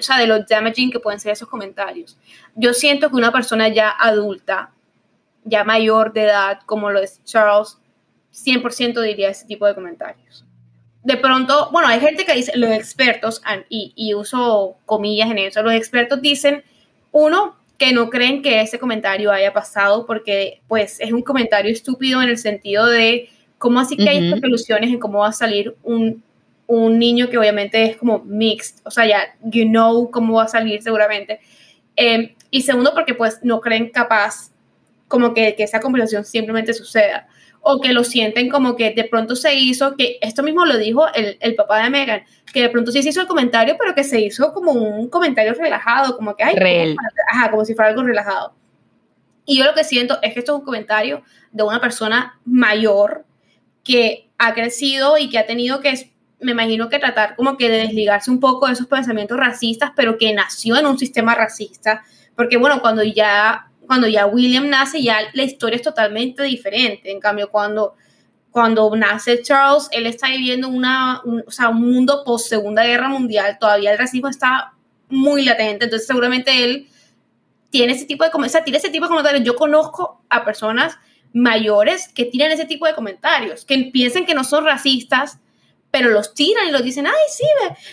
sea, 0.00 0.18
de 0.18 0.26
lo 0.26 0.44
damaging 0.44 0.90
que 0.90 1.00
pueden 1.00 1.20
ser 1.20 1.32
esos 1.32 1.48
comentarios. 1.48 2.18
Yo 2.54 2.74
siento 2.74 3.08
que 3.08 3.16
una 3.16 3.32
persona 3.32 3.68
ya 3.68 3.88
adulta, 3.98 4.72
ya 5.44 5.64
mayor 5.64 6.12
de 6.12 6.24
edad, 6.24 6.60
como 6.66 6.90
lo 6.90 7.00
es 7.00 7.22
Charles, 7.24 7.78
100% 8.32 9.00
diría 9.02 9.30
ese 9.30 9.46
tipo 9.46 9.66
de 9.66 9.74
comentarios. 9.74 10.44
De 11.02 11.16
pronto, 11.16 11.70
bueno, 11.72 11.88
hay 11.88 12.00
gente 12.00 12.24
que 12.24 12.34
dice, 12.34 12.52
los 12.56 12.70
expertos, 12.70 13.42
y, 13.68 13.92
y, 13.96 14.14
uso 14.14 14.76
comillas 14.84 15.30
en 15.30 15.38
eso, 15.38 15.62
los 15.62 15.72
expertos 15.72 16.20
dicen, 16.20 16.62
uno, 17.10 17.56
que 17.80 17.92
no 17.94 18.10
creen 18.10 18.42
que 18.42 18.60
ese 18.60 18.78
comentario 18.78 19.32
haya 19.32 19.54
pasado 19.54 20.04
porque 20.04 20.60
pues 20.68 21.00
es 21.00 21.12
un 21.12 21.22
comentario 21.22 21.72
estúpido 21.72 22.20
en 22.20 22.28
el 22.28 22.36
sentido 22.36 22.84
de 22.84 23.30
cómo 23.56 23.80
así 23.80 23.96
que 23.96 24.06
hay 24.06 24.26
estas 24.26 24.40
soluciones 24.40 24.90
en 24.90 24.98
cómo 24.98 25.20
va 25.20 25.28
a 25.28 25.32
salir 25.32 25.74
un, 25.82 26.22
un, 26.66 26.98
niño 26.98 27.30
que 27.30 27.38
obviamente 27.38 27.82
es 27.82 27.96
como 27.96 28.18
mixed, 28.18 28.80
o 28.84 28.90
sea, 28.90 29.06
ya, 29.06 29.34
you 29.42 29.64
know 29.64 30.10
cómo 30.10 30.34
va 30.34 30.44
a 30.44 30.48
salir 30.48 30.82
seguramente. 30.82 31.40
Em, 31.96 32.34
y 32.50 32.60
segundo, 32.60 32.92
porque 32.92 33.14
pues 33.14 33.38
no 33.42 33.62
creen 33.62 33.88
capaz 33.88 34.49
como 35.10 35.34
que, 35.34 35.56
que 35.56 35.64
esa 35.64 35.80
conversación 35.80 36.24
simplemente 36.24 36.72
suceda. 36.72 37.26
o 37.62 37.78
que 37.78 37.92
lo 37.92 38.04
sienten 38.04 38.48
como 38.48 38.74
que 38.74 38.94
de 38.94 39.04
pronto 39.04 39.36
se 39.36 39.54
hizo, 39.54 39.94
que 39.94 40.18
esto 40.22 40.42
mismo 40.42 40.64
lo 40.64 40.78
dijo 40.78 41.12
el, 41.12 41.36
el 41.40 41.54
papá 41.56 41.82
de 41.82 41.90
Megan, 41.90 42.22
que 42.54 42.62
de 42.62 42.70
pronto 42.70 42.90
sí 42.90 43.02
se 43.02 43.10
hizo 43.10 43.20
el 43.20 43.26
comentario, 43.26 43.76
pero 43.78 43.94
que 43.94 44.02
se 44.02 44.18
hizo 44.18 44.54
como 44.54 44.72
un 44.72 45.10
comentario 45.10 45.52
relajado, 45.52 46.16
como 46.16 46.34
que, 46.34 46.42
hay 46.42 46.56
ajá, 47.30 47.50
como 47.50 47.66
si 47.66 47.74
fuera 47.74 47.90
algo 47.90 48.02
relajado. 48.02 48.54
Y 49.44 49.58
yo 49.58 49.64
lo 49.64 49.74
que 49.74 49.84
siento 49.84 50.18
es 50.22 50.32
que 50.32 50.38
esto 50.38 50.52
es 50.54 50.58
un 50.60 50.64
comentario 50.64 51.22
de 51.52 51.62
una 51.62 51.82
persona 51.82 52.40
mayor 52.46 53.26
que 53.84 54.30
ha 54.38 54.54
crecido 54.54 55.18
y 55.18 55.28
que 55.28 55.38
ha 55.38 55.46
tenido 55.46 55.80
que, 55.80 56.10
me 56.40 56.52
imagino 56.52 56.88
que 56.88 56.98
tratar 56.98 57.36
como 57.36 57.58
que 57.58 57.68
de 57.68 57.78
desligarse 57.78 58.30
un 58.30 58.40
poco 58.40 58.68
de 58.68 58.72
esos 58.72 58.86
pensamientos 58.86 59.36
racistas, 59.36 59.90
pero 59.94 60.16
que 60.16 60.32
nació 60.32 60.76
en 60.78 60.86
un 60.86 60.98
sistema 60.98 61.34
racista, 61.34 62.04
porque 62.36 62.56
bueno, 62.56 62.80
cuando 62.80 63.02
ya 63.02 63.69
cuando 63.90 64.06
ya 64.06 64.24
William 64.24 64.68
nace, 64.68 65.02
ya 65.02 65.18
la 65.32 65.42
historia 65.42 65.74
es 65.74 65.82
totalmente 65.82 66.44
diferente. 66.44 67.10
En 67.10 67.18
cambio, 67.18 67.50
cuando, 67.50 67.96
cuando 68.52 68.94
nace 68.94 69.42
Charles, 69.42 69.88
él 69.90 70.06
está 70.06 70.28
viviendo 70.28 70.68
una, 70.68 71.20
un, 71.24 71.42
o 71.44 71.50
sea, 71.50 71.70
un 71.70 71.90
mundo 71.90 72.22
post 72.24 72.48
Segunda 72.48 72.84
Guerra 72.84 73.08
Mundial, 73.08 73.58
todavía 73.58 73.90
el 73.90 73.98
racismo 73.98 74.28
está 74.28 74.74
muy 75.08 75.44
latente, 75.44 75.86
entonces 75.86 76.06
seguramente 76.06 76.62
él 76.62 76.86
tiene 77.70 77.94
ese 77.94 78.04
tipo 78.04 78.22
de 78.22 78.30
comentarios, 78.30 78.64
tiene 78.64 78.78
ese 78.78 78.90
tipo 78.90 79.06
de 79.06 79.08
comentarios. 79.08 79.42
Yo 79.42 79.56
conozco 79.56 80.22
a 80.28 80.44
personas 80.44 80.96
mayores 81.32 82.12
que 82.14 82.26
tiran 82.26 82.52
ese 82.52 82.66
tipo 82.66 82.86
de 82.86 82.94
comentarios, 82.94 83.64
que 83.64 83.90
piensen 83.92 84.24
que 84.24 84.36
no 84.36 84.44
son 84.44 84.66
racistas, 84.66 85.40
pero 85.90 86.10
los 86.10 86.32
tiran 86.34 86.68
y 86.68 86.70
los 86.70 86.84
dicen, 86.84 87.08
ay, 87.08 87.26
sí, 87.28 87.42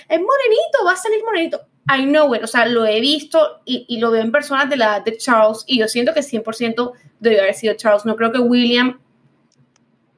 es 0.09 0.19
morenito, 0.19 0.85
va 0.85 0.91
a 0.91 0.95
salir 0.95 1.23
morenito. 1.23 1.59
I 1.89 2.03
know 2.05 2.33
it, 2.35 2.43
o 2.43 2.47
sea, 2.47 2.65
lo 2.65 2.85
he 2.85 2.99
visto 2.99 3.61
y, 3.63 3.97
lo 3.99 4.11
veo 4.11 4.21
en 4.21 4.31
personas 4.31 4.69
de 4.69 4.75
la 4.75 4.85
edad 4.85 5.05
de 5.05 5.17
Charles 5.17 5.63
y 5.67 5.79
yo 5.79 5.87
siento 5.87 6.13
que 6.13 6.19
100% 6.19 6.91
debe 7.19 7.39
haber 7.39 7.53
sido 7.53 7.75
Charles. 7.75 8.05
No 8.05 8.15
creo 8.15 8.31
que 8.31 8.39
William, 8.39 8.99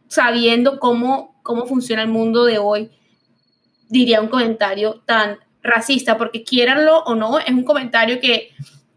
sabiendo 0.08 0.80
cómo, 0.80 1.40
cómo 1.44 1.68
funciona 1.68 2.02
el 2.02 2.10
mundo 2.10 2.46
de 2.46 2.58
hoy, 2.58 2.90
diría 3.88 4.22
un 4.22 4.30
comentario 4.30 5.02
tan 5.06 5.38
racista, 5.62 6.18
porque 6.18 6.44
quieranlo 6.44 7.04
o 7.04 7.16
no, 7.16 7.38
es 7.40 7.50
un 7.50 7.64
comentario 7.64 8.20
que, 8.20 8.50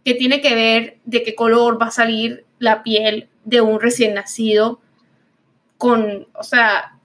que 0.05 0.15
tiene 0.15 0.41
que 0.41 0.55
ver 0.55 0.99
de 1.05 1.23
qué 1.23 1.35
color 1.35 1.81
va 1.81 1.87
a 1.87 1.91
salir 1.91 2.47
la 2.59 2.83
piel 2.83 3.29
de 3.45 3.61
un 3.61 3.81
recién 3.81 4.15
nacido 4.15 4.81
con, 5.77 6.29
o 6.35 6.43
sea, 6.43 6.97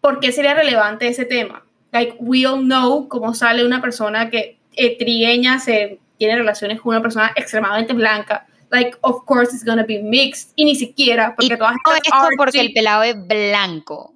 ¿por 0.00 0.20
qué 0.20 0.32
sería 0.32 0.54
relevante 0.54 1.06
ese 1.06 1.26
tema? 1.26 1.64
Like, 1.92 2.16
we 2.18 2.46
all 2.46 2.62
know 2.62 3.08
cómo 3.08 3.34
sale 3.34 3.64
una 3.64 3.80
persona 3.80 4.30
que 4.30 4.55
eh, 4.76 4.96
trigueña 4.98 5.58
se 5.58 5.98
tiene 6.18 6.36
relaciones 6.36 6.80
con 6.80 6.90
una 6.90 7.02
persona 7.02 7.32
extremadamente 7.34 7.92
blanca, 7.92 8.46
like, 8.70 8.96
of 9.00 9.24
course 9.24 9.54
it's 9.54 9.64
gonna 9.64 9.84
be 9.84 10.02
mixed, 10.02 10.52
y 10.56 10.64
ni 10.64 10.74
siquiera, 10.74 11.34
porque 11.34 11.56
todas 11.56 11.76
estas 11.76 12.28
porque 12.36 12.60
el 12.60 12.72
pelado 12.72 13.02
es 13.02 13.26
blanco. 13.26 14.14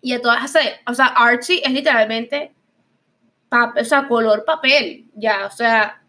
Y 0.00 0.12
a 0.12 0.22
todas 0.22 0.54
o 0.86 0.94
sea, 0.94 1.06
Archie 1.06 1.60
es 1.64 1.72
literalmente, 1.72 2.52
o 3.50 3.84
sea, 3.84 4.06
color 4.06 4.44
papel, 4.44 5.06
ya, 5.14 5.46
o 5.46 5.50
sea, 5.50 6.00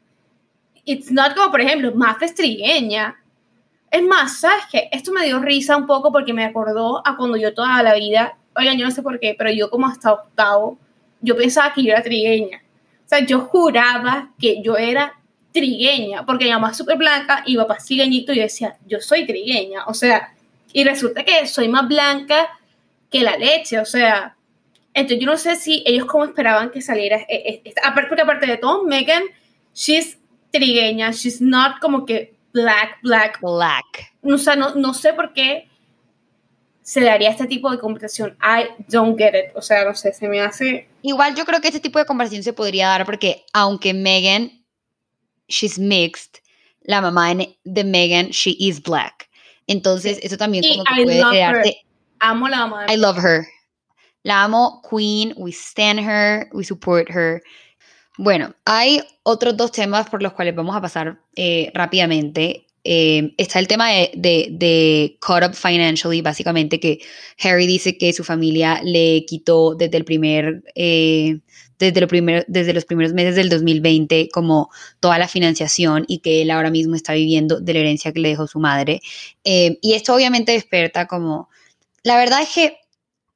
it's 0.86 1.12
not 1.12 1.36
como, 1.36 1.52
por 1.52 1.62
ejemplo, 1.62 1.94
más 1.96 2.22
es 2.22 2.34
trigueña. 2.36 3.16
Es 3.92 4.04
más, 4.04 4.40
¿sabes 4.40 4.66
qué? 4.72 4.90
Esto 4.92 5.12
me 5.12 5.26
dio 5.26 5.40
risa 5.40 5.76
un 5.76 5.88
poco 5.88 6.12
porque 6.12 6.34
me 6.34 6.46
acordó 6.46 7.02
a 7.06 7.18
cuando 7.18 7.38
yo 7.38 7.54
toda 7.54 7.82
la 7.82 7.96
vida, 7.96 8.38
oigan, 8.56 8.78
yo 8.78 8.86
no 8.86 8.92
sé 8.92 9.02
por 9.02 9.20
qué, 9.20 9.36
pero 9.36 9.52
yo 9.52 9.70
como 9.70 9.88
hasta 9.88 10.14
octavo, 10.14 10.78
yo 11.22 11.36
pensaba 11.36 11.74
que 11.74 11.84
yo 11.84 11.92
era 11.92 12.04
trigueña. 12.04 12.62
O 13.10 13.16
sea, 13.16 13.26
yo 13.26 13.40
juraba 13.40 14.32
que 14.38 14.62
yo 14.62 14.78
era 14.78 15.20
trigueña, 15.52 16.28
porque 16.28 16.46
mi 16.46 16.52
mamá 16.52 16.70
es 16.70 16.78
súper 16.78 16.96
blanca 16.96 17.42
y 17.44 17.54
mi 17.54 17.58
papá 17.58 17.78
es 17.78 17.86
trigueñito 17.86 18.32
y 18.32 18.36
yo 18.36 18.42
decía, 18.44 18.78
yo 18.86 19.00
soy 19.02 19.26
trigueña, 19.26 19.86
o 19.88 19.96
sea, 19.96 20.36
y 20.72 20.84
resulta 20.84 21.26
que 21.26 21.48
soy 21.48 21.70
más 21.70 21.88
blanca 21.88 22.48
que 23.10 23.22
la 23.22 23.36
leche, 23.36 23.80
o 23.80 23.86
sea, 23.86 24.36
entonces 24.94 25.26
yo 25.26 25.26
no 25.26 25.38
sé 25.38 25.56
si 25.56 25.82
ellos 25.88 26.06
como 26.06 26.26
esperaban 26.26 26.70
que 26.70 26.84
saliera, 26.84 27.18
e, 27.28 27.64
e, 27.66 27.74
aparte 27.84 28.10
porque 28.10 28.22
aparte 28.22 28.46
de 28.46 28.58
todo, 28.58 28.84
Megan, 28.84 29.24
she's 29.74 30.20
trigueña, 30.52 31.10
she's 31.10 31.42
not 31.42 31.80
como 31.80 32.06
que 32.06 32.36
black, 32.54 33.00
black. 33.02 33.40
Black. 33.42 34.14
O 34.22 34.38
sea, 34.38 34.56
no, 34.56 34.76
no 34.76 34.94
sé 34.94 35.14
por 35.14 35.34
qué 35.34 35.68
se 36.82 37.02
daría 37.02 37.30
este 37.30 37.48
tipo 37.48 37.72
de 37.72 37.80
conversación. 37.80 38.38
I 38.42 38.84
don't 38.88 39.18
get 39.18 39.34
it. 39.36 39.56
O 39.56 39.62
sea, 39.62 39.86
no 39.86 39.96
sé, 39.96 40.14
se 40.14 40.28
me 40.28 40.42
hace... 40.42 40.89
Igual 41.02 41.36
yo 41.36 41.46
creo 41.46 41.62
que 41.62 41.68
este 41.68 41.80
tipo 41.80 42.00
de 42.00 42.06
conversación 42.06 42.44
se 42.44 42.54
podría 42.54 42.88
dar 42.88 43.06
porque 43.06 43.46
aunque 43.54 43.94
Megan, 43.94 44.64
she's 45.48 45.80
mixed, 45.80 46.42
la 46.82 47.02
mamá 47.02 47.34
de 47.64 47.84
Megan, 47.84 48.30
she 48.30 48.56
is 48.60 48.82
black. 48.82 49.30
Entonces, 49.68 50.20
eso 50.24 50.38
también 50.38 50.64
como 50.68 50.84
que 50.84 51.04
puede 51.04 51.24
crearte... 51.30 51.86
Amo 52.22 52.50
la 52.50 52.68
mamá 52.68 52.86
I 52.92 52.98
love 52.98 53.18
her. 53.18 53.46
La 54.24 54.44
amo, 54.44 54.82
Queen, 54.90 55.34
we 55.38 55.52
stand 55.52 56.00
her, 56.00 56.50
we 56.52 56.64
support 56.64 57.08
her. 57.10 57.42
Bueno, 58.18 58.54
hay 58.66 59.02
otros 59.24 59.56
dos 59.56 59.72
temas 59.72 60.10
por 60.10 60.22
los 60.22 60.34
cuales 60.34 60.54
vamos 60.54 60.76
a 60.76 60.82
pasar 60.82 61.22
eh, 61.36 61.72
rápidamente. 61.74 62.68
Eh, 62.92 63.36
está 63.38 63.60
el 63.60 63.68
tema 63.68 63.90
de, 63.90 64.10
de, 64.16 65.18
caught 65.22 65.44
up 65.44 65.54
financially, 65.54 66.24
básicamente 66.24 66.80
que 66.80 66.98
Harry 67.40 67.68
dice 67.68 68.00
que 68.00 68.12
su 68.14 68.24
familia 68.24 68.82
le 68.84 69.26
quitó 69.28 69.76
desde 69.76 69.96
el 69.96 70.06
primer, 70.06 70.64
eh, 70.74 71.38
desde, 71.78 72.02
lo 72.02 72.08
primer, 72.08 72.46
desde 72.48 72.74
los 72.74 72.86
primeros 72.86 73.14
meses 73.14 73.36
del 73.36 73.48
2020 73.48 74.30
como 74.34 74.72
toda 75.00 75.20
la 75.20 75.28
financiación 75.28 76.06
y 76.08 76.18
que 76.18 76.42
él 76.42 76.50
ahora 76.50 76.72
mismo 76.72 76.96
está 76.96 77.14
viviendo 77.14 77.60
de 77.60 77.74
la 77.74 77.80
herencia 77.82 78.12
que 78.12 78.22
le 78.22 78.30
dejó 78.30 78.48
su 78.48 78.58
madre. 78.58 79.02
Eh, 79.44 79.78
y 79.84 79.94
esto 79.94 80.16
obviamente 80.16 80.54
desperta 80.54 81.06
como, 81.06 81.48
la 82.02 82.18
verdad 82.18 82.42
es 82.42 82.50
que 82.50 82.78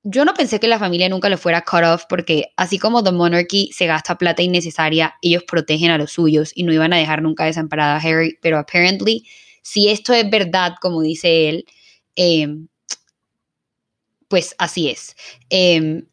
yo 0.02 0.26
no 0.26 0.34
pensé 0.34 0.60
que 0.60 0.68
la 0.68 0.80
familia 0.80 1.10
nunca 1.10 1.30
lo 1.30 1.38
fuera 1.38 1.62
cut 1.62 1.84
off 1.84 2.06
porque 2.10 2.54
así 2.58 2.80
como 2.80 3.04
The 3.04 3.12
Monarchy 3.12 3.70
se 3.72 3.86
gasta 3.86 4.18
plata 4.18 4.42
innecesaria, 4.42 5.14
ellos 5.22 5.44
protegen 5.44 5.92
a 5.92 6.00
los 6.00 6.12
suyos 6.12 6.52
y 6.56 6.64
no 6.64 6.74
iban 6.74 6.92
a 6.92 6.98
dejar 6.98 7.22
nunca 7.22 7.46
desamparada 7.46 7.98
a 7.98 8.00
Harry, 8.00 8.40
pero 8.42 8.58
apparently, 8.58 9.28
si 9.64 9.90
esto 9.90 10.14
es 10.14 10.30
verdad, 10.30 10.76
como 10.82 11.02
dice 11.02 11.50
él, 11.50 11.66
em, 12.18 12.70
pues 14.28 14.56
así 14.58 14.90
es. 14.90 15.16
Em, 15.50 16.08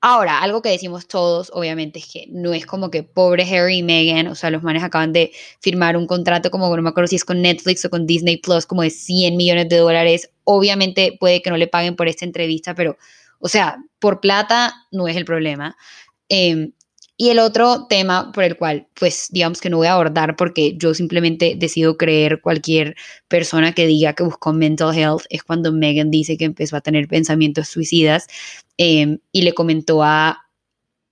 ahora, 0.00 0.40
algo 0.40 0.62
que 0.62 0.70
decimos 0.70 1.08
todos, 1.08 1.50
obviamente, 1.54 1.98
es 2.00 2.06
que 2.12 2.26
no 2.30 2.54
es 2.54 2.66
como 2.66 2.90
que 2.90 3.02
pobre 3.04 3.44
Harry 3.44 3.78
y 3.78 3.82
Meghan, 3.82 4.28
o 4.28 4.34
sea, 4.34 4.50
los 4.50 4.62
manes 4.62 4.82
acaban 4.84 5.12
de 5.12 5.32
firmar 5.60 5.96
un 5.96 6.06
contrato 6.06 6.50
como, 6.50 6.74
no 6.76 6.82
me 6.82 6.90
acuerdo 6.90 7.08
si 7.08 7.16
es 7.16 7.24
con 7.24 7.42
Netflix 7.42 7.84
o 7.84 7.90
con 7.90 8.06
Disney 8.06 8.38
Plus, 8.38 8.66
como 8.66 8.82
de 8.82 8.90
100 8.90 9.36
millones 9.36 9.68
de 9.68 9.78
dólares. 9.78 10.30
Obviamente 10.44 11.16
puede 11.20 11.42
que 11.42 11.50
no 11.50 11.56
le 11.58 11.68
paguen 11.68 11.96
por 11.96 12.08
esta 12.08 12.24
entrevista, 12.24 12.74
pero 12.74 12.96
o 13.40 13.48
sea, 13.48 13.78
por 14.00 14.20
plata 14.20 14.74
no 14.92 15.08
es 15.08 15.16
el 15.16 15.24
problema. 15.24 15.76
Em, 16.28 16.72
y 17.20 17.30
el 17.30 17.40
otro 17.40 17.86
tema 17.88 18.30
por 18.32 18.44
el 18.44 18.56
cual, 18.56 18.86
pues, 18.94 19.28
digamos 19.32 19.60
que 19.60 19.68
no 19.70 19.78
voy 19.78 19.88
a 19.88 19.94
abordar 19.94 20.36
porque 20.36 20.76
yo 20.78 20.94
simplemente 20.94 21.56
decido 21.58 21.96
creer 21.96 22.40
cualquier 22.40 22.94
persona 23.26 23.72
que 23.72 23.88
diga 23.88 24.12
que 24.14 24.22
buscó 24.22 24.52
mental 24.52 24.96
health 24.96 25.24
es 25.28 25.42
cuando 25.42 25.72
Megan 25.72 26.12
dice 26.12 26.38
que 26.38 26.44
empezó 26.44 26.76
a 26.76 26.80
tener 26.80 27.08
pensamientos 27.08 27.68
suicidas 27.68 28.28
em, 28.76 29.18
y 29.32 29.42
le 29.42 29.52
comentó 29.52 30.04
a 30.04 30.46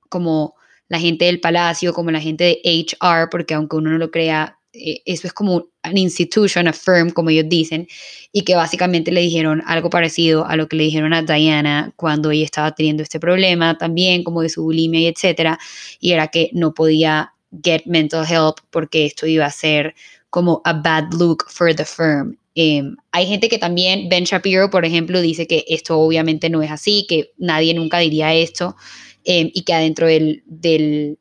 como 0.09 0.55
la 0.89 1.01
gente 1.01 1.25
del 1.25 1.41
palacio, 1.41 1.93
como 1.93 2.13
la 2.13 2.21
gente 2.21 2.45
de 2.45 2.61
HR, 2.65 3.29
porque 3.29 3.55
aunque 3.55 3.77
uno 3.77 3.91
no 3.91 3.99
lo 3.99 4.13
crea, 4.13 4.56
eh, 4.79 5.03
eso 5.05 5.27
es 5.27 5.33
como 5.33 5.69
an 5.83 5.97
institution, 5.97 6.69
a 6.69 6.73
firm, 6.73 7.11
como 7.11 7.31
ellos 7.31 7.47
dicen, 7.49 7.89
y 8.33 8.43
que 8.43 8.55
básicamente 8.55 9.11
le 9.13 9.23
dijeron 9.23 9.63
algo 9.67 9.91
parecido 9.91 10.47
a 10.47 10.57
lo 10.57 10.69
que 10.69 10.77
le 10.77 10.85
dijeron 10.85 11.13
a 11.15 11.23
Diana 11.23 11.93
cuando 11.97 12.31
ella 12.31 12.45
estaba 12.45 12.75
teniendo 12.75 13.03
este 13.03 13.21
problema 13.21 13.79
también, 13.79 14.25
como 14.25 14.43
de 14.43 14.49
su 14.49 14.63
bulimia 14.63 15.01
y 15.01 15.07
etcétera, 15.07 15.59
y 16.01 16.13
era 16.13 16.29
que 16.29 16.51
no 16.53 16.75
podía 16.75 17.33
get 17.65 17.83
mental 17.87 18.27
help 18.29 18.59
porque 18.71 19.07
esto 19.07 19.27
iba 19.27 19.47
a 19.47 19.51
ser 19.51 19.95
como 20.31 20.61
a 20.65 20.73
bad 20.73 21.13
look 21.15 21.45
for 21.49 21.75
the 21.75 21.85
firm. 21.85 22.37
Em, 22.55 22.97
hay 23.13 23.27
gente 23.27 23.49
que 23.49 23.59
también, 23.59 24.09
Ben 24.09 24.25
Shapiro, 24.25 24.71
por 24.71 24.85
ejemplo, 24.85 25.21
dice 25.21 25.47
que 25.47 25.65
esto 25.69 25.99
obviamente 25.99 26.49
no 26.49 26.63
es 26.63 26.71
así, 26.71 27.07
que 27.09 27.33
nadie 27.37 27.75
nunca 27.75 27.99
diría 27.99 28.35
esto, 28.35 28.77
em, 29.25 29.51
y 29.53 29.63
que 29.63 29.75
adentro 29.75 30.07
del, 30.07 30.43
del 30.47 31.19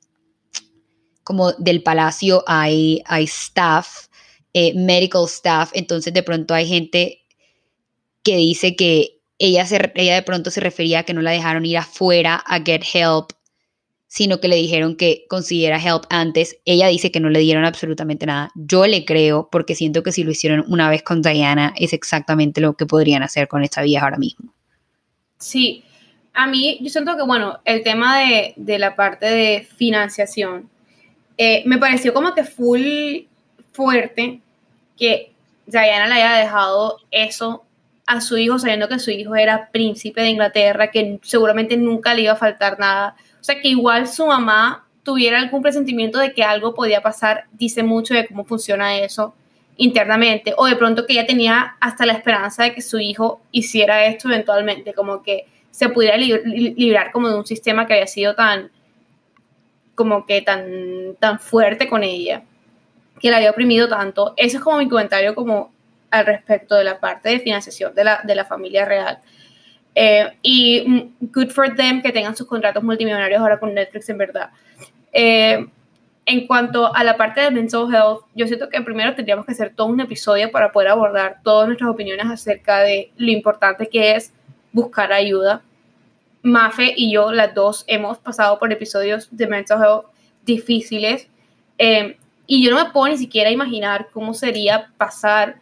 como 1.25 1.53
del 1.53 1.81
palacio 1.81 2.43
hay, 2.47 3.01
hay 3.05 3.25
staff, 3.25 4.07
eh, 4.53 4.73
medical 4.75 5.25
staff, 5.25 5.71
entonces 5.73 6.13
de 6.13 6.23
pronto 6.23 6.53
hay 6.53 6.67
gente 6.67 7.23
que 8.23 8.37
dice 8.37 8.75
que 8.75 9.19
ella, 9.39 9.65
se, 9.65 9.91
ella 9.95 10.15
de 10.15 10.21
pronto 10.21 10.51
se 10.51 10.61
refería 10.61 10.99
a 10.99 11.03
que 11.03 11.15
no 11.15 11.21
la 11.21 11.31
dejaron 11.31 11.65
ir 11.65 11.79
afuera 11.79 12.41
a 12.45 12.59
get 12.59 12.83
help, 12.93 13.31
sino 14.07 14.39
que 14.39 14.47
le 14.47 14.55
dijeron 14.55 14.95
que 14.95 15.25
consiguiera 15.27 15.81
help 15.81 16.03
antes. 16.11 16.57
Ella 16.63 16.87
dice 16.87 17.11
que 17.11 17.19
no 17.19 17.29
le 17.29 17.39
dieron 17.39 17.65
absolutamente 17.65 18.27
nada. 18.27 18.51
Yo 18.53 18.85
le 18.85 19.03
creo 19.03 19.49
porque 19.51 19.73
siento 19.73 20.03
que 20.03 20.11
si 20.11 20.23
lo 20.23 20.31
hicieron 20.31 20.63
una 20.67 20.91
vez 20.91 21.01
con 21.01 21.23
Diana 21.23 21.73
es 21.75 21.91
exactamente 21.91 22.61
lo 22.61 22.75
que 22.75 22.85
podrían 22.85 23.23
hacer 23.23 23.47
con 23.47 23.63
esta 23.63 23.81
vieja 23.81 24.05
ahora 24.05 24.17
mismo. 24.17 24.53
Sí, 25.39 25.83
a 26.33 26.45
mí 26.45 26.77
yo 26.81 26.89
siento 26.89 27.17
que, 27.17 27.23
bueno, 27.23 27.59
el 27.65 27.81
tema 27.81 28.19
de, 28.19 28.53
de 28.57 28.77
la 28.77 28.95
parte 28.95 29.25
de 29.25 29.67
financiación 29.75 30.69
eh, 31.37 31.63
me 31.65 31.77
pareció 31.77 32.13
como 32.13 32.33
que 32.33 32.43
full 32.43 33.25
fuerte 33.71 34.39
que 34.97 35.31
Diana 35.65 36.07
le 36.07 36.13
haya 36.13 36.37
dejado 36.37 36.97
eso 37.11 37.63
a 38.05 38.21
su 38.21 38.37
hijo 38.37 38.59
sabiendo 38.59 38.87
que 38.87 38.99
su 38.99 39.11
hijo 39.11 39.35
era 39.35 39.69
príncipe 39.71 40.21
de 40.21 40.29
Inglaterra, 40.29 40.91
que 40.91 41.19
seguramente 41.23 41.75
nunca 41.75 42.13
le 42.13 42.23
iba 42.23 42.33
a 42.33 42.37
faltar 42.37 42.79
nada. 42.79 43.15
O 43.41 43.43
sea, 43.43 43.59
que 43.59 43.67
igual 43.67 44.07
su 44.07 44.27
mamá 44.27 44.85
tuviera 45.03 45.39
algún 45.39 45.61
presentimiento 45.61 46.19
de 46.19 46.33
que 46.33 46.43
algo 46.43 46.73
podía 46.73 47.01
pasar, 47.01 47.45
dice 47.53 47.83
mucho 47.83 48.13
de 48.13 48.27
cómo 48.27 48.45
funciona 48.45 48.97
eso 48.97 49.33
internamente. 49.77 50.53
O 50.57 50.65
de 50.65 50.75
pronto 50.75 51.05
que 51.05 51.13
ella 51.13 51.25
tenía 51.25 51.75
hasta 51.79 52.05
la 52.05 52.13
esperanza 52.13 52.63
de 52.63 52.73
que 52.73 52.81
su 52.81 52.99
hijo 52.99 53.41
hiciera 53.51 54.05
esto 54.05 54.29
eventualmente, 54.29 54.93
como 54.93 55.21
que 55.23 55.45
se 55.71 55.89
pudiera 55.89 56.15
librar 56.17 57.11
como 57.11 57.27
de 57.29 57.37
un 57.37 57.45
sistema 57.45 57.85
que 57.85 57.93
había 57.93 58.07
sido 58.07 58.33
tan, 58.35 58.71
como 59.95 60.25
que 60.25 60.41
tan, 60.41 61.15
tan 61.19 61.39
fuerte 61.39 61.87
con 61.87 62.03
ella, 62.03 62.43
que 63.19 63.31
la 63.31 63.37
había 63.37 63.51
oprimido 63.51 63.87
tanto. 63.87 64.33
Ese 64.37 64.57
es 64.57 64.63
como 64.63 64.77
mi 64.77 64.87
comentario 64.87 65.33
como 65.33 65.71
al 66.11 66.25
respecto 66.25 66.75
de 66.75 66.83
la 66.83 66.99
parte 66.99 67.29
de 67.29 67.39
financiación 67.39 67.95
de 67.95 68.03
la, 68.03 68.21
de 68.23 68.35
la 68.35 68.45
familia 68.45 68.85
real. 68.85 69.19
Eh, 69.95 70.29
y 70.41 70.83
mm, 70.85 71.31
good 71.33 71.49
for 71.49 71.73
them 71.75 72.01
que 72.01 72.11
tengan 72.11 72.35
sus 72.35 72.47
contratos 72.47 72.83
multimillonarios 72.83 73.39
ahora 73.39 73.59
con 73.59 73.73
Netflix, 73.73 74.09
en 74.09 74.17
verdad. 74.17 74.49
Eh, 75.13 75.65
en 76.25 76.47
cuanto 76.47 76.93
a 76.93 77.03
la 77.03 77.17
parte 77.17 77.41
de 77.41 77.51
mental 77.51 77.93
health, 77.93 78.21
yo 78.33 78.47
siento 78.47 78.67
que 78.67 78.81
primero 78.81 79.13
tendríamos 79.13 79.45
que 79.45 79.51
hacer 79.51 79.73
todo 79.75 79.87
un 79.87 79.99
episodio 79.99 80.51
para 80.51 80.71
poder 80.71 80.89
abordar 80.89 81.37
todas 81.43 81.67
nuestras 81.67 81.89
opiniones 81.89 82.25
acerca 82.25 82.79
de 82.79 83.11
lo 83.15 83.31
importante 83.31 83.87
que 83.87 84.15
es 84.15 84.33
buscar 84.71 85.13
ayuda. 85.13 85.61
Mafe 86.45 86.93
y 86.95 87.11
yo, 87.11 87.31
las 87.31 87.55
dos, 87.55 87.83
hemos 87.87 88.19
pasado 88.19 88.59
por 88.59 88.71
episodios 88.71 89.27
de 89.31 89.47
mental 89.47 90.03
difíciles 90.45 91.27
eh, 91.79 92.17
y 92.45 92.63
yo 92.63 92.69
no 92.69 92.83
me 92.83 92.91
puedo 92.91 93.07
ni 93.07 93.17
siquiera 93.17 93.49
imaginar 93.49 94.09
cómo 94.13 94.35
sería 94.35 94.91
pasar 94.95 95.55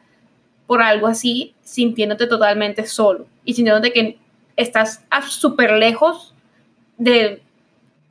por 0.68 0.82
algo 0.82 1.08
así 1.08 1.56
sintiéndote 1.64 2.28
totalmente 2.28 2.86
solo 2.86 3.28
y 3.46 3.54
sintiéndote 3.54 3.94
que 3.94 4.18
estás 4.58 5.06
súper 5.30 5.72
lejos 5.72 6.34
de 6.98 7.42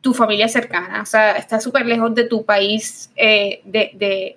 tu 0.01 0.14
familia 0.14 0.49
cercana, 0.49 1.03
o 1.03 1.07
sea, 1.07 1.37
estás 1.37 1.62
súper 1.62 1.85
lejos 1.85 2.14
de 2.14 2.25
tu 2.25 2.43
país 2.47 3.12
eh, 3.16 3.61
de, 3.64 4.37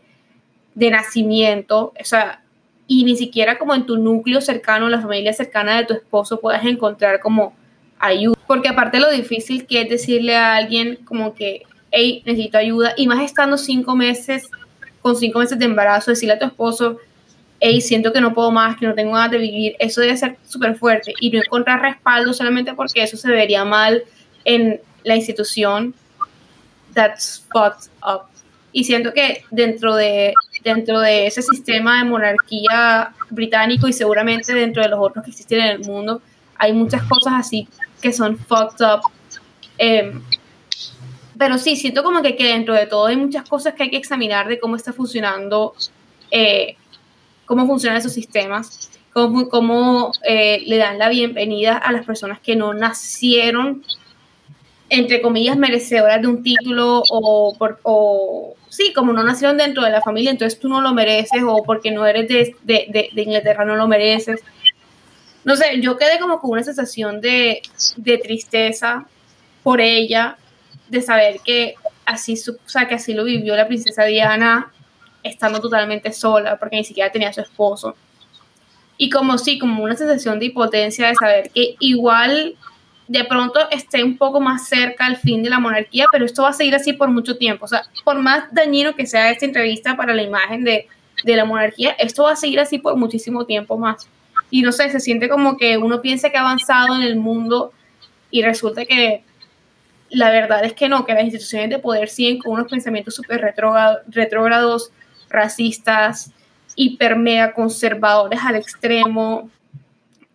de, 0.76 0.92
nacimiento, 0.92 1.94
o 1.98 2.04
sea, 2.04 2.44
y 2.86 3.06
ni 3.06 3.16
siquiera 3.16 3.58
como 3.58 3.74
en 3.74 3.86
tu 3.86 3.96
núcleo 3.96 4.42
cercano, 4.42 4.90
la 4.90 5.00
familia 5.00 5.32
cercana 5.32 5.78
de 5.78 5.86
tu 5.86 5.94
esposo, 5.94 6.42
puedes 6.42 6.66
encontrar 6.66 7.22
como 7.22 7.56
ayuda. 8.00 8.36
Porque 8.48 8.70
aparte 8.70 9.00
lo 9.00 9.10
difícil 9.10 9.66
que 9.66 9.82
es 9.82 9.90
decirle 9.90 10.36
a 10.36 10.56
alguien 10.56 10.98
como 11.06 11.34
que, 11.34 11.64
hey, 11.92 12.22
necesito 12.26 12.58
ayuda, 12.58 12.94
y 12.98 13.08
más 13.08 13.24
estando 13.24 13.58
cinco 13.58 13.96
meses, 13.96 14.50
con 15.02 15.16
cinco 15.16 15.40
meses 15.40 15.58
de 15.58 15.66
embarazo, 15.66 16.12
decirle 16.12 16.34
a 16.34 16.40
tu 16.40 16.46
esposo, 16.46 16.98
hey, 17.60 17.82
siento 17.82 18.12
que 18.12 18.22
no 18.22 18.34
puedo 18.34 18.52
más, 18.52 18.78
que 18.78 18.86
no 18.86 18.94
tengo 18.94 19.14
ganas 19.14 19.32
de 19.32 19.38
vivir, 19.38 19.76
eso 19.80 20.02
debe 20.02 20.18
ser 20.18 20.38
súper 20.46 20.76
fuerte 20.76 21.14
y 21.20 21.32
no 21.32 21.40
encontrar 21.40 21.82
respaldo 21.82 22.34
solamente 22.34 22.74
porque 22.74 23.04
eso 23.04 23.18
se 23.18 23.30
vería 23.30 23.64
mal 23.66 24.04
en 24.44 24.80
la 25.04 25.16
institución, 25.16 25.94
that's 26.94 27.46
fucked 27.52 27.90
up. 28.04 28.24
Y 28.72 28.84
siento 28.84 29.14
que 29.14 29.44
dentro 29.52 29.96
de, 29.96 30.34
dentro 30.64 31.00
de 31.00 31.28
ese 31.28 31.42
sistema 31.42 32.00
de 32.00 32.10
monarquía 32.10 33.14
británico 33.30 33.88
y 33.88 33.94
seguramente 33.94 34.54
dentro 34.54 34.84
de 34.84 34.90
los 34.90 35.00
otros 35.00 35.24
que 35.24 35.32
existen 35.32 35.62
en 35.62 35.68
el 35.68 35.80
mundo, 35.80 36.22
hay 36.58 36.74
muchas 36.74 37.04
cosas 37.04 37.34
así 37.38 37.68
que 38.06 38.14
son 38.14 38.38
fucked 38.38 38.86
up. 38.86 39.02
Em, 39.80 40.22
pero 41.40 41.58
sí, 41.58 41.76
siento 41.76 42.04
como 42.04 42.22
que, 42.22 42.36
que, 42.36 42.46
dentro 42.46 42.76
de 42.76 42.86
todo 42.86 43.08
hay 43.08 43.18
muchas 43.18 43.50
cosas 43.50 43.74
que 43.74 43.82
hay 43.84 43.90
que 43.90 43.98
examinar 43.98 44.48
de 44.48 44.60
cómo 44.60 44.76
está 44.76 44.94
funcionando 44.94 45.74
eh, 46.30 46.78
cómo 47.46 47.66
funcionan 47.66 47.98
esos 47.98 48.14
sistemas, 48.14 48.92
cómo, 49.12 49.50
cómo 49.50 50.12
eh, 50.28 50.62
le 50.68 50.78
dan 50.78 51.00
la 51.00 51.10
bienvenida 51.10 51.78
a 51.78 51.92
las 51.92 52.06
personas 52.06 52.40
que 52.40 52.56
no 52.56 52.76
nacieron, 52.76 53.84
entre 54.90 55.20
comillas, 55.22 55.58
merecedoras 55.58 56.22
de 56.22 56.28
un 56.28 56.44
título 56.44 57.02
o, 57.10 57.56
por, 57.58 57.80
o 57.82 58.54
sí, 58.70 58.94
como 58.94 59.14
no 59.14 59.24
nacieron 59.24 59.58
dentro 59.58 59.84
de 59.84 59.90
la 59.90 60.02
familia, 60.02 60.30
entonces 60.30 60.60
tú 60.60 60.70
no 60.70 60.80
lo 60.80 60.94
mereces 60.94 61.42
o 61.44 61.64
porque 61.64 61.90
no 61.90 62.06
eres 62.06 62.28
de, 62.28 62.56
de, 62.64 63.10
de, 63.12 63.22
Inglaterra 63.22 63.66
no 63.66 63.76
lo 63.76 63.88
mereces. 63.88 64.42
No 65.46 65.56
sé, 65.56 65.80
yo 65.80 65.96
quedé 65.96 66.20
como 66.20 66.40
con 66.40 66.52
una 66.52 66.64
sensación 66.64 67.22
de, 67.22 67.62
de 67.98 68.18
tristeza 68.18 69.06
por 69.64 69.80
ella, 69.80 70.38
de 70.90 71.02
saber 71.02 71.40
que 71.46 71.76
así, 72.04 72.34
o 72.34 72.70
sea, 72.70 72.88
que 72.88 72.96
así 72.96 73.14
lo 73.14 73.24
vivió 73.24 73.56
la 73.56 73.68
princesa 73.68 74.06
Diana 74.06 74.72
estando 75.24 75.62
totalmente 75.62 76.12
sola, 76.12 76.58
porque 76.58 76.78
ni 76.78 76.84
siquiera 76.84 77.12
tenía 77.12 77.30
a 77.30 77.34
su 77.34 77.42
esposo. 77.42 77.96
Y 78.98 79.10
como 79.12 79.38
sí, 79.38 79.60
como 79.60 79.84
una 79.84 79.96
sensación 79.96 80.40
de 80.40 80.48
impotencia 80.48 81.08
de 81.08 81.16
saber 81.16 81.52
que 81.52 81.76
igual 81.80 82.56
de 83.08 83.24
pronto 83.26 83.60
esté 83.70 84.04
un 84.04 84.18
poco 84.18 84.40
más 84.40 84.68
cerca 84.68 85.06
al 85.06 85.18
fin 85.18 85.44
de 85.44 85.52
la 85.52 85.60
monarquía, 85.60 86.08
pero 86.12 86.26
esto 86.26 86.42
va 86.42 86.50
a 86.50 86.54
seguir 86.54 86.74
así 86.74 86.94
por 86.94 87.10
mucho 87.10 87.38
tiempo. 87.38 87.66
O 87.66 87.68
sea, 87.68 87.84
por 88.04 88.18
más 88.20 88.46
dañino 88.52 88.96
que 88.96 89.06
sea 89.06 89.30
esta 89.30 89.46
entrevista 89.46 89.96
para 89.96 90.16
la 90.16 90.24
imagen 90.24 90.64
de, 90.64 90.88
de 91.24 91.36
la 91.36 91.46
monarquía, 91.46 91.92
esto 92.00 92.24
va 92.24 92.32
a 92.32 92.36
seguir 92.36 92.60
así 92.60 92.80
por 92.80 92.96
muchísimo 92.96 93.46
tiempo 93.46 93.78
más. 93.78 94.08
Y 94.50 94.62
no 94.62 94.72
sé, 94.72 94.90
se 94.90 95.00
siente 95.00 95.30
como 95.30 95.58
que 95.58 95.78
uno 95.78 96.02
piensa 96.02 96.30
que 96.30 96.38
ha 96.38 96.42
avanzado 96.42 96.96
en 96.96 97.02
el 97.02 97.16
mundo 97.16 97.74
y 98.32 98.44
resulta 98.44 98.86
que 98.86 99.24
la 100.10 100.30
verdad 100.30 100.64
es 100.64 100.74
que 100.74 100.88
no, 100.88 101.06
que 101.06 101.14
las 101.14 101.24
instituciones 101.24 101.70
de 101.70 101.80
poder 101.80 102.10
siguen 102.10 102.40
con 102.40 102.54
unos 102.54 102.68
pensamientos 102.70 103.16
súper 103.16 103.42
retrógrados, 104.08 104.92
racistas, 105.30 106.32
hiper 106.76 107.16
mega 107.16 107.54
conservadores 107.54 108.40
al 108.44 108.56
extremo. 108.56 109.50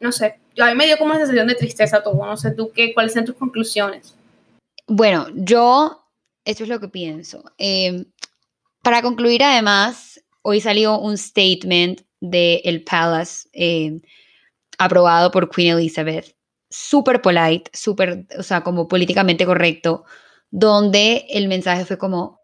No 0.00 0.12
sé, 0.12 0.40
a 0.58 0.66
mí 0.66 0.74
me 0.74 0.86
dio 0.86 0.98
como 0.98 1.10
una 1.10 1.20
sensación 1.20 1.46
de 1.46 1.54
tristeza 1.54 2.02
todo. 2.02 2.26
No 2.26 2.36
sé 2.36 2.50
tú 2.52 2.72
qué, 2.74 2.92
cuáles 2.92 3.12
son 3.12 3.24
tus 3.24 3.36
conclusiones. 3.36 4.16
Bueno, 4.86 5.28
yo, 5.34 6.04
esto 6.44 6.64
es 6.64 6.68
lo 6.68 6.80
que 6.80 6.88
pienso. 6.88 7.44
Em, 7.58 8.04
para 8.82 9.02
concluir, 9.02 9.42
además, 9.44 10.20
hoy 10.42 10.60
salió 10.60 10.98
un 10.98 11.16
statement 11.16 12.02
de 12.20 12.62
el 12.64 12.84
Palace 12.84 13.48
em, 13.52 14.00
aprobado 14.78 15.30
por 15.30 15.50
Queen 15.50 15.76
Elizabeth, 15.78 16.34
súper 16.70 17.20
polite, 17.22 17.70
súper, 17.74 18.26
o 18.38 18.42
sea, 18.42 18.62
como 18.62 18.88
políticamente 18.88 19.44
correcto, 19.46 20.04
donde 20.50 21.26
el 21.30 21.48
mensaje 21.48 21.84
fue 21.84 21.98
como, 21.98 22.40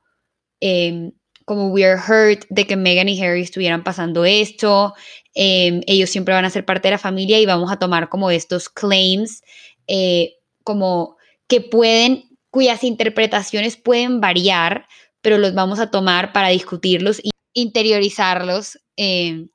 eh, 0.61 1.13
como 1.45 1.69
we 1.69 1.85
are 1.85 2.01
hurt 2.01 2.45
de 2.51 2.67
que 2.67 2.77
Meghan 2.77 3.09
y 3.09 3.23
Harry 3.23 3.43
estuvieran 3.43 3.85
pasando 3.85 4.25
esto, 4.25 4.95
em, 5.35 5.83
ellos 5.87 6.11
siempre 6.11 6.35
van 6.35 6.45
a 6.45 6.51
ser 6.51 6.65
parte 6.65 6.89
de 6.89 6.93
la 6.93 6.99
familia 6.99 7.39
y 7.41 7.47
vamos 7.47 7.71
a 7.73 7.79
tomar 7.79 8.09
como 8.09 8.31
estos 8.31 8.69
claims, 8.69 9.43
eh, 9.89 10.35
como 10.65 11.17
que 11.49 11.61
pueden, 11.61 12.25
cuyas 12.51 12.85
interpretaciones 12.85 13.77
pueden 13.77 14.21
variar, 14.21 14.87
pero 15.21 15.39
los 15.39 15.55
vamos 15.55 15.79
a 15.81 15.91
tomar 15.91 16.33
para 16.33 16.49
discutirlos 16.49 17.21
e 17.21 17.31
interiorizarlos 17.55 18.79
em, 18.97 19.49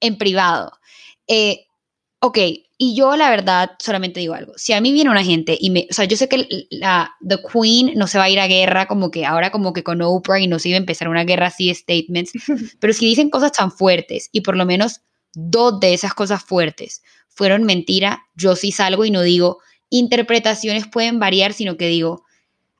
en 0.00 0.18
privado. 0.18 0.72
Eh, 1.28 1.66
ok, 2.20 2.38
y 2.78 2.94
yo 2.94 3.16
la 3.16 3.30
verdad 3.30 3.70
solamente 3.78 4.20
digo 4.20 4.34
algo, 4.34 4.52
si 4.56 4.72
a 4.72 4.80
mí 4.80 4.92
viene 4.92 5.10
una 5.10 5.24
gente 5.24 5.56
y 5.58 5.70
me, 5.70 5.86
o 5.90 5.94
sea, 5.94 6.04
yo 6.04 6.16
sé 6.16 6.28
que 6.28 6.46
la 6.70 7.14
The 7.26 7.38
Queen 7.52 7.92
no 7.96 8.06
se 8.06 8.18
va 8.18 8.24
a 8.24 8.30
ir 8.30 8.38
a 8.38 8.46
guerra 8.46 8.86
como 8.86 9.10
que 9.10 9.24
ahora 9.24 9.50
como 9.50 9.72
que 9.72 9.82
con 9.82 10.02
Oprah 10.02 10.40
y 10.40 10.46
no 10.46 10.58
se 10.58 10.68
iba 10.68 10.76
a 10.76 10.80
empezar 10.80 11.08
una 11.08 11.24
guerra 11.24 11.46
así 11.46 11.68
de 11.68 11.74
statements, 11.74 12.32
pero 12.80 12.92
si 12.92 13.06
dicen 13.06 13.30
cosas 13.30 13.52
tan 13.52 13.72
fuertes 13.72 14.28
y 14.32 14.42
por 14.42 14.56
lo 14.56 14.66
menos 14.66 15.00
dos 15.32 15.80
de 15.80 15.94
esas 15.94 16.14
cosas 16.14 16.42
fuertes 16.42 17.02
fueron 17.28 17.64
mentira, 17.64 18.26
yo 18.34 18.56
sí 18.56 18.72
salgo 18.72 19.04
y 19.04 19.10
no 19.10 19.22
digo 19.22 19.58
interpretaciones 19.90 20.86
pueden 20.86 21.18
variar, 21.18 21.52
sino 21.52 21.76
que 21.76 21.88
digo, 21.88 22.24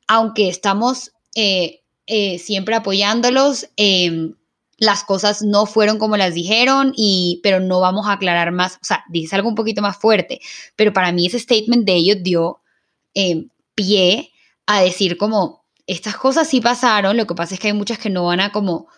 aunque 0.09 0.49
estamos 0.49 1.13
eh, 1.35 1.83
eh, 2.07 2.39
siempre 2.39 2.75
apoyándolos, 2.75 3.69
eh, 3.77 4.31
las 4.79 5.05
cosas 5.05 5.43
no 5.43 5.67
fueron 5.67 5.99
como 5.99 6.17
las 6.17 6.35
dijeron, 6.35 6.93
y, 6.97 7.41
pero 7.43 7.61
no 7.61 7.81
vamos 7.81 8.07
a 8.07 8.13
aclarar 8.13 8.53
más, 8.53 8.75
o 8.77 8.85
sea, 8.85 9.05
dices 9.09 9.33
algo 9.33 9.49
un 9.49 9.55
poquito 9.55 9.83
más 9.83 9.97
fuerte, 9.97 10.41
pero 10.77 10.93
para 10.93 11.13
mí 11.13 11.27
ese 11.27 11.39
statement 11.39 11.87
de 11.87 11.95
ellos 11.95 12.19
dio 12.21 12.61
eh, 13.15 13.47
pie 13.75 14.33
a 14.67 14.83
decir 14.83 15.17
como, 15.17 15.65
estas 15.87 16.17
cosas 16.17 16.49
sí 16.49 16.61
pasaron, 16.61 17.17
lo 17.17 17.27
que 17.27 17.35
pasa 17.35 17.55
es 17.55 17.61
que 17.61 17.69
hay 17.69 17.73
muchas 17.73 17.99
que 17.99 18.11
no 18.11 18.27
van 18.27 18.41
a 18.41 18.53
como 18.53 18.89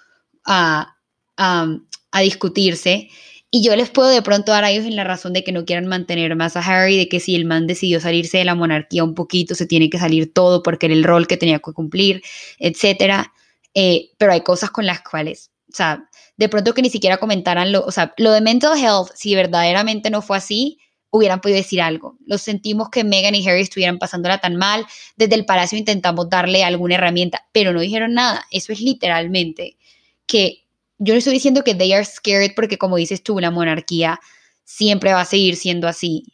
a, 0.45 0.97
a, 1.37 2.21
discutirse, 2.21 3.11
y 3.51 3.63
yo 3.63 3.77
les 3.77 3.89
puedo 3.89 4.09
de 4.09 4.21
pronto 4.21 4.53
dar 4.53 4.65
a 4.65 4.71
ellos 4.71 4.85
en 4.85 4.97
la 4.97 5.05
razón 5.05 5.33
de 5.33 5.45
que 5.45 5.53
no 5.53 5.65
quieran 5.65 5.87
mantener 5.87 6.35
más 6.37 6.57
a 6.57 6.61
Harry, 6.61 6.99
de 6.99 7.09
que 7.09 7.21
si 7.21 7.35
el 7.35 7.45
man 7.45 7.67
decidió 7.67 8.01
salirse 8.01 8.39
de 8.39 8.45
la 8.45 8.55
monarquía 8.55 9.05
un 9.05 9.15
poquito, 9.15 9.55
se 9.55 9.67
tiene 9.67 9.89
que 9.89 9.99
salir 9.99 10.33
todo 10.35 10.63
porque 10.63 10.87
era 10.87 10.95
el 10.95 11.05
rol 11.05 11.27
que 11.27 11.39
tenía 11.39 11.59
que 11.59 11.73
cumplir, 11.73 12.23
etcétera. 12.59 13.33
Eh, 13.73 14.11
pero 14.19 14.33
hay 14.33 14.43
cosas 14.43 14.71
con 14.71 14.85
las 14.85 15.01
cuales 15.01 15.51
o 15.71 15.77
sea, 15.77 16.09
de 16.37 16.49
pronto 16.49 16.75
que 16.75 16.83
ni 16.83 16.91
siquiera 16.91 17.19
comentaran 17.19 17.73
lo, 17.73 17.85
o 17.85 17.91
sea, 17.91 18.15
lo 18.17 18.33
de 18.33 18.41
mental 18.41 18.79
health, 18.79 19.11
si 19.15 19.35
verdaderamente 19.35 20.11
no 20.11 20.23
fue 20.23 20.37
así, 20.39 20.79
hubieran 21.11 21.41
podido 21.41 21.59
decir 21.59 21.81
algo. 21.81 22.17
Lo 22.27 22.39
sentimos 22.39 22.91
que 22.91 23.05
Meghan 23.05 23.35
y 23.35 23.47
Harry 23.49 23.63
estuvieran 23.63 23.99
pasándola 23.99 24.39
tan 24.39 24.57
mal. 24.57 24.87
Desde 25.17 25.35
el 25.35 25.47
palacio 25.47 25.79
intentamos 25.79 26.29
darle 26.29 26.65
alguna 26.65 26.97
herramienta, 26.97 27.47
pero 27.53 27.73
no 27.73 27.81
dijeron 27.81 28.15
nada. 28.15 28.45
Eso 28.51 28.73
es 28.73 28.81
literalmente 28.81 29.79
que 30.27 30.65
yo 30.99 31.15
no 31.15 31.19
estoy 31.19 31.33
diciendo 31.33 31.65
que 31.65 31.75
they 31.75 31.93
are 31.93 32.05
scared 32.05 32.53
porque 32.55 32.79
como 32.79 32.97
dices 32.97 33.23
tú, 33.23 33.39
la 33.39 33.51
monarquía 33.51 34.21
siempre 34.65 35.13
va 35.13 35.23
a 35.23 35.25
seguir 35.25 35.57
siendo 35.57 35.89
así. 35.89 36.25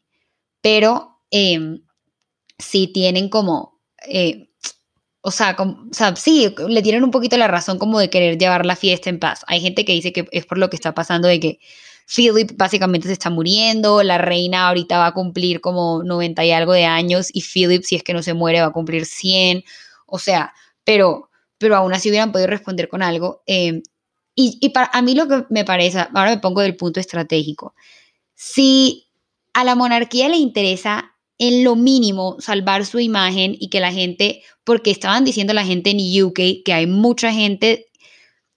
Pero 0.61 1.21
eh, 1.31 1.79
sí 2.59 2.89
tienen 2.89 3.29
como, 3.29 3.81
eh, 4.09 4.49
o, 5.27 5.31
sea, 5.31 5.57
o 5.59 5.77
sea, 5.91 6.15
sí, 6.17 6.55
le 6.69 6.83
tienen 6.83 7.03
un 7.03 7.11
poquito 7.11 7.39
la 7.39 7.49
razón 7.49 7.79
como 7.79 7.99
de 7.99 8.11
querer 8.11 8.37
llevar 8.37 8.67
la 8.67 8.77
fiesta 8.77 9.09
en 9.09 9.19
paz. 9.19 9.43
Hay 9.47 9.63
gente 9.63 9.87
que 9.87 9.93
dice 9.93 10.13
que 10.13 10.29
es 10.33 10.45
por 10.45 10.59
lo 10.59 10.69
que 10.69 10.77
está 10.77 10.93
pasando 10.93 11.29
de 11.29 11.41
que 11.41 11.61
Philip 12.07 12.53
básicamente 12.59 13.07
se 13.07 13.15
está 13.15 13.31
muriendo, 13.31 14.03
la 14.03 14.19
reina 14.19 14.69
ahorita 14.69 14.99
va 14.99 15.07
a 15.07 15.15
cumplir 15.15 15.63
como 15.63 16.03
90 16.05 16.45
y 16.45 16.51
algo 16.51 16.75
de 16.75 16.85
años 16.85 17.31
y 17.33 17.41
Philip 17.41 17.83
si 17.85 17.97
es 17.97 18.03
que 18.03 18.13
no 18.13 18.23
se 18.23 18.35
muere 18.35 18.61
va 18.61 18.67
a 18.67 18.73
cumplir 18.73 19.07
100, 19.07 19.65
o 20.05 20.19
sea, 20.19 20.53
pero, 20.85 21.31
pero 21.57 21.75
aún 21.75 21.95
así 21.95 22.11
hubieran 22.11 22.31
podido 22.31 22.49
responder 22.49 22.91
con 22.91 23.03
algo. 23.03 23.43
Eh, 23.47 23.83
y, 24.35 24.59
y 24.61 24.69
para 24.71 24.91
a 24.93 25.01
mí 25.01 25.15
lo 25.15 25.27
que 25.27 25.47
me 25.49 25.65
parece, 25.65 26.01
ahora 26.01 26.33
me 26.33 26.39
pongo 26.39 26.61
del 26.61 26.77
punto 26.77 27.01
estratégico, 27.01 27.75
si 28.35 29.07
a 29.55 29.65
la 29.65 29.75
monarquía 29.75 30.29
le 30.29 30.37
interesa 30.37 31.14
en 31.39 31.65
lo 31.65 31.77
mínimo 31.77 32.37
salvar 32.39 32.87
su 32.87 33.01
imagen 33.01 33.57
y 33.59 33.69
que 33.69 33.81
la 33.81 33.93
gente, 33.93 34.43
porque 34.63 34.91
estaban 34.91 35.25
diciendo 35.25 35.53
la 35.53 35.65
gente 35.65 35.91
en 35.91 36.23
UK 36.23 36.65
que 36.65 36.73
hay 36.73 36.87
mucha 36.87 37.33
gente 37.33 37.87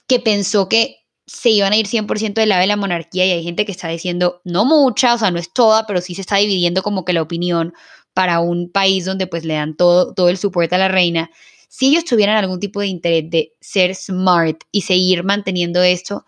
que 0.08 0.20
pensó 0.20 0.70
que 0.70 0.98
se 1.26 1.50
iban 1.50 1.74
a 1.74 1.78
ir 1.78 1.88
100% 1.88 2.36
del 2.36 2.50
lado 2.50 2.62
de 2.62 2.68
la 2.68 2.78
monarquía 2.78 3.26
y 3.26 3.32
hay 3.32 3.44
gente 3.44 3.66
que 3.66 3.72
está 3.74 3.90
diciendo, 3.90 4.42
no 4.46 4.64
mucha, 4.64 5.14
o 5.14 5.18
sea, 5.18 5.30
no 5.30 5.40
es 5.40 5.52
toda, 5.52 5.86
pero 5.86 6.00
sí 6.00 6.16
se 6.16 6.22
está 6.22 6.38
dividiendo 6.38 6.82
como 6.82 7.04
que 7.04 7.14
la 7.14 7.22
opinión 7.22 7.74
para 8.14 8.40
un 8.40 8.72
país 8.72 9.06
donde 9.06 9.28
pues 9.28 9.44
le 9.44 9.56
dan 9.56 9.76
todo, 9.76 10.14
todo 10.14 10.30
el 10.30 10.38
soporte 10.38 10.76
a 10.76 10.78
la 10.80 10.88
reina. 10.88 11.30
Si 11.68 11.88
ellos 11.90 12.06
tuvieran 12.06 12.38
algún 12.38 12.60
tipo 12.60 12.80
de 12.80 12.88
interés 12.88 13.30
de 13.30 13.54
ser 13.60 13.94
smart 13.94 14.62
y 14.72 14.82
seguir 14.82 15.24
manteniendo 15.24 15.84
esto, 15.84 16.26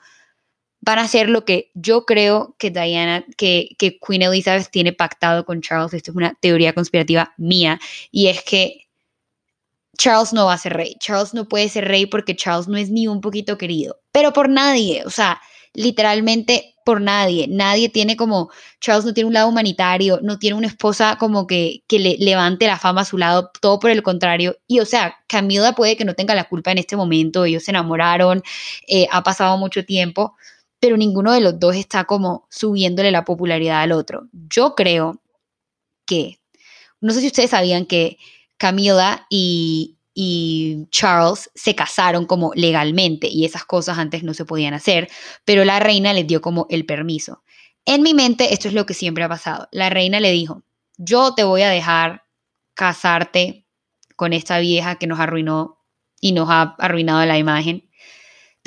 van 0.82 1.00
a 1.00 1.04
hacer 1.04 1.30
lo 1.30 1.46
que 1.46 1.72
yo 1.74 2.06
creo 2.06 2.56
que 2.58 2.70
Diana, 2.70 3.26
que, 3.38 3.70
que 3.78 4.00
Queen 4.00 4.22
Elizabeth 4.22 4.70
tiene 4.72 4.94
pactado 4.94 5.46
con 5.46 5.62
Charles. 5.62 5.94
Esto 5.94 6.12
es 6.12 6.18
una 6.18 6.36
teoría 6.40 6.74
conspirativa 6.74 7.34
mía. 7.38 7.80
Y 8.12 8.28
es 8.28 8.44
que 8.44 8.88
Charles 9.98 10.34
no 10.34 10.46
va 10.46 10.54
a 10.54 10.58
ser 10.58 10.74
rey. 10.74 10.96
Charles 11.00 11.34
no 11.34 11.48
puede 11.48 11.70
ser 11.70 11.86
rey 11.86 12.06
porque 12.06 12.36
Charles 12.36 12.68
no 12.68 12.78
es 12.78 12.90
ni 12.90 13.08
un 13.08 13.22
poquito 13.22 13.58
querido. 13.58 14.00
Pero 14.12 14.32
por 14.32 14.48
nadie. 14.48 15.04
O 15.06 15.10
sea, 15.10 15.42
literalmente 15.74 16.76
por 16.86 17.02
nadie. 17.02 17.48
Nadie 17.48 17.90
tiene 17.90 18.16
como, 18.16 18.50
Charles 18.80 19.06
no 19.06 19.14
tiene 19.14 19.28
un 19.28 19.34
lado 19.34 19.50
humanitario, 19.50 20.20
no 20.24 20.40
tiene 20.40 20.58
una 20.58 20.68
esposa 20.68 21.18
como 21.20 21.46
que, 21.46 21.84
que 21.88 22.00
le 22.00 22.18
levante 22.18 22.66
la 22.66 22.80
fama 22.80 23.02
a 23.02 23.06
su 23.06 23.18
lado, 23.18 23.52
todo 23.62 23.80
por 23.80 23.92
el 23.92 24.02
contrario. 24.02 24.58
Y 24.66 24.80
o 24.80 24.86
sea, 24.86 25.18
Camila 25.28 25.74
puede 25.74 25.96
que 25.98 26.06
no 26.06 26.16
tenga 26.16 26.34
la 26.34 26.46
culpa 26.46 26.72
en 26.72 26.80
este 26.80 26.96
momento, 26.96 27.46
ellos 27.46 27.64
se 27.64 27.72
enamoraron, 27.72 28.42
eh, 28.88 29.08
ha 29.12 29.22
pasado 29.22 29.58
mucho 29.58 29.86
tiempo, 29.86 30.36
pero 30.80 30.98
ninguno 30.98 31.34
de 31.34 31.42
los 31.42 31.60
dos 31.60 31.76
está 31.76 32.06
como 32.06 32.48
subiéndole 32.50 33.12
la 33.12 33.26
popularidad 33.26 33.82
al 33.82 33.92
otro. 33.92 34.28
Yo 34.32 34.76
creo 34.76 35.22
que, 36.06 36.40
no 37.02 37.14
sé 37.14 37.22
si 37.22 37.28
ustedes 37.28 37.52
sabían 37.52 37.86
que 37.86 38.18
Camila 38.58 39.26
y, 39.30 39.96
Charles 40.92 41.50
se 41.56 41.76
casaron 41.76 42.26
como 42.26 42.52
legalmente 42.54 43.30
y 43.30 43.46
esas 43.46 43.64
cosas 43.64 43.98
antes 43.98 44.22
no 44.22 44.34
se 44.34 44.44
podían 44.44 44.74
hacer, 44.74 45.10
pero 45.46 45.64
la 45.64 45.80
reina 45.80 46.12
les 46.12 46.28
dio 46.28 46.42
como 46.42 46.68
el 46.70 46.86
permiso. 46.86 47.42
En 47.86 48.02
mi 48.02 48.14
mente 48.14 48.54
esto 48.54 48.68
es 48.68 48.74
lo 48.74 48.86
que 48.86 48.94
siempre 48.94 49.24
ha 49.24 49.30
pasado. 49.30 49.70
La 49.72 49.90
reina 49.90 50.20
le 50.20 50.34
dijo, 50.34 50.64
yo 50.98 51.36
te 51.36 51.46
voy 51.46 51.62
a 51.62 51.70
dejar 51.70 52.24
casarte 52.74 53.66
con 54.18 54.34
esta 54.34 54.60
vieja 54.60 54.96
que 54.96 55.08
nos 55.08 55.22
arruinó 55.22 55.80
y 56.20 56.34
nos 56.34 56.50
ha 56.50 56.76
arruinado 56.80 57.26
la 57.26 57.38
imagen 57.38 57.89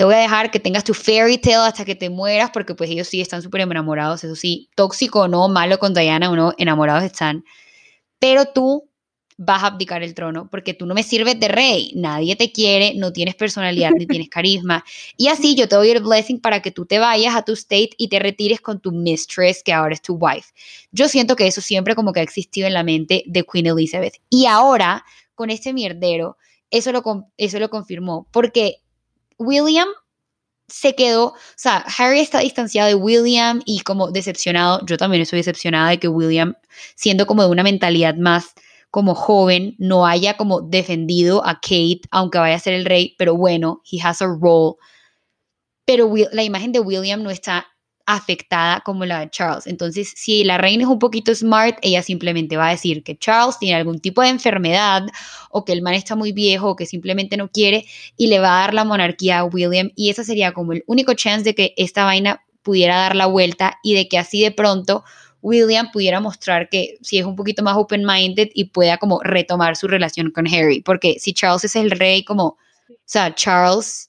te 0.02 0.06
voy 0.06 0.16
a 0.16 0.18
dejar 0.18 0.50
que 0.50 0.58
tengas 0.58 0.82
tu 0.82 0.94
fairy 0.94 1.38
tale 1.38 1.68
hasta 1.68 1.84
que 1.84 1.94
te 1.94 2.10
mueras, 2.10 2.50
porque 2.50 2.74
pues 2.74 2.90
ellos 2.90 3.06
sí 3.06 3.20
están 3.20 3.40
súper 3.40 3.60
enamorados, 3.60 4.24
eso 4.24 4.34
sí, 4.34 4.68
tóxico 4.74 5.20
o 5.20 5.28
no, 5.28 5.48
malo 5.48 5.78
con 5.78 5.94
Diana 5.94 6.28
o 6.28 6.34
no, 6.34 6.54
enamorados 6.58 7.04
están. 7.04 7.44
Pero 8.18 8.46
tú 8.46 8.90
vas 9.38 9.62
a 9.62 9.68
abdicar 9.68 10.02
el 10.02 10.12
trono 10.14 10.48
porque 10.50 10.74
tú 10.74 10.86
no 10.86 10.94
me 10.94 11.04
sirves 11.04 11.38
de 11.38 11.46
rey, 11.46 11.92
nadie 11.94 12.34
te 12.34 12.50
quiere, 12.50 12.94
no 12.96 13.12
tienes 13.12 13.36
personalidad 13.36 13.92
ni 13.92 14.08
tienes 14.08 14.28
carisma. 14.28 14.84
Y 15.16 15.28
así 15.28 15.54
yo 15.54 15.68
te 15.68 15.76
doy 15.76 15.90
el 15.90 16.02
blessing 16.02 16.40
para 16.40 16.62
que 16.62 16.72
tú 16.72 16.84
te 16.84 16.98
vayas 16.98 17.36
a 17.36 17.44
tu 17.44 17.52
state 17.52 17.90
y 17.96 18.08
te 18.08 18.18
retires 18.18 18.60
con 18.60 18.80
tu 18.80 18.90
mistress, 18.90 19.62
que 19.62 19.72
ahora 19.72 19.94
es 19.94 20.02
tu 20.02 20.14
wife. 20.14 20.48
Yo 20.90 21.06
siento 21.06 21.36
que 21.36 21.46
eso 21.46 21.60
siempre 21.60 21.94
como 21.94 22.12
que 22.12 22.18
ha 22.18 22.24
existido 22.24 22.66
en 22.66 22.74
la 22.74 22.82
mente 22.82 23.22
de 23.26 23.44
Queen 23.44 23.66
Elizabeth. 23.66 24.14
Y 24.28 24.46
ahora, 24.46 25.04
con 25.36 25.50
este 25.50 25.72
mierdero, 25.72 26.38
eso 26.72 26.90
lo, 26.90 27.04
eso 27.36 27.60
lo 27.60 27.70
confirmó, 27.70 28.26
porque 28.32 28.81
William 29.42 29.88
se 30.68 30.94
quedó, 30.94 31.26
o 31.26 31.36
sea, 31.56 31.84
Harry 31.98 32.20
está 32.20 32.40
distanciado 32.40 32.88
de 32.88 32.94
William 32.94 33.60
y 33.66 33.80
como 33.80 34.10
decepcionado, 34.10 34.80
yo 34.86 34.96
también 34.96 35.22
estoy 35.22 35.38
decepcionada 35.38 35.90
de 35.90 35.98
que 35.98 36.08
William, 36.08 36.54
siendo 36.94 37.26
como 37.26 37.42
de 37.42 37.50
una 37.50 37.62
mentalidad 37.62 38.14
más 38.16 38.54
como 38.90 39.14
joven, 39.14 39.74
no 39.78 40.06
haya 40.06 40.36
como 40.36 40.60
defendido 40.60 41.44
a 41.46 41.54
Kate, 41.54 42.02
aunque 42.10 42.38
vaya 42.38 42.56
a 42.56 42.58
ser 42.58 42.74
el 42.74 42.84
rey, 42.84 43.14
pero 43.18 43.36
bueno, 43.36 43.82
he 43.90 44.00
has 44.02 44.22
a 44.22 44.26
role. 44.26 44.76
Pero 45.84 46.12
la 46.32 46.42
imagen 46.42 46.72
de 46.72 46.80
William 46.80 47.22
no 47.22 47.30
está 47.30 47.66
afectada 48.14 48.80
como 48.80 49.04
la 49.04 49.20
de 49.20 49.30
Charles. 49.30 49.66
Entonces, 49.66 50.12
si 50.14 50.44
la 50.44 50.58
reina 50.58 50.84
es 50.84 50.88
un 50.88 50.98
poquito 50.98 51.34
smart, 51.34 51.78
ella 51.82 52.02
simplemente 52.02 52.56
va 52.56 52.68
a 52.68 52.70
decir 52.72 53.02
que 53.02 53.16
Charles 53.16 53.58
tiene 53.58 53.76
algún 53.76 54.00
tipo 54.00 54.22
de 54.22 54.28
enfermedad 54.28 55.06
o 55.50 55.64
que 55.64 55.72
el 55.72 55.82
man 55.82 55.94
está 55.94 56.14
muy 56.16 56.32
viejo 56.32 56.70
o 56.70 56.76
que 56.76 56.86
simplemente 56.86 57.36
no 57.36 57.50
quiere 57.50 57.86
y 58.16 58.26
le 58.26 58.38
va 58.38 58.58
a 58.58 58.60
dar 58.62 58.74
la 58.74 58.84
monarquía 58.84 59.40
a 59.40 59.44
William 59.44 59.90
y 59.96 60.10
esa 60.10 60.24
sería 60.24 60.52
como 60.52 60.72
el 60.72 60.84
único 60.86 61.14
chance 61.14 61.44
de 61.44 61.54
que 61.54 61.74
esta 61.76 62.04
vaina 62.04 62.44
pudiera 62.62 62.96
dar 62.96 63.16
la 63.16 63.26
vuelta 63.26 63.78
y 63.82 63.94
de 63.94 64.08
que 64.08 64.18
así 64.18 64.42
de 64.42 64.52
pronto 64.52 65.04
William 65.42 65.90
pudiera 65.90 66.20
mostrar 66.20 66.68
que 66.68 66.98
si 67.02 67.18
es 67.18 67.26
un 67.26 67.34
poquito 67.34 67.62
más 67.62 67.76
open-minded 67.76 68.50
y 68.54 68.64
pueda 68.66 68.98
como 68.98 69.20
retomar 69.22 69.76
su 69.76 69.88
relación 69.88 70.30
con 70.30 70.46
Harry, 70.46 70.80
porque 70.80 71.16
si 71.18 71.32
Charles 71.32 71.64
es 71.64 71.76
el 71.76 71.90
rey 71.90 72.24
como, 72.24 72.44
o 72.46 72.58
sea, 73.04 73.34
Charles 73.34 74.08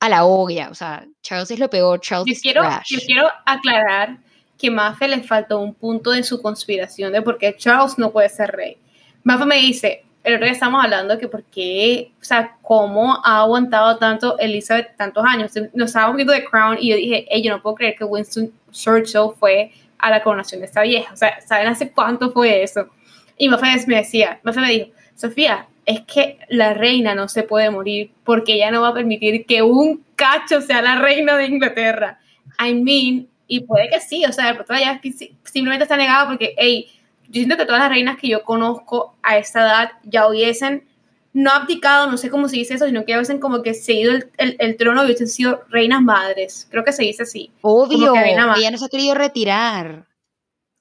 a 0.00 0.08
la 0.08 0.24
olla. 0.24 0.68
O 0.70 0.74
sea, 0.74 1.06
Charles 1.22 1.50
es 1.50 1.58
lo 1.58 1.70
peor. 1.70 2.00
Charles 2.00 2.26
yo 2.26 2.40
quiero, 2.40 2.62
Yo 2.88 2.98
quiero 3.04 3.28
aclarar 3.44 4.18
que 4.58 4.70
Maffe 4.70 5.08
le 5.08 5.22
faltó 5.22 5.60
un 5.60 5.74
punto 5.74 6.12
en 6.12 6.24
su 6.24 6.42
conspiración 6.42 7.12
de 7.12 7.22
por 7.22 7.38
qué 7.38 7.56
Charles 7.56 7.98
no 7.98 8.10
puede 8.10 8.28
ser 8.28 8.50
rey. 8.50 8.76
Maffe 9.22 9.44
me 9.44 9.56
dice, 9.56 10.04
el 10.24 10.34
otro 10.34 10.44
día 10.44 10.52
estamos 10.52 10.82
hablando 10.82 11.14
de 11.14 11.20
que 11.20 11.28
por 11.28 11.44
qué, 11.44 12.10
o 12.20 12.24
sea, 12.24 12.56
cómo 12.62 13.20
ha 13.24 13.40
aguantado 13.40 13.98
tanto 13.98 14.38
Elizabeth 14.38 14.96
tantos 14.96 15.24
años. 15.24 15.52
Nos 15.74 15.90
estábamos 15.90 16.16
viendo 16.16 16.32
The 16.32 16.44
Crown 16.44 16.76
y 16.80 16.90
yo 16.90 16.96
dije, 16.96 17.26
hey, 17.30 17.42
yo 17.42 17.50
no 17.52 17.62
puedo 17.62 17.76
creer 17.76 17.94
que 17.96 18.04
Winston 18.04 18.52
Churchill 18.72 19.30
fue 19.38 19.72
a 19.98 20.10
la 20.10 20.22
coronación 20.22 20.60
de 20.60 20.66
esta 20.66 20.82
vieja. 20.82 21.12
O 21.12 21.16
sea, 21.16 21.40
¿saben 21.40 21.68
hace 21.68 21.90
cuánto 21.92 22.30
fue 22.30 22.62
eso? 22.62 22.88
Y 23.36 23.48
Maffe 23.48 23.86
me 23.86 23.96
decía, 23.96 24.40
Maffe 24.42 24.60
me 24.60 24.70
dijo, 24.70 24.90
Sofía, 25.14 25.66
es 25.88 26.02
que 26.02 26.38
la 26.50 26.74
reina 26.74 27.14
no 27.14 27.28
se 27.28 27.44
puede 27.44 27.70
morir 27.70 28.10
porque 28.22 28.52
ella 28.52 28.70
no 28.70 28.82
va 28.82 28.88
a 28.88 28.94
permitir 28.94 29.46
que 29.46 29.62
un 29.62 30.04
cacho 30.16 30.60
sea 30.60 30.82
la 30.82 31.00
reina 31.00 31.34
de 31.38 31.46
Inglaterra. 31.46 32.20
I 32.62 32.74
mean, 32.74 33.26
y 33.46 33.60
puede 33.60 33.88
que 33.88 33.98
sí, 33.98 34.22
o 34.26 34.32
sea, 34.32 34.52
de 34.52 34.64
ella 34.76 35.00
simplemente 35.44 35.84
está 35.84 35.96
negada 35.96 36.28
porque, 36.28 36.54
hey, 36.58 36.90
yo 37.28 37.40
siento 37.40 37.56
que 37.56 37.64
todas 37.64 37.80
las 37.80 37.88
reinas 37.88 38.18
que 38.18 38.28
yo 38.28 38.42
conozco 38.42 39.14
a 39.22 39.38
esta 39.38 39.60
edad 39.60 39.92
ya 40.04 40.28
hubiesen 40.28 40.84
no 41.32 41.52
abdicado, 41.52 42.10
no 42.10 42.18
sé 42.18 42.28
cómo 42.28 42.50
se 42.50 42.56
dice 42.56 42.74
eso, 42.74 42.84
sino 42.84 43.06
que 43.06 43.14
hubiesen 43.14 43.40
como 43.40 43.62
que 43.62 43.72
seguido 43.72 44.12
el, 44.12 44.56
el, 44.58 44.76
trono 44.76 45.02
y 45.02 45.06
hubiesen 45.06 45.28
sido 45.28 45.62
reinas 45.70 46.02
madres. 46.02 46.68
Creo 46.70 46.84
que 46.84 46.92
se 46.92 47.04
dice 47.04 47.22
así. 47.22 47.50
Obvio, 47.62 48.14
ella 48.14 48.70
no 48.70 48.76
se 48.76 48.84
ha 48.84 48.88
querido 48.88 49.14
retirar. 49.14 50.04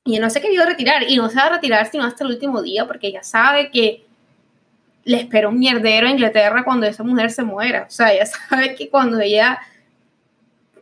Y 0.03 0.15
ella 0.15 0.25
no 0.25 0.29
se 0.29 0.39
ha 0.39 0.41
querido 0.41 0.65
retirar 0.65 1.03
y 1.09 1.15
no 1.15 1.29
se 1.29 1.37
va 1.37 1.43
a 1.43 1.49
retirar 1.51 1.89
sino 1.89 2.03
hasta 2.03 2.25
el 2.25 2.31
último 2.31 2.61
día 2.61 2.85
porque 2.85 3.07
ella 3.07 3.23
sabe 3.23 3.71
que 3.71 4.06
le 5.07 5.17
espera 5.21 5.47
un 5.47 5.57
mierdero 5.57 6.07
a 6.07 6.11
Inglaterra 6.11 6.63
cuando 6.65 6.85
esa 6.85 7.03
mujer 7.03 7.31
se 7.31 7.43
muera. 7.43 7.85
O 7.87 7.91
sea, 7.91 8.13
ella 8.13 8.25
sabe 8.49 8.75
que 8.75 8.89
cuando 8.89 9.19
ella 9.19 9.59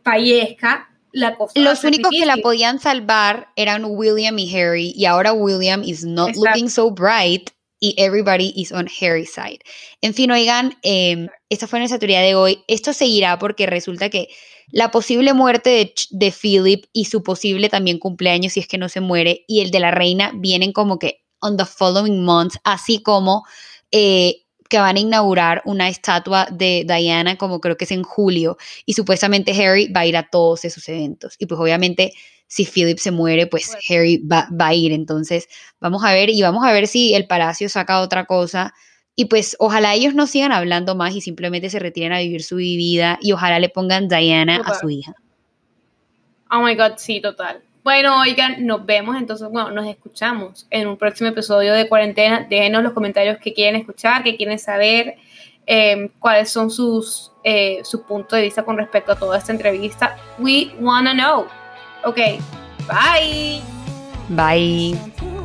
fallezca, 0.02 0.90
la 1.12 1.34
cosa. 1.36 1.58
Los 1.58 1.84
únicos 1.84 2.10
que 2.10 2.26
la 2.26 2.36
podían 2.36 2.78
salvar 2.78 3.48
eran 3.56 3.84
William 3.86 4.38
y 4.38 4.54
Harry, 4.54 4.92
y 4.96 5.06
ahora 5.06 5.32
William 5.32 5.82
is 5.82 6.04
not 6.04 6.36
looking 6.36 6.68
so 6.68 6.90
bright 6.90 7.50
y 7.80 7.94
everybody 7.96 8.52
is 8.56 8.72
on 8.72 8.86
Harry's 9.00 9.32
side. 9.32 9.60
En 10.02 10.12
fin, 10.12 10.30
oigan, 10.30 10.76
eh, 10.82 11.28
esta 11.48 11.66
fue 11.66 11.78
nuestra 11.78 11.98
teoría 11.98 12.20
de 12.20 12.34
hoy. 12.34 12.62
Esto 12.66 12.92
seguirá 12.92 13.38
porque 13.38 13.66
resulta 13.66 14.10
que 14.10 14.28
la 14.72 14.90
posible 14.90 15.32
muerte 15.32 15.70
de, 15.70 15.94
de, 16.10 16.32
Philip 16.32 16.84
y 16.92 17.04
su 17.04 17.22
posible 17.22 17.68
también 17.68 17.98
cumpleaños, 17.98 18.54
si 18.54 18.60
es 18.60 18.66
que 18.66 18.78
no 18.78 18.88
se 18.88 19.00
muere, 19.00 19.44
y 19.46 19.60
el 19.60 19.70
de 19.70 19.80
la 19.80 19.92
reina 19.92 20.32
vienen 20.34 20.72
como 20.72 20.98
que 20.98 21.22
on 21.40 21.56
the 21.56 21.64
following 21.64 22.24
months, 22.24 22.58
así 22.64 23.02
como 23.02 23.44
eh, 23.90 24.42
que 24.68 24.78
van 24.78 24.96
a 24.96 25.00
inaugurar 25.00 25.62
una 25.64 25.88
estatua 25.88 26.48
de 26.50 26.84
Diana, 26.86 27.36
como 27.36 27.60
creo 27.60 27.76
que 27.76 27.84
es 27.84 27.92
en 27.92 28.02
julio, 28.02 28.56
y 28.84 28.94
supuestamente 28.94 29.52
Harry 29.52 29.88
va 29.92 30.00
a 30.00 30.06
ir 30.06 30.16
a 30.16 30.28
todos 30.28 30.64
esos 30.64 30.88
eventos. 30.88 31.36
Y 31.38 31.46
pues 31.46 31.60
obviamente 31.60 32.12
si 32.48 32.64
Philip 32.64 32.98
se 32.98 33.10
muere, 33.10 33.46
pues 33.46 33.76
Harry 33.88 34.18
va, 34.18 34.48
a 34.58 34.74
ir. 34.74 34.92
Entonces 34.92 35.48
vamos 35.80 36.04
a 36.04 36.12
ver 36.12 36.30
y 36.30 36.40
vamos 36.42 36.64
a 36.64 36.72
ver 36.72 36.86
si 36.86 37.14
el 37.14 37.26
palacio 37.26 37.68
saca 37.68 38.00
otra 38.00 38.26
cosa. 38.26 38.74
Y 39.14 39.26
pues 39.26 39.56
ojalá 39.58 39.94
ellos 39.94 40.14
no 40.14 40.26
sigan 40.26 40.52
hablando 40.52 40.94
más 40.94 41.14
y 41.14 41.20
simplemente 41.20 41.70
se 41.70 41.78
retiren 41.78 42.12
a 42.12 42.18
vivir 42.18 42.42
su 42.42 42.56
vida 42.56 43.18
y 43.22 43.32
ojalá 43.32 43.58
le 43.58 43.68
pongan 43.68 44.08
Diana 44.08 44.62
a 44.64 44.78
su 44.78 44.90
hija. 44.90 45.14
Oh 46.50 46.60
my 46.60 46.74
God, 46.74 46.92
sí, 46.96 47.20
total. 47.20 47.62
Bueno, 47.86 48.18
oigan, 48.18 48.66
nos 48.66 48.84
vemos 48.84 49.14
entonces, 49.14 49.48
bueno, 49.48 49.70
nos 49.70 49.86
escuchamos 49.86 50.66
en 50.70 50.88
un 50.88 50.96
próximo 50.96 51.30
episodio 51.30 51.72
de 51.72 51.88
Cuarentena. 51.88 52.44
Déjenos 52.50 52.82
los 52.82 52.92
comentarios 52.92 53.38
que 53.38 53.54
quieren 53.54 53.80
escuchar, 53.80 54.24
que 54.24 54.36
quieren 54.36 54.58
saber, 54.58 55.14
em, 55.66 56.08
cuáles 56.18 56.50
son 56.50 56.68
sus, 56.68 57.30
eh, 57.44 57.78
su 57.84 58.02
punto 58.02 58.34
de 58.34 58.42
vista 58.42 58.64
con 58.64 58.76
respecto 58.76 59.12
a 59.12 59.16
toda 59.16 59.38
esta 59.38 59.52
entrevista. 59.52 60.16
We 60.40 60.72
wanna 60.80 61.14
know. 61.14 61.46
Ok, 62.02 62.16
bye. 62.88 63.62
Bye. 64.30 65.35